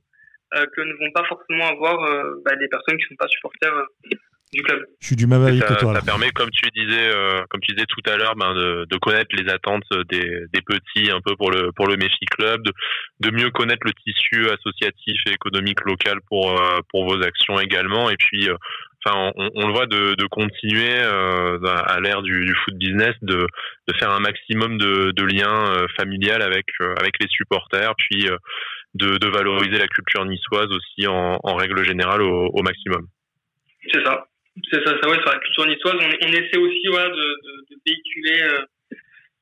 euh, 0.55 0.65
que 0.75 0.81
ne 0.81 0.93
vont 0.93 1.11
pas 1.13 1.25
forcément 1.25 1.67
avoir 1.67 2.01
euh, 2.03 2.41
bah, 2.45 2.55
des 2.55 2.67
personnes 2.69 2.97
qui 2.97 3.03
ne 3.03 3.09
sont 3.09 3.15
pas 3.19 3.27
supporters 3.27 3.73
euh, 3.73 4.09
du 4.53 4.63
club. 4.63 4.83
Je 5.01 5.07
suis 5.07 5.15
du 5.17 5.27
même 5.27 5.43
avis 5.43 5.59
que 5.59 5.79
toi. 5.79 5.93
Ça 5.93 6.01
permet, 6.01 6.31
comme 6.31 6.49
tu 6.49 6.69
disais, 6.71 7.09
euh, 7.13 7.41
comme 7.49 7.59
tu 7.61 7.73
disais 7.73 7.85
tout 7.87 8.09
à 8.09 8.15
l'heure, 8.15 8.35
ben, 8.35 8.53
de, 8.55 8.85
de, 8.89 8.97
connaître 8.97 9.35
les 9.35 9.51
attentes 9.51 9.83
des, 10.09 10.45
des, 10.53 10.61
petits 10.61 11.11
un 11.11 11.19
peu 11.21 11.35
pour 11.35 11.51
le 11.51 11.71
pour 11.73 11.87
le 11.87 11.97
Méfi 11.97 12.25
Club, 12.25 12.63
de, 12.63 12.71
de, 13.19 13.31
mieux 13.31 13.51
connaître 13.51 13.85
le 13.85 13.93
tissu 13.93 14.49
associatif 14.49 15.21
et 15.27 15.33
économique 15.33 15.81
local 15.85 16.19
pour 16.27 16.59
pour 16.89 17.05
vos 17.05 17.21
actions 17.21 17.59
également, 17.59 18.09
et 18.09 18.15
puis 18.17 18.49
enfin 19.03 19.31
on, 19.35 19.49
on, 19.55 19.67
le 19.67 19.73
voit 19.73 19.85
de, 19.85 20.15
de 20.15 20.25
continuer 20.25 20.99
euh, 20.99 21.57
à 21.63 21.99
l'ère 21.99 22.21
du, 22.21 22.45
du, 22.45 22.53
foot 22.53 22.75
business 22.75 23.15
de, 23.21 23.47
de 23.87 23.93
faire 23.97 24.11
un 24.11 24.19
maximum 24.19 24.77
de, 24.77 25.11
de 25.11 25.23
liens 25.23 25.73
euh, 25.73 25.87
familial 25.97 26.41
avec 26.41 26.65
euh, 26.81 26.93
avec 26.99 27.13
les 27.19 27.27
supporters 27.29 27.93
puis 27.97 28.27
euh, 28.27 28.37
de, 28.95 29.17
de, 29.17 29.27
valoriser 29.27 29.77
la 29.77 29.87
culture 29.87 30.25
niçoise 30.25 30.69
aussi 30.71 31.07
en, 31.07 31.39
en 31.43 31.55
règle 31.55 31.83
générale 31.85 32.21
au, 32.21 32.47
au 32.47 32.61
maximum. 32.63 33.07
C'est 33.91 34.03
ça. 34.03 34.25
C'est 34.71 34.83
ça, 34.83 34.95
ça 35.01 35.09
ouais, 35.09 35.19
sur 35.21 35.31
la 35.31 35.39
culture 35.39 35.67
niçoise. 35.67 35.95
On, 36.01 36.27
on 36.27 36.31
essaie 36.31 36.57
aussi 36.57 36.87
voilà, 36.89 37.09
de, 37.09 37.37
véhiculer 37.85 38.43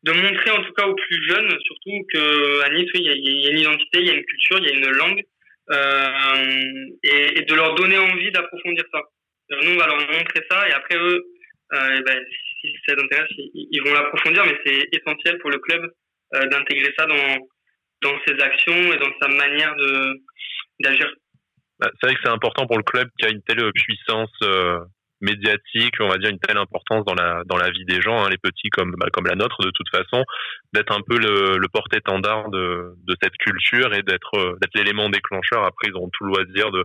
de 0.04 0.12
montrer 0.12 0.52
en 0.52 0.64
tout 0.64 0.74
cas 0.74 0.86
aux 0.86 0.96
plus 0.96 1.28
jeunes 1.28 1.50
surtout 1.66 2.06
que 2.14 2.62
à 2.64 2.70
Nice 2.70 2.90
oui, 2.94 3.02
il, 3.02 3.06
y 3.06 3.10
a, 3.10 3.14
il 3.16 3.46
y 3.46 3.48
a 3.48 3.52
une 3.52 3.60
identité 3.60 4.00
il 4.00 4.06
y 4.06 4.10
a 4.12 4.14
une 4.14 4.26
culture 4.26 4.60
il 4.60 4.66
y 4.66 4.72
a 4.72 4.76
une 4.78 4.92
langue 4.92 5.24
et, 7.04 7.40
et 7.40 7.42
de 7.42 7.56
leur 7.56 7.74
donner 7.76 7.98
envie 7.98 8.32
d'approfondir 8.32 8.84
ça 8.92 9.02
nous, 9.50 9.74
on 9.74 9.78
va 9.78 9.88
leur 9.88 9.98
montrer 9.98 10.42
ça 10.50 10.68
et 10.68 10.74
après, 10.74 10.98
eux, 10.98 11.24
euh, 11.74 12.02
ben, 12.06 12.20
si 12.62 12.74
ça 12.86 12.96
les 12.96 13.04
intéresse, 13.04 13.30
ils, 13.38 13.68
ils 13.72 13.82
vont 13.84 13.94
l'approfondir, 13.94 14.46
mais 14.46 14.58
c'est 14.66 14.88
essentiel 14.92 15.38
pour 15.40 15.50
le 15.50 15.60
club 15.60 15.92
euh, 16.36 16.46
d'intégrer 16.48 16.94
ça 16.98 17.06
dans, 17.06 17.38
dans 18.02 18.18
ses 18.26 18.42
actions 18.42 18.94
et 18.94 18.98
dans 18.98 19.12
sa 19.22 19.28
manière 19.28 19.76
d'agir. 20.80 21.14
Bah, 21.80 21.90
c'est 22.00 22.08
vrai 22.08 22.16
que 22.16 22.22
c'est 22.24 22.32
important 22.32 22.66
pour 22.66 22.78
le 22.78 22.84
club 22.84 23.10
qui 23.20 23.26
a 23.26 23.30
une 23.30 23.42
telle 23.44 23.72
puissance 23.74 24.32
euh, 24.44 24.80
médiatique, 25.22 25.96
on 26.00 26.08
va 26.08 26.18
dire 26.18 26.30
une 26.30 26.40
telle 26.40 26.58
importance 26.58 27.06
dans 27.06 27.16
la 27.16 27.44
dans 27.46 27.58
la 27.58 27.70
vie 27.72 27.86
des 27.86 28.02
gens, 28.02 28.24
hein, 28.24 28.30
les 28.30 28.38
petits 28.38 28.70
comme 28.70 28.96
bah, 28.98 29.08
comme 29.12 29.26
la 29.26 29.36
nôtre 29.36 29.62
de 29.64 29.72
toute 29.72 29.90
façon, 29.90 30.24
d'être 30.74 30.94
un 30.94 31.02
peu 31.02 31.18
le, 31.18 31.58
le 31.58 31.68
porte-étendard 31.68 32.50
de, 32.50 32.94
de 33.06 33.16
cette 33.22 33.36
culture 33.38 33.94
et 33.94 34.04
d'être 34.04 34.36
euh, 34.36 34.58
d'être 34.62 34.76
l'élément 34.76 35.10
déclencheur. 35.10 35.64
Après, 35.64 35.88
ils 35.88 35.96
auront 35.96 36.10
tout 36.10 36.26
le 36.26 36.30
loisir 36.30 36.72
de 36.72 36.84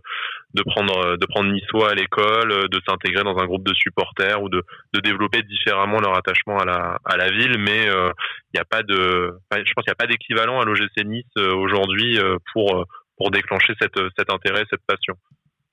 de 0.54 0.62
prendre 0.62 1.16
de 1.16 1.26
prendre 1.26 1.52
à 1.86 1.94
l'école, 1.94 2.68
de 2.68 2.80
s'intégrer 2.86 3.24
dans 3.24 3.38
un 3.38 3.46
groupe 3.46 3.66
de 3.66 3.74
supporters 3.74 4.42
ou 4.42 4.48
de 4.48 4.62
de 4.94 5.00
développer 5.00 5.42
différemment 5.42 6.00
leur 6.00 6.16
attachement 6.16 6.58
à 6.58 6.64
la 6.64 6.98
à 7.04 7.16
la 7.16 7.30
ville. 7.30 7.58
Mais 7.58 7.84
il 7.84 7.90
euh, 7.90 8.12
a 8.58 8.64
pas 8.64 8.82
de, 8.82 9.34
je 9.52 9.72
pense 9.72 9.84
qu'il 9.84 9.90
n'y 9.90 9.92
a 9.92 9.94
pas 9.94 10.06
d'équivalent 10.06 10.60
à 10.60 10.64
l'OGC 10.64 11.04
Nice 11.04 11.24
euh, 11.38 11.54
aujourd'hui 11.54 12.18
pour 12.52 12.86
pour 13.16 13.30
déclencher 13.30 13.74
cette 13.80 13.98
cet 14.16 14.30
intérêt, 14.30 14.64
cette 14.70 14.84
passion. 14.86 15.14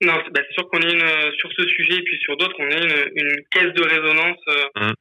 Non, 0.02 0.14
bah, 0.32 0.42
c'est 0.48 0.54
sûr 0.54 0.70
qu'on 0.70 0.80
est 0.80 0.94
une, 0.94 1.32
sur 1.38 1.52
ce 1.52 1.68
sujet 1.68 1.96
et 1.96 2.04
puis 2.04 2.18
sur 2.20 2.38
d'autres, 2.38 2.56
on 2.60 2.70
est 2.70 2.84
une, 2.84 3.12
une 3.16 3.46
caisse 3.52 3.74
de 3.74 3.84
résonance 3.84 4.40
euh, 4.48 4.88
mmh. 4.88 4.94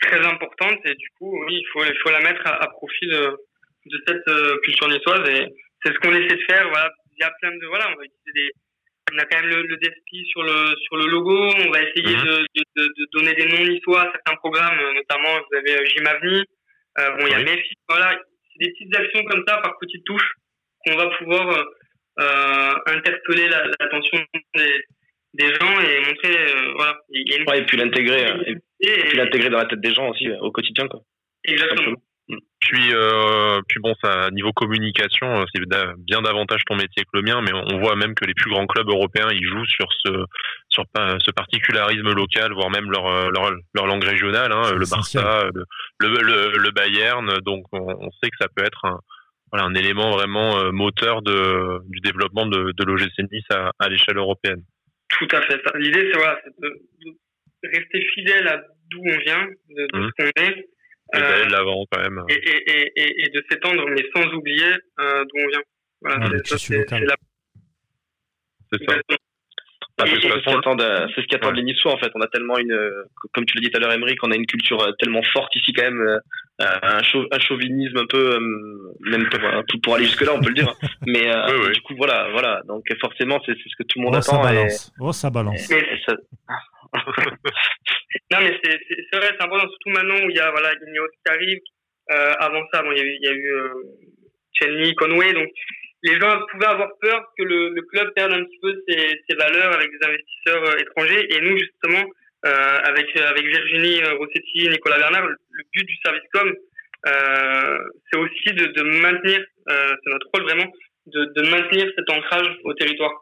très 0.00 0.24
importante 0.24 0.78
et 0.84 0.94
du 0.94 1.08
coup, 1.18 1.36
oui, 1.46 1.58
il 1.60 1.66
faut, 1.72 1.84
il 1.84 1.98
faut 2.02 2.10
la 2.10 2.20
mettre 2.20 2.46
à, 2.46 2.62
à 2.62 2.68
profit 2.68 3.06
de, 3.06 3.36
de 3.86 4.02
cette 4.06 4.28
euh, 4.28 4.56
culture 4.62 4.88
niçoise 4.88 5.28
et 5.30 5.46
c'est 5.82 5.92
ce 5.92 5.98
qu'on 5.98 6.14
essaie 6.14 6.36
de 6.36 6.44
faire. 6.48 6.68
Voilà, 6.68 6.90
il 7.16 7.20
y 7.20 7.24
a 7.24 7.32
plein 7.40 7.56
de 7.56 7.66
voilà, 7.66 7.88
on 7.88 7.96
va 7.96 8.04
utiliser 8.04 8.32
des, 8.34 8.50
on 9.12 9.18
a 9.18 9.24
quand 9.24 9.40
même 9.40 9.50
le, 9.50 9.62
le 9.62 9.76
DSP 9.78 10.26
sur 10.30 10.42
le 10.42 10.76
sur 10.82 10.96
le 10.96 11.06
logo. 11.06 11.36
On 11.36 11.70
va 11.70 11.82
essayer 11.82 12.16
mhm. 12.16 12.24
de, 12.24 12.46
de, 12.54 12.84
de, 12.84 13.06
donner 13.12 13.34
des 13.34 13.46
noms 13.46 13.64
niçois 13.64 14.02
à 14.02 14.12
certains 14.12 14.36
programmes, 14.36 14.78
notamment 14.94 15.40
vous 15.40 15.56
avez 15.56 15.86
Jim 15.86 16.04
Avni. 16.06 16.44
bon, 16.96 17.26
il 17.26 17.32
y 17.32 17.34
a 17.34 17.38
Memphis. 17.38 17.78
Voilà, 17.88 18.16
c'est 18.52 18.64
des 18.64 18.72
petites 18.72 18.96
actions 18.96 19.24
comme 19.24 19.44
ça 19.46 19.58
par 19.58 19.76
petites 19.78 20.04
touches 20.04 20.34
qu'on 20.86 20.96
va 20.96 21.08
pouvoir 21.18 21.48
euh, 21.50 21.64
interpeller 22.18 23.48
l'attention 23.48 24.18
des, 24.54 24.84
des 25.36 25.54
gens 25.54 25.80
et 25.80 26.00
montrer 26.00 26.36
euh, 26.36 26.72
voilà. 26.76 26.98
Il 27.10 27.28
y 27.28 27.34
a 27.34 27.38
une 27.38 27.48
ouais, 27.48 27.58
et 27.60 27.64
puis 27.64 27.76
l'intégrer 27.76 28.26
euh, 28.26 28.54
et, 28.80 29.08
puis 29.08 29.16
l'intégrer 29.16 29.50
dans 29.50 29.58
la 29.58 29.66
tête 29.66 29.80
des 29.80 29.94
gens 29.94 30.08
aussi 30.08 30.28
au 30.40 30.50
quotidien 30.50 30.88
quoi. 30.88 31.00
Exactement. 31.44 31.96
Mm. 32.28 32.38
puis, 32.58 32.92
euh, 32.92 33.60
puis 33.68 33.78
bon, 33.80 33.94
ça, 34.02 34.30
niveau 34.32 34.52
communication, 34.52 35.44
c'est 35.54 35.62
bien 35.98 36.22
davantage 36.22 36.62
ton 36.66 36.74
métier 36.74 37.04
que 37.04 37.10
le 37.14 37.22
mien, 37.22 37.40
mais 37.40 37.52
on 37.52 37.78
voit 37.78 37.94
même 37.94 38.16
que 38.16 38.24
les 38.24 38.34
plus 38.34 38.50
grands 38.50 38.66
clubs 38.66 38.88
européens, 38.88 39.28
ils 39.30 39.46
jouent 39.46 39.64
sur 39.66 39.86
ce, 40.04 40.24
sur 40.68 40.82
ce 40.96 41.30
particularisme 41.30 42.12
local, 42.12 42.52
voire 42.52 42.70
même 42.70 42.90
leur, 42.90 43.30
leur, 43.30 43.52
leur 43.74 43.86
langue 43.86 44.02
régionale, 44.02 44.50
hein, 44.50 44.72
le 44.72 44.90
Barça, 44.90 45.44
le, 46.00 46.08
le, 46.08 46.58
le, 46.58 46.70
Bayern. 46.72 47.38
Donc, 47.44 47.62
on, 47.70 47.78
on, 47.78 48.10
sait 48.20 48.28
que 48.30 48.36
ça 48.40 48.48
peut 48.52 48.64
être 48.64 48.84
un, 48.86 48.98
voilà, 49.56 49.70
un 49.70 49.74
élément 49.74 50.10
vraiment 50.10 50.58
euh, 50.58 50.70
moteur 50.70 51.22
de, 51.22 51.78
du 51.88 52.00
développement 52.00 52.46
de, 52.46 52.72
de 52.72 52.84
l'OGC 52.84 53.30
Nice 53.32 53.44
à, 53.50 53.70
à 53.78 53.88
l'échelle 53.88 54.18
européenne. 54.18 54.62
Tout 55.08 55.28
à 55.32 55.40
fait. 55.42 55.60
L'idée, 55.76 56.10
c'est 56.12 56.18
voilà, 56.18 56.38
de, 56.58 56.68
de, 56.68 57.16
rester 57.62 58.00
fidèle 58.14 58.48
à 58.48 58.62
d'où 58.90 59.00
on 59.00 59.18
vient, 59.18 59.46
de, 59.70 59.86
de 59.92 59.98
mmh. 59.98 60.10
ce 60.18 60.22
qu'on 60.22 60.42
est. 60.42 60.68
Et 61.14 61.18
d'aller 61.20 61.46
de 61.46 61.52
l'avant 61.52 61.84
quand 61.90 62.00
même. 62.00 62.22
Et, 62.28 62.34
et, 62.34 62.92
et, 62.96 63.24
et 63.24 63.28
de 63.30 63.44
s'étendre, 63.48 63.86
mais 63.88 64.04
sans 64.14 64.28
oublier 64.34 64.72
euh, 65.00 65.24
d'où 65.24 65.38
on 65.38 65.48
vient. 65.48 65.62
Voilà, 66.02 66.28
c'est 66.44 66.58
ça. 66.58 66.58
C'est 66.58 67.00
la... 67.00 67.14
ça. 68.72 68.96
Bah, 69.98 70.04
c'est 70.06 70.20
ce 70.20 71.22
ce 71.22 71.26
qu'attendent 71.28 71.56
les 71.56 71.62
Niçois 71.62 71.94
en 71.94 71.98
fait. 71.98 72.10
On 72.14 72.20
a 72.20 72.26
tellement 72.26 72.58
une, 72.58 72.78
comme 73.32 73.46
tu 73.46 73.56
l'as 73.56 73.62
dit 73.62 73.70
tout 73.70 73.78
à 73.78 73.80
l'heure, 73.80 73.92
Emery, 73.92 74.16
qu'on 74.16 74.30
a 74.30 74.36
une 74.36 74.46
culture 74.46 74.82
euh, 74.82 74.92
tellement 74.98 75.22
forte 75.32 75.56
ici 75.56 75.72
quand 75.72 75.84
même, 75.84 76.20
euh, 76.60 76.64
un, 76.82 77.00
un 77.00 77.38
chauvinisme 77.38 77.98
un 77.98 78.06
peu, 78.06 78.34
euh, 78.34 78.40
même 79.00 79.28
pour, 79.28 79.40
pour 79.82 79.94
aller 79.94 80.06
jusque 80.06 80.22
là, 80.22 80.32
on 80.34 80.40
peut 80.40 80.48
le 80.48 80.54
dire. 80.54 80.72
Mais 81.06 81.24
du 81.72 81.80
coup, 81.82 81.94
voilà, 81.96 82.28
voilà. 82.30 82.62
Donc 82.66 82.84
forcément, 83.00 83.40
c'est 83.44 83.52
ce 83.52 83.76
que 83.76 83.82
tout 83.84 83.98
le 83.98 84.04
monde 84.04 84.14
oh, 84.14 84.18
attend. 84.18 84.42
Ça 84.42 84.52
balance. 84.52 84.92
oh, 85.00 85.12
ça 85.12 85.30
balance. 85.30 85.70
non, 88.30 88.38
mais 88.40 88.58
c'est 88.62 89.18
vrai, 89.18 89.28
c'est 89.28 89.42
important, 89.42 89.68
surtout 89.68 89.90
maintenant 89.90 90.14
où 90.24 90.30
il 90.30 90.36
y 90.36 90.40
a 90.40 90.50
voilà, 90.50 90.72
Ineos 90.72 91.08
qui 91.08 91.30
arrive. 91.30 91.58
avant 92.38 92.62
ça, 92.72 92.82
bon, 92.82 92.92
il 92.92 92.98
y 92.98 93.00
a 93.00 93.04
eu, 93.04 93.16
il 93.20 93.24
y 93.24 93.28
a 93.28 93.34
eu 93.34 93.52
Chenny, 94.54 94.94
Conway, 94.94 95.34
donc 95.34 95.48
les 96.06 96.20
gens 96.20 96.38
pouvaient 96.50 96.66
avoir 96.66 96.88
peur 97.00 97.32
que 97.36 97.42
le, 97.42 97.70
le 97.70 97.82
club 97.82 98.12
perde 98.14 98.32
un 98.32 98.44
petit 98.44 98.58
peu 98.60 98.82
ses, 98.88 99.20
ses, 99.28 99.36
valeurs 99.36 99.72
avec 99.74 99.90
des 99.90 100.06
investisseurs 100.06 100.64
euh, 100.64 100.78
étrangers. 100.78 101.26
Et 101.34 101.40
nous, 101.40 101.58
justement, 101.58 102.04
euh, 102.46 102.78
avec, 102.84 103.16
avec 103.16 103.44
Virginie 103.44 104.02
euh, 104.02 104.14
Rossetti, 104.14 104.68
Nicolas 104.68 104.98
Bernard, 104.98 105.26
le, 105.26 105.62
but 105.74 105.84
du 105.84 105.96
service 106.04 106.22
com, 106.32 106.54
euh, 107.06 107.78
c'est 108.10 108.18
aussi 108.18 108.52
de, 108.54 108.66
de 108.66 108.82
maintenir, 109.00 109.44
euh, 109.68 109.88
c'est 109.88 110.10
notre 110.10 110.28
rôle 110.32 110.44
vraiment, 110.44 110.72
de, 111.06 111.24
de, 111.24 111.50
maintenir 111.50 111.90
cet 111.96 112.08
ancrage 112.10 112.48
au 112.64 112.72
territoire. 112.74 113.12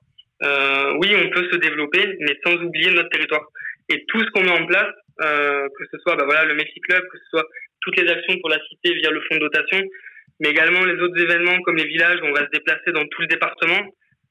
oui, 1.00 1.14
on 1.16 1.30
peut 1.30 1.48
se 1.50 1.56
développer, 1.56 2.16
mais 2.20 2.38
sans 2.44 2.54
oublier 2.62 2.90
notre 2.92 3.10
territoire. 3.10 3.46
Et 3.90 4.04
tout 4.08 4.20
ce 4.20 4.30
qu'on 4.30 4.42
met 4.42 4.58
en 4.58 4.66
place, 4.66 4.94
que 5.18 5.84
ce 5.90 5.98
soit 5.98 6.16
bah 6.16 6.24
voilà, 6.24 6.44
le 6.44 6.54
Messi 6.54 6.80
Club, 6.80 7.02
que 7.10 7.18
ce 7.18 7.24
soit 7.30 7.46
toutes 7.82 8.00
les 8.00 8.10
actions 8.10 8.37
pour 8.40 8.50
la 8.50 8.58
cité 8.68 8.94
via 8.94 9.10
le 9.10 9.20
fonds 9.20 9.37
de 9.37 9.40
dotation, 9.40 9.80
mais 10.40 10.50
également 10.50 10.84
les 10.84 11.00
autres 11.00 11.20
événements 11.20 11.60
comme 11.62 11.76
les 11.76 11.87
villages 11.87 12.20
où 12.22 12.26
on 12.26 12.32
va 12.32 12.46
se 12.46 12.50
déplacer 12.52 12.92
dans 12.92 13.06
tout 13.06 13.22
le 13.22 13.28
département. 13.28 13.80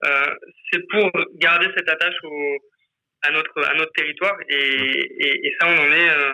Euh, 0.05 0.35
c'est 0.71 0.85
pour 0.89 1.09
garder 1.35 1.67
cette 1.77 1.89
attache 1.89 2.15
au, 2.23 2.57
à 3.23 3.31
notre 3.31 3.69
à 3.69 3.73
notre 3.75 3.91
territoire 3.93 4.35
et, 4.49 4.55
et, 4.55 5.47
et 5.47 5.55
ça 5.59 5.67
on 5.67 5.77
en 5.77 5.91
est, 5.91 6.09
euh, 6.09 6.31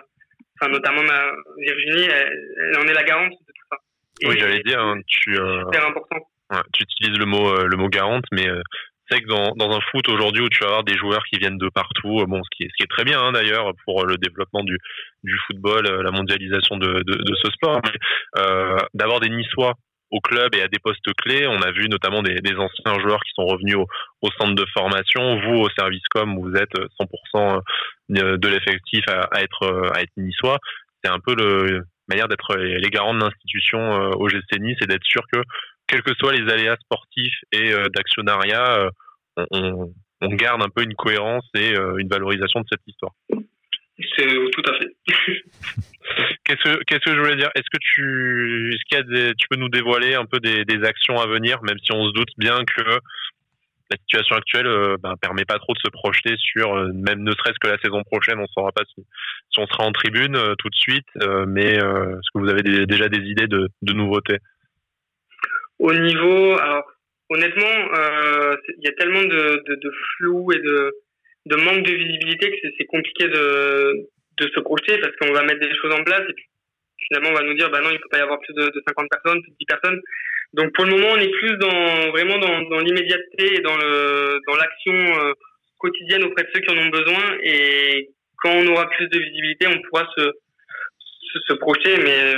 enfin 0.60 0.70
notamment 0.70 1.02
ma 1.02 1.32
Virginie, 1.58 2.08
elle, 2.08 2.78
en 2.78 2.86
est 2.86 2.92
la 2.92 3.02
garante 3.02 3.30
de 3.32 3.52
tout 3.54 3.66
ça. 3.70 3.76
oui, 4.24 4.36
j'allais 4.38 4.62
dire, 4.62 4.80
hein, 4.80 5.00
tu 5.06 5.38
euh, 5.38 5.64
super 5.64 5.88
important. 5.88 6.18
Ouais, 6.50 6.62
tu 6.72 6.82
utilises 6.82 7.18
le 7.18 7.26
mot 7.26 7.48
euh, 7.48 7.66
le 7.66 7.76
mot 7.76 7.88
garante, 7.88 8.24
mais 8.32 8.46
c'est 9.08 9.20
que 9.20 9.26
dans, 9.26 9.52
dans 9.56 9.70
un 9.76 9.80
foot 9.90 10.08
aujourd'hui 10.08 10.42
où 10.42 10.48
tu 10.48 10.60
vas 10.60 10.66
avoir 10.66 10.84
des 10.84 10.96
joueurs 10.96 11.24
qui 11.24 11.38
viennent 11.38 11.58
de 11.58 11.68
partout, 11.68 12.24
bon, 12.26 12.42
ce 12.42 12.48
qui 12.56 12.64
est, 12.64 12.68
ce 12.68 12.76
qui 12.76 12.82
est 12.84 12.90
très 12.90 13.04
bien 13.04 13.20
hein, 13.20 13.32
d'ailleurs 13.32 13.72
pour 13.84 14.04
le 14.06 14.16
développement 14.16 14.62
du, 14.62 14.78
du 15.24 15.36
football, 15.46 15.84
la 16.02 16.10
mondialisation 16.12 16.76
de, 16.76 16.92
de, 16.92 17.14
de 17.14 17.34
ce 17.42 17.50
sport, 17.50 17.80
euh, 18.38 18.76
d'avoir 18.94 19.20
des 19.20 19.28
Niçois 19.28 19.74
au 20.10 20.20
club 20.20 20.54
et 20.54 20.62
à 20.62 20.68
des 20.68 20.78
postes 20.78 21.12
clés. 21.14 21.46
On 21.46 21.62
a 21.62 21.70
vu 21.70 21.88
notamment 21.88 22.22
des, 22.22 22.34
des 22.36 22.54
anciens 22.54 22.98
joueurs 23.00 23.20
qui 23.20 23.32
sont 23.34 23.46
revenus 23.46 23.76
au, 23.76 23.86
au, 24.22 24.30
centre 24.32 24.54
de 24.54 24.66
formation. 24.72 25.40
Vous, 25.40 25.60
au 25.60 25.68
service 25.70 26.02
com, 26.10 26.38
vous 26.38 26.54
êtes 26.54 26.74
100% 27.00 27.60
euh, 28.18 28.36
de 28.36 28.48
l'effectif 28.48 29.04
à, 29.08 29.28
à, 29.32 29.42
être 29.42 29.92
à 29.94 30.02
être 30.02 30.12
niçois. 30.16 30.58
C'est 31.02 31.10
un 31.10 31.20
peu 31.20 31.34
le 31.34 31.84
manière 32.08 32.28
d'être 32.28 32.56
les 32.56 32.90
garants 32.90 33.14
de 33.14 33.20
l'institution 33.20 34.10
au 34.18 34.28
GC 34.28 34.58
Nice 34.58 34.78
et 34.82 34.86
d'être 34.86 35.04
sûr 35.04 35.22
que 35.32 35.40
quels 35.90 36.02
que 36.02 36.14
soient 36.14 36.32
les 36.32 36.50
aléas 36.50 36.76
sportifs 36.76 37.38
et 37.52 37.72
euh, 37.72 37.88
d'actionnariat, 37.94 38.90
euh, 39.38 39.44
on, 39.50 39.92
on, 40.20 40.28
garde 40.28 40.62
un 40.62 40.68
peu 40.68 40.82
une 40.82 40.94
cohérence 40.94 41.48
et 41.54 41.76
euh, 41.76 41.96
une 41.98 42.08
valorisation 42.08 42.60
de 42.60 42.66
cette 42.70 42.86
histoire. 42.86 43.12
C'est 44.16 44.26
tout 44.26 44.62
à 44.70 44.78
fait. 44.78 44.94
qu'est-ce 46.56 47.04
que 47.04 47.14
je 47.14 47.20
voulais 47.20 47.36
dire? 47.36 47.50
Est-ce 47.54 47.70
que 47.70 47.78
tu 47.80 48.74
est-ce 48.74 48.84
qu'il 48.88 49.16
y 49.16 49.28
a 49.28 49.34
tu 49.34 49.46
peux 49.48 49.56
nous 49.56 49.68
dévoiler 49.68 50.14
un 50.14 50.26
peu 50.26 50.38
des, 50.40 50.84
actions 50.84 51.18
à 51.20 51.26
venir, 51.26 51.62
même 51.62 51.78
si 51.82 51.92
on 51.92 52.06
se 52.06 52.12
doute 52.12 52.30
bien 52.38 52.64
que 52.64 52.82
la 53.90 53.96
situation 53.96 54.36
actuelle 54.36 54.66
euh, 54.68 54.96
ben, 55.02 55.16
permet 55.20 55.44
pas 55.44 55.58
trop 55.58 55.72
de 55.74 55.80
se 55.84 55.90
projeter 55.90 56.34
sur 56.38 56.74
même 56.94 57.22
ne 57.22 57.32
serait-ce 57.32 57.58
que 57.60 57.68
la 57.68 57.78
saison 57.78 58.02
prochaine, 58.04 58.38
on 58.38 58.46
saura 58.46 58.72
pas 58.72 58.84
si, 58.94 59.04
on 59.58 59.66
sera 59.66 59.84
en 59.84 59.92
tribune 59.92 60.38
tout 60.58 60.68
de 60.68 60.76
suite, 60.76 61.06
mais 61.46 61.74
est-ce 61.74 62.30
que 62.34 62.38
vous 62.38 62.48
avez 62.48 62.62
déjà 62.86 63.08
des 63.08 63.18
idées 63.18 63.48
de, 63.48 63.92
nouveautés? 63.92 64.38
Au 65.78 65.92
niveau, 65.92 66.58
alors 66.58 66.84
honnêtement, 67.30 67.94
euh, 67.96 68.56
il 68.78 68.84
y 68.84 68.88
a 68.88 68.92
tellement 68.92 69.22
de, 69.22 69.92
flou 70.16 70.52
et 70.52 70.58
de 70.58 71.56
manque 71.56 71.84
de 71.84 71.92
visibilité 71.92 72.50
que 72.50 72.68
c'est 72.78 72.86
compliqué 72.86 73.28
de, 73.28 74.08
de 74.40 74.50
se 74.54 74.60
projeter 74.60 74.98
parce 74.98 75.14
qu'on 75.16 75.32
va 75.32 75.42
mettre 75.42 75.60
des 75.60 75.74
choses 75.80 75.92
en 75.92 76.02
place 76.04 76.22
et 76.28 76.32
puis 76.32 76.44
finalement 77.08 77.30
on 77.30 77.38
va 77.40 77.44
nous 77.44 77.54
dire 77.54 77.70
bah 77.70 77.80
non 77.80 77.90
il 77.90 77.98
faut 77.98 78.08
pas 78.08 78.18
y 78.18 78.22
avoir 78.22 78.40
plus 78.40 78.54
de, 78.54 78.62
de 78.62 78.82
50 78.86 79.08
personnes, 79.10 79.42
plus 79.42 79.52
de 79.52 79.56
10 79.60 79.66
personnes. 79.66 80.00
Donc 80.54 80.72
pour 80.74 80.84
le 80.84 80.92
moment 80.92 81.12
on 81.12 81.20
est 81.20 81.30
plus 81.30 81.56
dans 81.58 82.10
vraiment 82.10 82.38
dans, 82.38 82.62
dans 82.68 82.80
l'immédiateté 82.80 83.56
et 83.56 83.60
dans 83.60 83.76
le 83.76 84.40
dans 84.46 84.56
l'action 84.56 84.94
euh, 84.94 85.32
quotidienne 85.78 86.24
auprès 86.24 86.44
de 86.44 86.48
ceux 86.54 86.60
qui 86.60 86.70
en 86.74 86.78
ont 86.78 86.90
besoin 86.90 87.38
et 87.42 88.10
quand 88.42 88.52
on 88.52 88.66
aura 88.68 88.88
plus 88.90 89.08
de 89.08 89.18
visibilité 89.18 89.66
on 89.66 89.80
pourra 89.88 90.06
se 90.16 90.32
se, 91.32 91.38
se 91.48 91.52
projeter 91.54 91.96
mais 92.02 92.34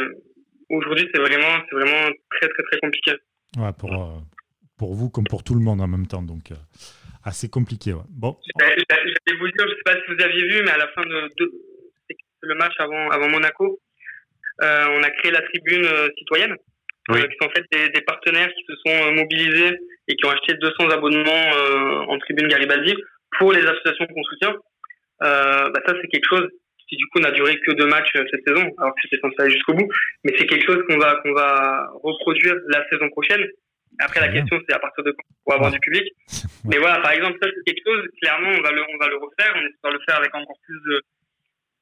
aujourd'hui 0.68 1.08
c'est 1.14 1.20
vraiment 1.20 1.62
c'est 1.68 1.76
vraiment 1.76 2.10
très 2.30 2.48
très 2.48 2.62
très 2.64 2.78
compliqué. 2.78 3.12
Ouais, 3.58 3.72
pour, 3.78 3.92
euh, 3.92 4.18
pour 4.78 4.94
vous 4.94 5.10
comme 5.10 5.24
pour 5.24 5.44
tout 5.44 5.54
le 5.54 5.60
monde 5.60 5.80
en 5.80 5.88
même 5.88 6.06
temps. 6.06 6.22
Donc, 6.22 6.52
euh, 6.52 6.56
assez 7.24 7.48
compliqué. 7.48 7.92
Ouais. 7.92 8.02
Bon. 8.08 8.36
Je 8.58 8.64
vais 8.64 9.38
vous 9.38 9.46
dire, 9.48 9.66
je 9.66 9.72
ne 9.72 9.76
sais 9.76 9.82
pas 9.84 9.94
si 9.94 10.14
vous 10.14 10.22
aviez 10.22 10.48
vu, 10.48 10.62
mais 10.64 10.70
à 10.70 10.78
la 10.78 10.88
fin 10.88 11.02
de, 11.02 11.30
de 11.36 11.52
le 12.42 12.54
match 12.54 12.74
avant, 12.78 13.10
avant 13.10 13.28
Monaco, 13.28 13.80
euh, 14.62 14.86
on 14.90 15.02
a 15.02 15.10
créé 15.10 15.30
la 15.30 15.42
tribune 15.42 15.86
citoyenne. 16.18 16.56
Oui. 17.08 17.20
qui 17.20 17.36
sont 17.40 17.48
en 17.48 17.50
fait 17.50 17.64
des, 17.72 17.88
des, 17.88 18.00
partenaires 18.02 18.48
qui 18.54 18.62
se 18.62 18.74
sont 18.86 19.12
mobilisés 19.12 19.76
et 20.06 20.14
qui 20.14 20.24
ont 20.24 20.30
acheté 20.30 20.54
200 20.54 20.88
abonnements 20.90 21.50
en 22.08 22.16
tribune 22.20 22.46
Garibaldi 22.46 22.94
pour 23.38 23.52
les 23.52 23.66
associations 23.66 24.06
qu'on 24.06 24.22
soutient. 24.22 24.54
bah 25.18 25.80
ça, 25.84 25.94
c'est 26.00 26.06
quelque 26.06 26.28
chose 26.30 26.48
qui 26.92 26.96
du 26.96 27.06
coup 27.06 27.20
n'a 27.20 27.30
duré 27.30 27.58
que 27.60 27.72
deux 27.72 27.86
matchs 27.86 28.12
euh, 28.16 28.24
cette 28.30 28.46
saison, 28.46 28.68
alors 28.76 28.94
que 28.94 29.00
c'était 29.02 29.18
censé 29.20 29.34
aller 29.38 29.52
jusqu'au 29.52 29.72
bout. 29.72 29.88
Mais 30.24 30.32
c'est 30.36 30.46
quelque 30.46 30.66
chose 30.66 30.84
qu'on 30.86 30.98
va 30.98 31.16
qu'on 31.22 31.32
va 31.32 31.88
reproduire 32.02 32.54
la 32.68 32.86
saison 32.90 33.08
prochaine. 33.08 33.42
Après, 33.98 34.20
la 34.20 34.28
question, 34.28 34.60
c'est 34.68 34.74
à 34.74 34.78
partir 34.78 35.02
de 35.04 35.12
quand 35.12 35.24
pour 35.44 35.54
avoir 35.54 35.70
du 35.70 35.78
public. 35.80 36.04
Mais 36.64 36.78
voilà, 36.78 37.00
par 37.00 37.12
exemple, 37.12 37.38
ça, 37.42 37.48
c'est 37.48 37.64
quelque 37.64 37.84
chose, 37.84 38.04
clairement, 38.20 38.50
on 38.50 38.62
va 38.62 38.72
le, 38.72 38.82
on 38.82 38.98
va 38.98 39.08
le 39.08 39.16
refaire. 39.16 39.52
On 39.56 39.66
espère 39.66 39.90
le 39.90 40.00
faire 40.06 40.16
avec 40.18 40.34
encore 40.34 40.56
plus 40.64 40.80
de, 40.86 41.02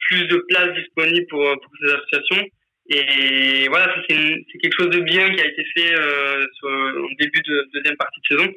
plus 0.08 0.26
de 0.26 0.36
places 0.48 0.74
disponibles 0.74 1.26
pour, 1.28 1.42
pour 1.60 1.72
ces 1.80 1.92
associations. 1.92 2.48
Et 2.88 3.68
voilà, 3.68 3.94
c'est 4.08 4.16
quelque 4.16 4.76
chose 4.76 4.90
de 4.90 5.00
bien 5.00 5.32
qui 5.32 5.40
a 5.40 5.46
été 5.46 5.64
fait 5.76 5.94
euh, 5.94 6.44
en 6.64 7.06
début 7.20 7.40
de 7.40 7.70
deuxième 7.72 7.96
partie 7.96 8.20
de 8.20 8.36
saison 8.36 8.52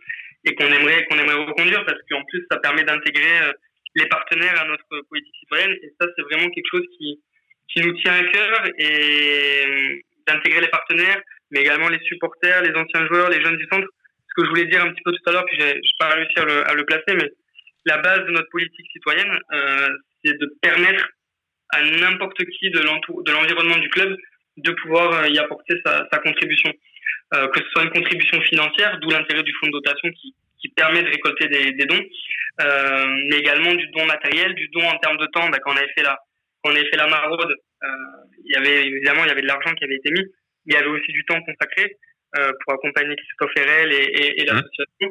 et 0.46 0.56
qu'on 0.56 0.66
aimerait, 0.66 1.06
qu'on 1.06 1.20
aimerait 1.20 1.46
reconduire 1.46 1.86
parce 1.86 2.00
qu'en 2.10 2.24
plus, 2.26 2.44
ça 2.50 2.58
permet 2.58 2.84
d'intégrer 2.84 3.44
euh, 3.44 3.54
les 3.96 4.08
partenaires 4.08 4.60
à 4.60 4.68
notre 4.68 5.08
politique 5.08 5.36
citoyenne. 5.40 5.78
Et 5.84 5.94
ça, 6.00 6.08
c'est 6.16 6.24
vraiment 6.24 6.50
quelque 6.50 6.70
chose 6.72 6.86
qui, 6.98 7.22
qui 7.70 7.82
nous 7.82 7.94
tient 8.02 8.14
à 8.14 8.24
cœur 8.24 8.64
et 8.78 9.66
euh, 9.68 10.00
d'intégrer 10.28 10.62
les 10.62 10.70
partenaires, 10.70 11.22
mais 11.52 11.62
également 11.62 11.90
les 11.90 12.00
supporters, 12.00 12.62
les 12.62 12.76
anciens 12.76 13.08
joueurs, 13.08 13.30
les 13.30 13.42
jeunes 13.42 13.58
du 13.58 13.68
centre. 13.72 13.88
Ce 14.30 14.42
que 14.42 14.46
je 14.46 14.50
voulais 14.50 14.66
dire 14.66 14.84
un 14.84 14.92
petit 14.92 15.04
peu 15.04 15.12
tout 15.12 15.30
à 15.30 15.32
l'heure, 15.32 15.46
puis 15.46 15.60
j'ai 15.60 15.80
pas 16.00 16.10
réussi 16.10 16.34
à 16.38 16.46
le, 16.46 16.68
à 16.68 16.74
le, 16.74 16.86
placer, 16.86 17.14
mais 17.16 17.30
la 17.86 17.98
base 17.98 18.26
de 18.26 18.32
notre 18.32 18.50
politique 18.50 18.88
citoyenne, 18.92 19.40
euh, 19.54 19.90
c'est 20.24 20.38
de 20.38 20.56
permettre 20.62 21.08
à 21.76 21.84
n'importe 21.84 22.44
qui 22.46 22.70
de 22.70 22.82
l'environnement 23.32 23.78
du 23.78 23.90
club 23.90 24.16
de 24.58 24.72
pouvoir 24.82 25.08
euh, 25.14 25.28
y 25.28 25.40
apporter 25.40 25.76
sa, 25.86 26.08
sa 26.12 26.20
contribution. 26.20 26.72
Euh, 27.34 27.48
que 27.48 27.60
ce 27.64 27.70
soit 27.72 27.84
une 27.84 27.90
contribution 27.90 28.40
financière, 28.42 29.00
d'où 29.00 29.10
l'intérêt 29.10 29.42
du 29.42 29.54
fonds 29.54 29.66
de 29.66 29.72
dotation 29.72 30.10
qui, 30.12 30.36
qui 30.62 30.70
permet 30.70 31.02
de 31.02 31.10
récolter 31.10 31.48
des, 31.48 31.72
des 31.72 31.86
dons, 31.86 32.06
mais 33.28 33.38
également 33.38 33.74
du 33.74 33.88
don 33.88 34.06
matériel, 34.06 34.54
du 34.54 34.68
don 34.70 34.84
en 34.84 34.98
termes 35.00 35.18
de 35.18 35.26
temps. 35.28 35.50
Bah, 35.50 35.58
quand 35.64 35.74
on 35.74 35.78
avait 35.78 35.92
fait 35.98 36.04
la, 36.04 36.16
quand 36.62 36.72
on 36.72 36.76
avait 36.76 36.90
fait 36.92 36.98
la 36.98 37.08
maraude, 37.08 37.56
il 38.46 38.52
y 38.54 38.56
avait 38.56 38.86
évidemment 38.86 39.24
il 39.26 39.30
y 39.30 39.32
avait 39.32 39.42
de 39.42 39.48
l'argent 39.48 39.74
qui 39.74 39.84
avait 39.84 39.96
été 39.96 40.12
mis, 40.12 40.22
mais 40.66 40.74
il 40.74 40.74
y 40.76 40.78
avait 40.78 40.94
aussi 40.96 41.12
du 41.12 41.26
temps 41.26 41.42
consacré 41.42 41.98
pour 42.32 42.74
accompagner 42.74 43.16
Christophe 43.16 43.58
Herrel 43.58 43.92
et, 43.92 44.06
et, 44.22 44.42
et 44.42 44.46
l'association. 44.46 45.10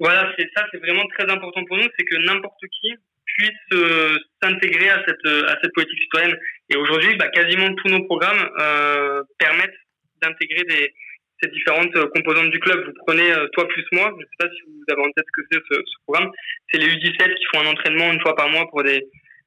Voilà, 0.00 0.32
c'est 0.36 0.48
ça, 0.56 0.66
c'est 0.72 0.78
vraiment 0.78 1.06
très 1.16 1.30
important 1.30 1.64
pour 1.66 1.76
nous, 1.76 1.88
c'est 1.96 2.04
que 2.04 2.16
n'importe 2.16 2.64
qui 2.80 2.94
puisse 3.38 3.50
euh, 3.72 4.16
s'intégrer 4.42 4.88
à 4.88 5.02
cette 5.06 5.26
à 5.26 5.56
cette 5.62 5.72
politique 5.74 6.02
citoyenne. 6.02 6.36
Et 6.70 6.76
aujourd'hui, 6.76 7.16
bah, 7.16 7.28
quasiment 7.28 7.72
tous 7.74 7.88
nos 7.88 8.04
programmes 8.04 8.48
euh, 8.58 9.22
permettent 9.38 9.78
d'intégrer 10.22 10.64
des 10.64 10.92
ces 11.42 11.50
différentes 11.50 11.94
composantes 12.14 12.50
du 12.50 12.60
club. 12.60 12.84
Vous 12.86 12.92
prenez 13.06 13.32
euh, 13.32 13.46
toi 13.52 13.66
plus 13.68 13.84
moi, 13.92 14.12
je 14.12 14.22
ne 14.22 14.28
sais 14.28 14.38
pas 14.38 14.48
si 14.54 14.62
vous 14.66 14.84
avez 14.88 15.02
en 15.02 15.12
tête 15.12 15.24
ce 15.26 15.42
que 15.42 15.46
c'est 15.50 15.60
ce, 15.68 15.74
ce, 15.74 16.02
programme. 16.06 16.30
C'est 16.70 16.78
les 16.78 16.88
U17 16.88 17.34
qui 17.34 17.44
font 17.52 17.60
un 17.60 17.70
entraînement 17.70 18.12
une 18.12 18.20
fois 18.20 18.34
par 18.34 18.48
mois 18.48 18.68
pour 18.70 18.82
des 18.82 19.02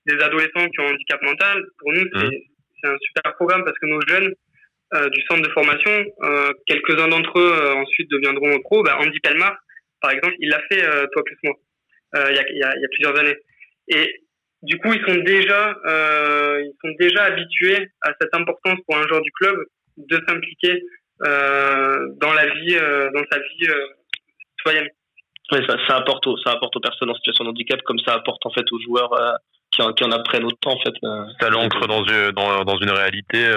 des 0.06 0.24
adolescents 0.24 0.68
qui 0.70 0.80
ont 0.80 0.88
un 0.88 0.94
handicap 0.94 1.22
mental. 1.22 1.64
Pour 1.80 1.94
nous, 1.94 2.06
c'est 2.14 2.28
mmh. 2.28 2.42
c'est 2.82 2.90
un 2.90 2.98
super 3.02 3.36
programme 3.36 3.64
parce 3.64 3.78
que 3.80 3.86
nos 3.88 4.02
jeunes 4.08 4.34
euh, 4.94 5.10
du 5.10 5.22
centre 5.24 5.42
de 5.42 5.52
formation, 5.52 6.06
euh, 6.24 6.52
quelques-uns 6.66 7.10
d'entre 7.10 7.40
eux 7.40 7.74
ensuite 7.76 8.10
deviendront 8.10 8.58
pro. 8.60 8.84
Bah, 8.84 8.98
Andy 9.00 9.20
Pelmar, 9.20 9.58
par 10.02 10.12
exemple, 10.12 10.36
il 10.40 10.50
l'a 10.50 10.62
fait 10.70 10.82
toi 11.12 11.24
plus 11.24 11.38
moi 11.44 11.56
il 12.16 12.36
y 12.36 12.40
a, 12.40 12.52
y, 12.52 12.64
a, 12.64 12.78
y 12.78 12.86
a 12.86 12.90
plusieurs 12.90 13.18
années. 13.20 13.36
Et 13.88 14.22
du 14.64 14.80
coup, 14.80 14.92
ils 14.94 15.06
sont 15.06 15.22
déjà, 15.22 15.76
euh, 15.86 16.62
ils 16.64 16.74
sont 16.82 16.96
déjà 17.00 17.26
habitués 17.26 17.90
à 18.02 18.12
cette 18.20 18.34
importance 18.34 18.80
pour 18.86 18.98
un 18.98 19.08
joueur 19.08 19.22
du 19.22 19.32
club 19.32 19.58
de 19.98 20.22
s'impliquer 20.28 20.84
euh, 21.26 22.08
dans 22.20 22.34
la 22.34 22.48
vie, 22.48 22.76
euh, 22.76 23.10
dans 23.12 23.24
sa 23.32 23.40
vie 23.40 23.70
euh, 23.70 23.88
citoyenne. 24.58 24.88
Oui, 25.52 25.60
ça, 25.68 25.78
ça, 25.88 25.98
apporte 25.98 26.26
aux, 26.28 26.38
ça 26.38 26.52
apporte 26.52 26.76
aux 26.76 26.80
personnes 26.80 27.10
en 27.10 27.16
situation 27.16 27.46
de 27.46 27.50
handicap, 27.50 27.82
comme 27.84 28.00
ça 28.00 28.16
apporte 28.16 28.46
en 28.46 28.52
fait 28.52 28.66
aux 28.72 28.82
joueurs 28.82 29.14
euh, 29.14 29.32
qui, 29.72 29.82
en, 29.82 29.94
qui 29.94 30.04
en 30.04 30.12
apprennent 30.12 30.44
autant 30.44 30.72
en 30.72 30.80
fait. 30.80 30.94
Euh. 31.04 31.24
ça 31.40 31.50
l'ancre 31.50 31.88
dans 31.88 32.04
une, 32.04 32.32
dans, 32.32 32.64
dans 32.64 32.78
une 32.78 32.92
réalité. 32.92 33.50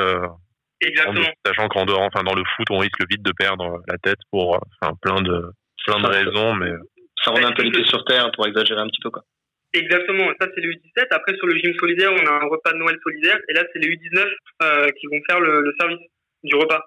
Exactement. 0.83 1.21
En, 1.21 1.49
sachant 1.51 1.69
qu'en 1.69 1.85
dehors, 1.85 2.03
enfin 2.03 2.23
dans 2.23 2.35
le 2.35 2.45
foot, 2.57 2.67
on 2.71 2.79
risque 2.79 3.05
vite 3.11 3.23
de 3.23 3.33
perdre 3.33 3.81
la 3.89 3.99
tête 3.99 4.19
pour 4.31 4.61
enfin, 4.81 4.95
plein 5.03 5.21
de 5.21 5.51
plein 5.85 6.01
de 6.01 6.07
raisons, 6.07 6.55
mais 6.55 6.71
ça 7.25 7.33
remet 7.33 7.45
un 7.45 7.53
peu 7.53 7.63
les 7.63 7.71
pieds 7.71 7.85
sur 7.85 8.05
terre 8.05 8.31
pour 8.33 8.47
exagérer 8.47 8.81
un 8.81 8.87
petit 8.87 9.01
peu 9.03 9.11
quoi. 9.11 9.25
Exactement, 9.73 10.27
ça 10.41 10.49
c'est 10.55 10.61
le 10.61 10.73
U17. 10.73 11.07
Après 11.11 11.37
sur 11.37 11.47
le 11.47 11.57
gym 11.57 11.73
solidaire, 11.79 12.13
on 12.13 12.27
a 12.27 12.31
un 12.31 12.49
repas 12.49 12.73
de 12.73 12.79
Noël 12.79 12.97
solidaire 13.03 13.39
et 13.49 13.53
là 13.53 13.65
c'est 13.73 13.79
les 13.79 13.89
U19 13.89 14.27
euh, 14.63 14.89
qui 14.99 15.07
vont 15.07 15.21
faire 15.29 15.41
le, 15.41 15.61
le, 15.63 15.73
service 15.79 16.01
du 16.43 16.57
repas. 16.57 16.85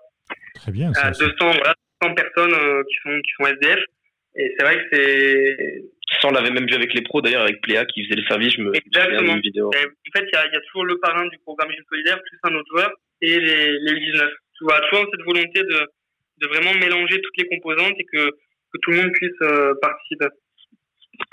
Très 0.56 0.72
bien. 0.72 0.92
À 0.98 1.12
200, 1.12 1.34
voilà, 1.40 1.76
100 2.04 2.14
personnes 2.14 2.54
euh, 2.54 2.84
qui 2.84 2.96
sont 3.04 3.22
qui 3.22 3.32
sont 3.38 3.48
SDF 3.48 3.80
et 4.36 4.54
c'est 4.58 4.66
vrai 4.66 4.78
que 4.78 4.84
c'est. 4.92 5.84
Ça 6.22 6.28
on 6.28 6.32
l'avait 6.32 6.52
même 6.52 6.68
vu 6.68 6.76
avec 6.76 6.94
les 6.94 7.02
pros 7.02 7.22
d'ailleurs 7.22 7.44
avec 7.44 7.62
Pléa 7.62 7.86
qui 7.86 8.04
faisait 8.04 8.20
le 8.20 8.28
service. 8.28 8.54
Je 8.54 8.62
me 8.62 8.76
Exactement. 8.76 9.36
Une 9.36 9.42
vidéo. 9.42 9.72
Et 9.74 9.86
en 9.86 10.20
fait 10.20 10.26
il 10.28 10.34
y 10.34 10.38
a, 10.38 10.46
y 10.46 10.56
a, 10.56 10.62
toujours 10.62 10.86
le 10.86 11.00
parrain 11.00 11.26
du 11.28 11.38
programme 11.40 11.72
gym 11.72 11.84
solidaire 11.90 12.20
plus 12.22 12.40
un 12.44 12.56
autre 12.56 12.70
joueur 12.70 12.92
et 13.22 13.40
les, 13.40 13.80
les 13.80 13.92
U19. 13.94 14.30
Tu 14.58 14.64
vois 14.66 14.82
toujours 14.82 15.08
cette 15.10 15.26
volonté 15.26 15.62
de 15.62 15.88
de 16.42 16.48
vraiment 16.48 16.74
mélanger 16.74 17.22
toutes 17.22 17.38
les 17.38 17.48
composantes 17.48 17.96
et 17.98 18.06
que 18.06 18.30
que 18.74 18.80
tout 18.82 18.92
le 18.92 18.98
monde 18.98 19.12
puisse 19.14 19.42
euh, 19.42 19.74
participer. 19.82 20.28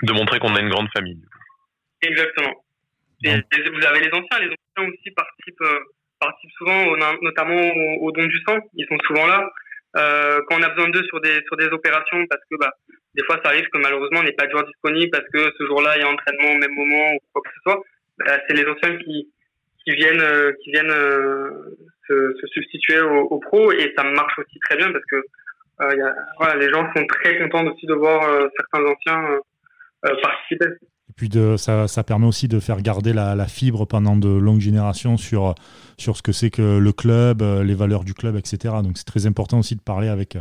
De 0.03 0.13
montrer 0.13 0.39
qu'on 0.39 0.55
a 0.55 0.61
une 0.61 0.69
grande 0.69 0.89
famille. 0.95 1.19
Exactement. 2.01 2.63
Et, 3.23 3.33
vous 3.33 3.85
avez 3.85 3.99
les 3.99 4.11
anciens, 4.11 4.39
les 4.39 4.49
anciens 4.49 4.91
aussi 4.91 5.11
participent, 5.11 5.61
euh, 5.61 5.79
participent 6.19 6.57
souvent, 6.57 6.97
notamment 7.21 7.61
au, 7.61 8.07
au, 8.07 8.11
don 8.11 8.25
du 8.25 8.41
sang. 8.47 8.57
Ils 8.75 8.87
sont 8.87 8.97
souvent 9.05 9.27
là. 9.27 9.47
Euh, 9.97 10.39
quand 10.47 10.57
on 10.59 10.63
a 10.63 10.69
besoin 10.69 10.89
d'eux 10.89 11.03
sur 11.03 11.19
des 11.19 11.41
sur 11.45 11.57
des 11.57 11.67
opérations, 11.67 12.25
parce 12.27 12.41
que 12.49 12.55
bah 12.57 12.71
des 13.13 13.23
fois 13.25 13.39
ça 13.43 13.49
arrive 13.49 13.67
que 13.67 13.77
malheureusement 13.77 14.21
on 14.21 14.23
n'est 14.23 14.31
pas 14.31 14.45
de 14.45 14.51
joueur 14.51 14.65
disponible 14.65 15.11
parce 15.11 15.27
que 15.33 15.51
ce 15.57 15.65
jour-là 15.65 15.97
il 15.97 16.01
y 16.01 16.03
a 16.03 16.09
entraînement 16.09 16.51
au 16.53 16.57
même 16.57 16.73
moment 16.73 17.13
ou 17.13 17.19
quoi 17.33 17.41
que 17.43 17.49
ce 17.53 17.61
soit. 17.63 17.83
Bah, 18.19 18.39
c'est 18.47 18.55
les 18.55 18.65
anciens 18.65 18.97
qui 18.97 19.29
qui 19.83 19.95
viennent 19.95 20.21
euh, 20.21 20.53
qui 20.63 20.71
viennent 20.71 20.91
euh, 20.91 21.75
se, 22.07 22.35
se, 22.39 22.47
substituer 22.47 23.01
aux, 23.01 23.21
aux, 23.21 23.39
pros 23.39 23.71
et 23.71 23.93
ça 23.97 24.03
marche 24.03 24.37
aussi 24.39 24.59
très 24.59 24.77
bien 24.77 24.91
parce 24.91 25.05
que 25.05 25.15
euh, 25.81 25.95
y 25.95 26.01
a, 26.01 26.15
voilà, 26.39 26.55
les 26.55 26.69
gens 26.69 26.87
sont 26.95 27.05
très 27.07 27.37
contents 27.39 27.65
aussi 27.65 27.85
de 27.85 27.93
voir 27.93 28.23
euh, 28.23 28.47
certains 28.57 28.85
anciens 28.85 29.39
participer. 30.21 30.65
Puis 31.21 31.29
de, 31.29 31.55
ça, 31.55 31.87
ça, 31.87 32.03
permet 32.03 32.25
aussi 32.25 32.47
de 32.47 32.59
faire 32.59 32.81
garder 32.81 33.13
la, 33.13 33.35
la, 33.35 33.45
fibre 33.45 33.85
pendant 33.85 34.17
de 34.17 34.27
longues 34.27 34.59
générations 34.59 35.17
sur, 35.17 35.53
sur 35.99 36.17
ce 36.17 36.23
que 36.23 36.31
c'est 36.31 36.49
que 36.49 36.79
le 36.79 36.91
club, 36.91 37.43
euh, 37.43 37.63
les 37.63 37.75
valeurs 37.75 38.03
du 38.03 38.15
club, 38.15 38.35
etc. 38.37 38.73
Donc 38.83 38.97
c'est 38.97 39.05
très 39.05 39.27
important 39.27 39.59
aussi 39.59 39.75
de 39.75 39.83
parler 39.83 40.07
avec, 40.07 40.35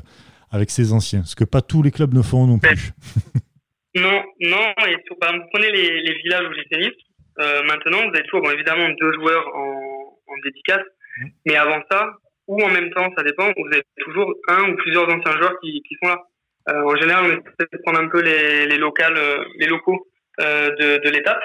avec 0.51 0.71
ces 0.71 0.95
anciens, 0.95 1.23
ce 1.25 1.37
que 1.37 1.45
pas 1.45 1.61
tous 1.61 1.83
les 1.83 1.90
clubs 1.90 2.14
ne 2.14 2.23
font 2.23 2.47
non 2.47 2.59
plus. 2.59 2.93
non, 3.95 4.23
non, 4.40 4.73
et 4.88 4.97
par 5.21 5.29
exemple, 5.29 5.40
vous 5.40 5.51
prenez 5.53 5.71
les, 5.71 6.01
les 6.01 6.14
villages 6.23 6.47
où 6.49 6.55
j'ai 6.55 6.64
tennis, 6.71 6.97
euh, 7.40 7.62
maintenant 7.64 7.99
vous 7.99 8.14
avez 8.16 8.23
toujours 8.23 8.40
bon, 8.40 8.51
évidemment 8.53 8.88
deux 8.99 9.12
joueurs 9.12 9.55
en, 9.55 10.16
en 10.29 10.37
dédicace, 10.43 10.87
mmh. 11.19 11.27
mais 11.45 11.57
avant 11.57 11.83
ça, 11.90 12.09
ou 12.47 12.62
en 12.62 12.71
même 12.71 12.88
temps, 12.93 13.07
ça 13.19 13.23
dépend, 13.23 13.53
vous 13.55 13.71
avez 13.71 13.85
toujours 13.99 14.33
un 14.49 14.71
ou 14.71 14.77
plusieurs 14.77 15.05
anciens 15.05 15.37
joueurs 15.37 15.61
qui, 15.61 15.83
qui 15.87 15.95
sont 16.03 16.09
là. 16.09 16.23
Euh, 16.71 16.85
en 16.85 16.97
général, 16.97 17.25
on 17.25 17.29
essaie 17.29 17.69
de 17.71 17.79
prendre 17.83 18.01
un 18.01 18.09
peu 18.09 18.23
les, 18.23 18.64
les 18.64 18.79
locales, 18.79 19.19
euh, 19.19 19.45
les 19.59 19.66
locaux 19.66 20.07
euh, 20.07 20.10
de, 20.40 21.05
de 21.05 21.11
l'étape. 21.11 21.42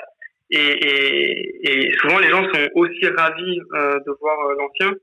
Et, 0.51 0.57
et, 0.59 1.87
et, 1.87 1.93
souvent, 1.97 2.19
les 2.19 2.29
gens 2.29 2.43
sont 2.53 2.69
aussi 2.75 3.07
ravis 3.17 3.59
euh, 3.73 3.99
de 4.05 4.11
voir 4.19 4.39
euh, 4.39 4.55
l'ancien 4.59 4.93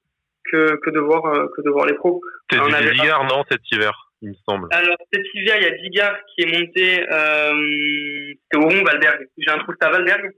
que, 0.50 0.76
que, 0.76 0.90
de 0.90 1.00
voir, 1.00 1.22
que 1.56 1.62
de 1.62 1.70
voir 1.70 1.86
les 1.86 1.94
pros. 1.94 2.20
Du 2.50 2.58
Digard, 2.58 3.24
non, 3.24 3.42
cet 3.50 3.60
hiver, 3.72 3.92
il 4.22 4.30
me 4.30 4.34
semble. 4.48 4.68
Alors, 4.70 4.96
cet 5.12 5.22
hiver, 5.34 5.56
il 5.58 5.62
y 5.64 5.66
a 5.66 5.70
Digard 5.70 6.16
qui 6.26 6.42
est 6.42 6.58
monté, 6.58 7.10
euh, 7.10 8.34
c'était 8.42 8.64
Oron 8.64 8.84
Valberg. 8.84 9.28
J'ai 9.36 9.50
un 9.50 9.58
trou, 9.58 9.72
à 9.80 9.90
Valberg. 9.90 10.30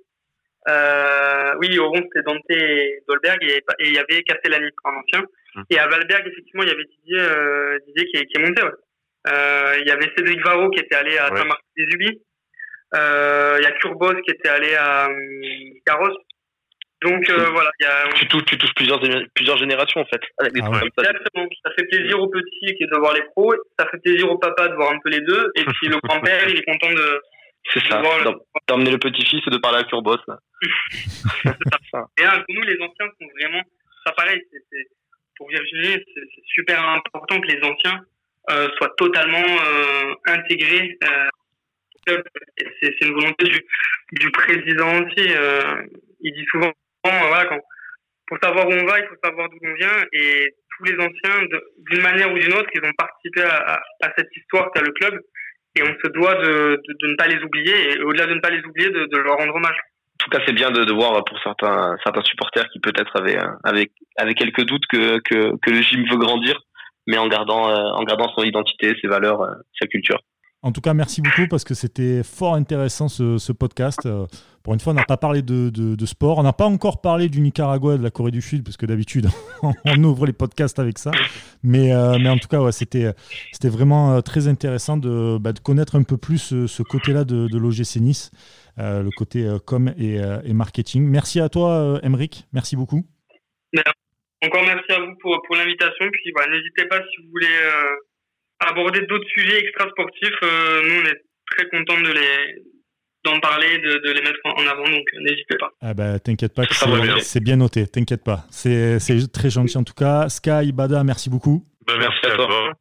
Euh, 0.68 1.54
oui, 1.60 1.78
Oron, 1.78 2.00
c'était 2.04 2.22
Dante 2.22 2.42
et 2.48 3.02
Dolberg, 3.06 3.42
et, 3.42 3.56
et, 3.56 3.62
il 3.80 3.94
y 3.94 3.98
avait 3.98 4.22
Castellani 4.22 4.70
en 4.84 4.94
ancien. 4.94 5.26
Hum. 5.56 5.64
Et 5.68 5.78
à 5.78 5.86
Valberg, 5.86 6.26
effectivement, 6.26 6.62
il 6.62 6.70
y 6.70 6.72
avait 6.72 6.84
Didier, 6.84 7.20
euh, 7.20 7.78
Didier 7.86 8.06
qui, 8.06 8.16
est, 8.16 8.26
qui 8.26 8.40
est 8.40 8.46
monté. 8.46 8.62
Ouais. 8.62 8.70
Euh, 9.28 9.76
il 9.80 9.86
y 9.86 9.90
avait 9.90 10.10
Cédric 10.16 10.42
Varro 10.44 10.70
qui 10.70 10.80
était 10.80 10.96
allé 10.96 11.18
à 11.18 11.30
ouais. 11.30 11.36
Saint-Martin-des-Ubis. 11.36 12.22
Euh, 12.94 13.56
il 13.58 13.64
y 13.64 13.66
a 13.66 13.72
Kurbos 13.72 14.14
qui 14.22 14.30
était 14.30 14.48
allé 14.48 14.74
à 14.74 15.08
Carros. 15.86 16.06
Euh, 16.06 17.08
Donc 17.10 17.28
euh, 17.28 17.50
voilà, 17.50 17.70
y 17.80 17.84
a... 17.84 18.08
tu, 18.14 18.26
touches, 18.28 18.44
tu 18.46 18.56
touches 18.56 18.74
plusieurs, 18.74 19.00
plusieurs 19.34 19.58
générations 19.58 20.00
en 20.00 20.06
fait. 20.06 20.20
Avec 20.38 20.52
des 20.52 20.60
ah 20.62 20.70
ouais. 20.70 20.80
Exactement. 20.98 21.48
Ça 21.64 21.70
fait 21.76 21.86
plaisir 21.86 22.20
aux 22.20 22.28
petits 22.28 22.74
qui 22.76 22.86
de 22.86 22.98
voir 22.98 23.14
les 23.14 23.22
pros, 23.22 23.54
ça 23.78 23.86
fait 23.90 23.98
plaisir 23.98 24.30
au 24.30 24.38
papa 24.38 24.68
de 24.68 24.74
voir 24.74 24.92
un 24.92 24.98
peu 25.02 25.10
les 25.10 25.20
deux, 25.20 25.50
et 25.56 25.64
puis 25.64 25.88
le 25.88 25.98
grand-père 26.04 26.48
il 26.48 26.58
est 26.58 26.64
content 26.64 26.92
de. 26.92 27.20
C'est 27.72 27.82
ça, 27.88 28.02
d'emmener 28.68 28.90
le, 28.90 28.96
le 28.96 28.98
petit-fils 28.98 29.40
et 29.46 29.50
de 29.50 29.56
parler 29.56 29.78
à 29.78 29.84
Kurbos. 29.84 30.18
ça. 30.26 30.38
Et 32.18 32.22
là, 32.22 32.44
pour 32.44 32.54
nous, 32.54 32.62
les 32.62 32.74
anciens 32.74 33.06
sont 33.18 33.26
vraiment. 33.40 33.62
Ça 34.04 34.12
pareil, 34.12 34.38
pour 35.36 35.48
Virginie, 35.48 36.04
c'est 36.14 36.22
super 36.44 36.86
important 36.86 37.40
que 37.40 37.46
les 37.46 37.62
anciens 37.62 38.04
euh, 38.50 38.68
soient 38.76 38.92
totalement 38.98 39.38
euh, 39.38 40.14
intégrés 40.26 40.98
euh, 41.02 41.28
c'est 42.06 43.00
une 43.02 43.14
volonté 43.14 43.50
du, 44.12 44.30
président 44.30 45.02
aussi. 45.02 45.32
Euh, 45.34 45.82
il 46.20 46.32
dit 46.34 46.46
souvent, 46.50 46.72
quand, 47.02 47.60
pour 48.26 48.38
savoir 48.42 48.66
où 48.68 48.72
on 48.72 48.86
va, 48.86 49.00
il 49.00 49.06
faut 49.06 49.16
savoir 49.22 49.48
d'où 49.48 49.58
on 49.62 49.74
vient. 49.74 50.04
Et 50.12 50.54
tous 50.76 50.84
les 50.84 50.94
anciens, 50.94 51.46
d'une 51.90 52.02
manière 52.02 52.32
ou 52.32 52.38
d'une 52.38 52.52
autre, 52.54 52.68
ils 52.74 52.84
ont 52.84 52.92
participé 52.96 53.42
à, 53.42 53.80
cette 54.16 54.34
histoire 54.36 54.70
qu'a 54.72 54.82
le 54.82 54.92
club. 54.92 55.20
Et 55.76 55.82
on 55.82 55.94
se 56.02 56.08
doit 56.12 56.34
de, 56.34 56.80
ne 57.02 57.16
pas 57.16 57.26
les 57.26 57.42
oublier. 57.42 57.92
Et 57.92 58.00
au-delà 58.00 58.26
de 58.26 58.34
ne 58.34 58.40
pas 58.40 58.50
les 58.50 58.64
oublier, 58.64 58.90
de, 58.90 59.18
leur 59.18 59.36
rendre 59.36 59.54
hommage. 59.54 59.76
En 59.76 60.24
tout 60.24 60.30
cas, 60.30 60.40
c'est 60.46 60.52
bien 60.52 60.70
de, 60.70 60.92
voir 60.92 61.24
pour 61.24 61.38
certains, 61.42 61.96
supporters 62.24 62.68
qui 62.70 62.80
peut-être 62.80 63.16
avaient, 63.16 63.38
avec, 63.64 63.90
avec 64.16 64.38
quelques 64.38 64.64
doutes 64.64 64.86
que, 64.86 65.18
que, 65.20 65.70
le 65.70 65.82
gym 65.82 66.04
veut 66.08 66.16
grandir, 66.16 66.62
mais 67.06 67.18
en 67.18 67.28
gardant, 67.28 67.68
euh, 67.68 67.90
en 67.96 68.04
gardant 68.04 68.32
son 68.34 68.44
identité, 68.44 68.94
ses 69.02 69.08
valeurs, 69.08 69.42
euh, 69.42 69.54
sa 69.78 69.86
culture. 69.88 70.20
En 70.64 70.72
tout 70.72 70.80
cas, 70.80 70.94
merci 70.94 71.20
beaucoup 71.20 71.46
parce 71.46 71.62
que 71.62 71.74
c'était 71.74 72.22
fort 72.22 72.54
intéressant 72.54 73.10
ce, 73.10 73.52
podcast. 73.52 74.06
Euh, 74.06 74.24
pour 74.62 74.72
une 74.72 74.80
fois, 74.80 74.94
on 74.94 74.96
n'a 74.96 75.04
pas 75.04 75.18
parlé 75.18 75.42
de, 75.42 76.06
sport. 76.06 76.38
On 76.38 76.42
n'a 76.42 76.54
pas 76.54 76.64
encore 76.64 77.02
parlé 77.02 77.28
du 77.28 77.42
Nicaragua 77.42 77.96
et 77.96 77.98
de 77.98 78.02
la 78.02 78.10
Corée 78.10 78.30
du 78.30 78.40
Sud, 78.40 78.64
parce 78.64 78.78
que 78.78 78.86
d'habitude, 78.86 79.28
on 79.84 80.04
ouvre 80.04 80.24
les 80.24 80.32
podcasts 80.32 80.78
avec 80.78 80.98
ça. 80.98 81.10
Mais, 81.62 81.92
euh, 81.92 82.14
en 82.14 82.38
tout 82.38 82.48
cas, 82.48 82.72
c'était 82.72 83.12
vraiment 83.64 84.14
euh, 84.14 84.20
très 84.22 84.48
intéressant 84.48 84.96
de, 84.96 85.36
bah, 85.36 85.52
de, 85.52 85.58
connaître 85.58 85.96
un 85.96 86.02
peu 86.02 86.16
plus 86.16 86.66
ce, 86.66 86.82
côté-là 86.82 87.24
de, 87.24 87.46
de 87.46 87.58
l'OGC 87.58 87.96
Nice, 87.96 88.30
euh, 88.78 89.02
le 89.02 89.10
côté 89.10 89.46
com 89.66 89.92
et, 89.98 90.14
et, 90.14 90.54
marketing. 90.54 91.06
Merci 91.06 91.40
à 91.40 91.50
toi, 91.50 92.00
Emeric. 92.02 92.46
Merci 92.54 92.74
beaucoup. 92.74 93.04
Encore 94.42 94.62
merci 94.62 94.92
à 94.92 95.00
vous 95.00 95.14
pour, 95.20 95.56
l'invitation. 95.56 96.06
Bah, 96.34 96.46
n'hésitez 96.50 96.86
pas 96.86 97.00
si 97.00 97.22
vous 97.22 97.28
voulez 97.32 97.54
aborder 98.68 99.00
d'autres 99.06 99.28
sujets 99.28 99.60
extra-sportifs. 99.60 100.38
Euh, 100.42 100.82
nous, 100.88 101.02
on 101.02 101.04
est 101.06 101.20
très 101.50 101.68
contents 101.68 102.00
de 102.00 102.12
les 102.12 102.62
d'en 103.24 103.40
parler, 103.40 103.78
de, 103.78 104.06
de, 104.06 104.12
les 104.12 104.20
mettre 104.20 104.38
en 104.44 104.66
avant, 104.66 104.84
donc 104.84 105.06
euh, 105.14 105.20
n'hésitez 105.22 105.56
pas. 105.58 105.70
Ah 105.80 105.94
bah, 105.94 106.18
t'inquiète 106.18 106.52
pas, 106.52 106.64
c'est 107.20 107.40
bien. 107.42 107.56
noté, 107.56 107.86
t'inquiète 107.86 108.22
pas. 108.22 108.44
C'est 108.50 108.98
très 109.32 109.48
gentil 109.48 109.78
en 109.78 109.84
tout 109.84 109.94
cas. 109.94 110.28
Sky, 110.28 110.72
Bada, 110.72 111.02
merci 111.04 111.30
beaucoup. 111.30 111.66
Bah, 111.86 111.94
merci, 111.98 112.18
merci 112.22 112.34
à 112.34 112.36
toi. 112.36 112.46
toi. 112.46 112.72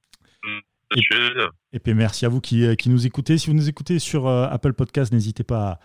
Et 1.71 1.79
puis 1.79 1.93
merci 1.93 2.25
à 2.25 2.29
vous 2.29 2.41
qui, 2.41 2.75
qui, 2.75 2.89
nous 2.89 3.07
écoutez. 3.07 3.37
Si 3.37 3.47
vous 3.47 3.55
nous 3.55 3.69
écoutez 3.69 3.99
sur 3.99 4.27
Apple 4.27 4.73
Podcast, 4.73 5.13
n'hésitez 5.13 5.45
pas 5.45 5.79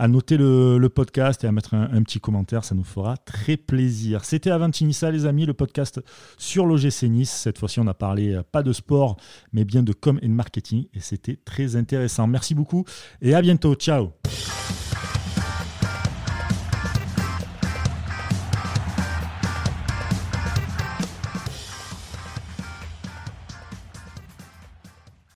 à, 0.00 0.08
noter 0.08 0.36
le, 0.36 0.88
podcast 0.88 1.44
et 1.44 1.46
à 1.46 1.52
mettre 1.52 1.74
un, 1.74 2.02
petit 2.02 2.20
commentaire. 2.20 2.64
Ça 2.64 2.74
nous 2.74 2.84
fera 2.84 3.16
très 3.18 3.56
plaisir. 3.56 4.24
C'était 4.24 4.50
Avantinissa, 4.50 5.10
les 5.10 5.26
amis, 5.26 5.46
le 5.46 5.54
podcast 5.54 6.00
sur 6.38 6.66
l'OGC 6.66 7.02
Nice. 7.04 7.30
Cette 7.30 7.58
fois-ci, 7.58 7.80
on 7.80 7.86
a 7.86 7.94
parlé 7.94 8.40
pas 8.50 8.62
de 8.62 8.72
sport, 8.72 9.16
mais 9.52 9.64
bien 9.64 9.82
de 9.82 9.92
com 9.92 10.18
et 10.22 10.28
de 10.28 10.32
marketing. 10.32 10.86
Et 10.94 11.00
c'était 11.00 11.36
très 11.36 11.76
intéressant. 11.76 12.26
Merci 12.26 12.54
beaucoup 12.54 12.84
et 13.20 13.34
à 13.34 13.42
bientôt. 13.42 13.74
Ciao. 13.74 14.10